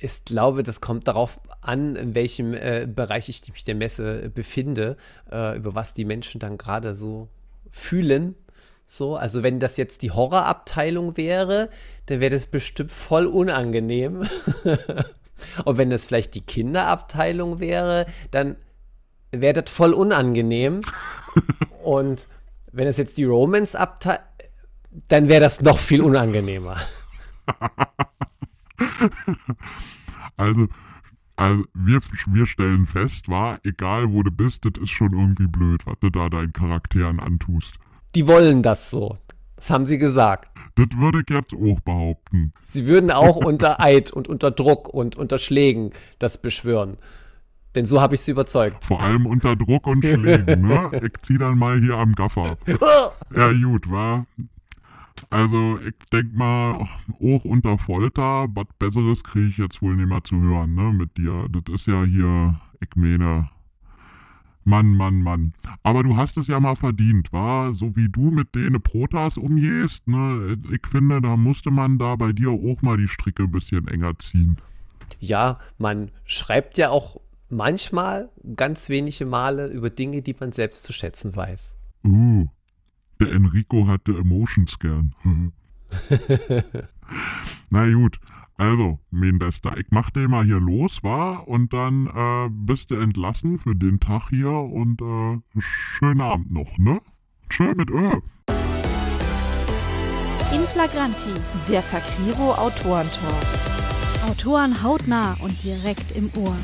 ich 0.03 0.25
glaube, 0.25 0.63
das 0.63 0.81
kommt 0.81 1.07
darauf 1.07 1.41
an, 1.61 1.95
in 1.95 2.15
welchem 2.15 2.55
äh, 2.55 2.87
Bereich 2.93 3.29
ich 3.29 3.49
mich 3.53 3.63
der 3.63 3.77
Messe 3.77 4.31
befinde, 4.31 4.97
äh, 5.31 5.57
über 5.57 5.75
was 5.75 5.95
die 5.95 6.05
Menschen 6.05 6.41
dann 6.41 6.59
gerade 6.59 6.95
so 6.95 7.29
fühlen. 7.71 8.35
So, 8.85 9.17
also 9.17 9.45
wenn 9.45 9.61
das 9.61 9.77
jetzt 9.77 10.03
die 10.03 10.11
Horrorabteilung 10.11 11.17
wäre, 11.17 11.71
dann 12.07 12.21
wäre 12.21 12.35
das 12.35 12.47
bestimmt 12.47 12.91
voll 12.91 13.27
unangenehm. 13.27 14.23
Und 15.65 15.79
wenn 15.79 15.91
das 15.91 16.05
vielleicht 16.05 16.35
die 16.35 16.41
Kinderabteilung 16.41 17.61
wäre, 17.61 18.07
dann 18.33 18.57
wäre 19.31 19.63
das 19.63 19.73
voll 19.73 19.95
unangenehm. 19.95 20.81
Und 21.85 22.27
wenn 22.73 22.89
es 22.89 22.97
jetzt 22.97 23.17
die 23.19 23.25
Romance-Abteilung, 23.25 24.25
dann 25.09 25.29
wäre 25.29 25.41
das 25.41 25.63
noch 25.63 25.79
viel 25.79 26.03
unangenehmer. 26.03 26.77
also, 30.37 30.69
also 31.37 31.65
wir, 31.75 32.01
wir 32.27 32.47
stellen 32.47 32.87
fest, 32.87 33.29
war, 33.29 33.59
egal 33.65 34.13
wo 34.13 34.23
du 34.23 34.31
bist, 34.31 34.65
das 34.65 34.83
ist 34.83 34.91
schon 34.91 35.13
irgendwie 35.13 35.47
blöd, 35.47 35.83
was 35.87 35.97
du 36.01 36.11
da 36.11 36.29
deinen 36.29 36.53
Charakteren 36.53 37.21
antust. 37.21 37.79
Die 38.15 38.27
wollen 38.27 38.63
das 38.63 38.91
so. 38.91 39.17
Das 39.57 39.71
haben 39.71 39.87
sie 39.87 39.99
gesagt. 39.99 40.51
Das 40.75 40.89
würde 40.97 41.21
ich 41.21 41.33
jetzt 41.33 41.55
auch 41.55 41.81
behaupten. 41.81 42.53
Sie 42.63 42.87
würden 42.87 43.11
auch 43.11 43.37
unter 43.45 43.81
Eid 43.81 44.11
und 44.11 44.29
unter 44.29 44.51
Druck 44.51 44.89
und 44.89 45.17
unter 45.17 45.39
Schlägen 45.39 45.93
das 46.19 46.41
beschwören. 46.41 46.99
Denn 47.75 47.87
so 47.87 48.01
habe 48.01 48.15
ich 48.15 48.21
sie 48.21 48.33
überzeugt. 48.33 48.85
Vor 48.85 49.01
allem 49.01 49.25
unter 49.25 49.57
Druck 49.57 49.87
und 49.87 50.05
Schlägen, 50.05 50.67
ne? 50.67 50.91
Ich 51.03 51.13
zieh 51.23 51.39
dann 51.39 51.59
mal 51.59 51.81
hier 51.81 51.95
am 51.95 52.13
Gaffer. 52.15 52.59
ja, 53.35 53.53
gut, 53.53 53.91
war. 53.91 54.27
Also, 55.31 55.79
ich 55.81 55.95
denk 56.13 56.35
mal, 56.35 56.89
auch 57.21 57.45
unter 57.45 57.79
Folter, 57.79 58.47
was 58.55 58.67
Besseres 58.79 59.23
kriege 59.25 59.49
ich 59.49 59.59
jetzt 59.59 59.83
wohl 59.83 59.97
nicht 59.97 60.09
mehr 60.09 60.25
zu 60.25 60.41
hören, 60.41 60.75
ne, 60.75 60.93
mit 60.93 61.17
dir. 61.17 61.47
Das 61.51 61.75
ist 61.75 61.87
ja 61.87 62.05
hier, 62.05 62.61
ich 62.81 62.95
meine, 62.97 63.49
Mann, 64.65 64.95
Mann, 64.95 65.21
Mann. 65.21 65.53
Aber 65.83 66.03
du 66.03 66.17
hast 66.17 66.37
es 66.37 66.47
ja 66.47 66.61
mal 66.61 66.77
verdient, 66.77 67.33
war 67.33 67.75
so 67.75 67.97
wie 67.97 68.09
du 68.09 68.31
mit 68.31 68.55
denen 68.55 68.81
Protas 68.81 69.37
umgehst, 69.37 70.07
ne? 70.07 70.57
Ich 70.71 70.87
finde, 70.87 71.21
da 71.21 71.37
musste 71.37 71.71
man 71.71 71.99
da 71.99 72.15
bei 72.17 72.33
dir 72.33 72.51
auch 72.51 72.81
mal 72.83 72.97
die 72.97 73.09
Stricke 73.09 73.45
ein 73.45 73.51
bisschen 73.51 73.89
enger 73.89 74.19
ziehen. 74.19 74.59
Ja, 75.19 75.59
man 75.79 76.11
schreibt 76.25 76.79
ja 76.79 76.91
auch 76.91 77.21
manchmal 77.49 78.31
ganz 78.57 78.89
wenige 78.89 79.27
Male 79.27 79.67
über 79.67 79.91
Dinge, 79.91 80.23
die 80.23 80.35
man 80.39 80.53
selbst 80.53 80.85
zu 80.85 80.93
schätzen 80.93 81.35
weiß. 81.35 81.77
Uh, 82.05 82.47
der 83.23 83.33
Enrico 83.33 83.87
hatte 83.87 84.13
Emotions 84.13 84.79
gern. 84.79 85.15
Na 87.71 87.91
gut, 87.91 88.19
also, 88.57 89.01
mein 89.11 89.39
Bester, 89.39 89.77
ich 89.77 89.87
mach 89.91 90.11
den 90.11 90.31
mal 90.31 90.45
hier 90.45 90.61
los, 90.61 91.03
war 91.03 91.49
und 91.49 91.73
dann 91.73 92.07
äh, 92.07 92.49
bist 92.51 92.91
du 92.91 92.97
entlassen 92.97 93.59
für 93.59 93.75
den 93.75 93.99
Tag 93.99 94.29
hier 94.31 94.51
und 94.51 95.01
äh, 95.01 95.41
schönen 95.59 96.23
Abend 96.23 96.53
noch, 96.53 96.79
ne? 96.79 97.01
Tschö 97.49 97.75
mit 97.75 97.91
Ö. 97.91 98.11
In 100.53 100.61
Flagranti, 100.73 101.35
Der 101.69 101.83
Fakriro 101.83 102.53
Autorentalk. 102.55 103.47
Autoren 104.29 104.83
hautnah 104.83 105.35
und 105.41 105.63
direkt 105.65 106.15
im 106.15 106.31
Ohr. 106.37 106.57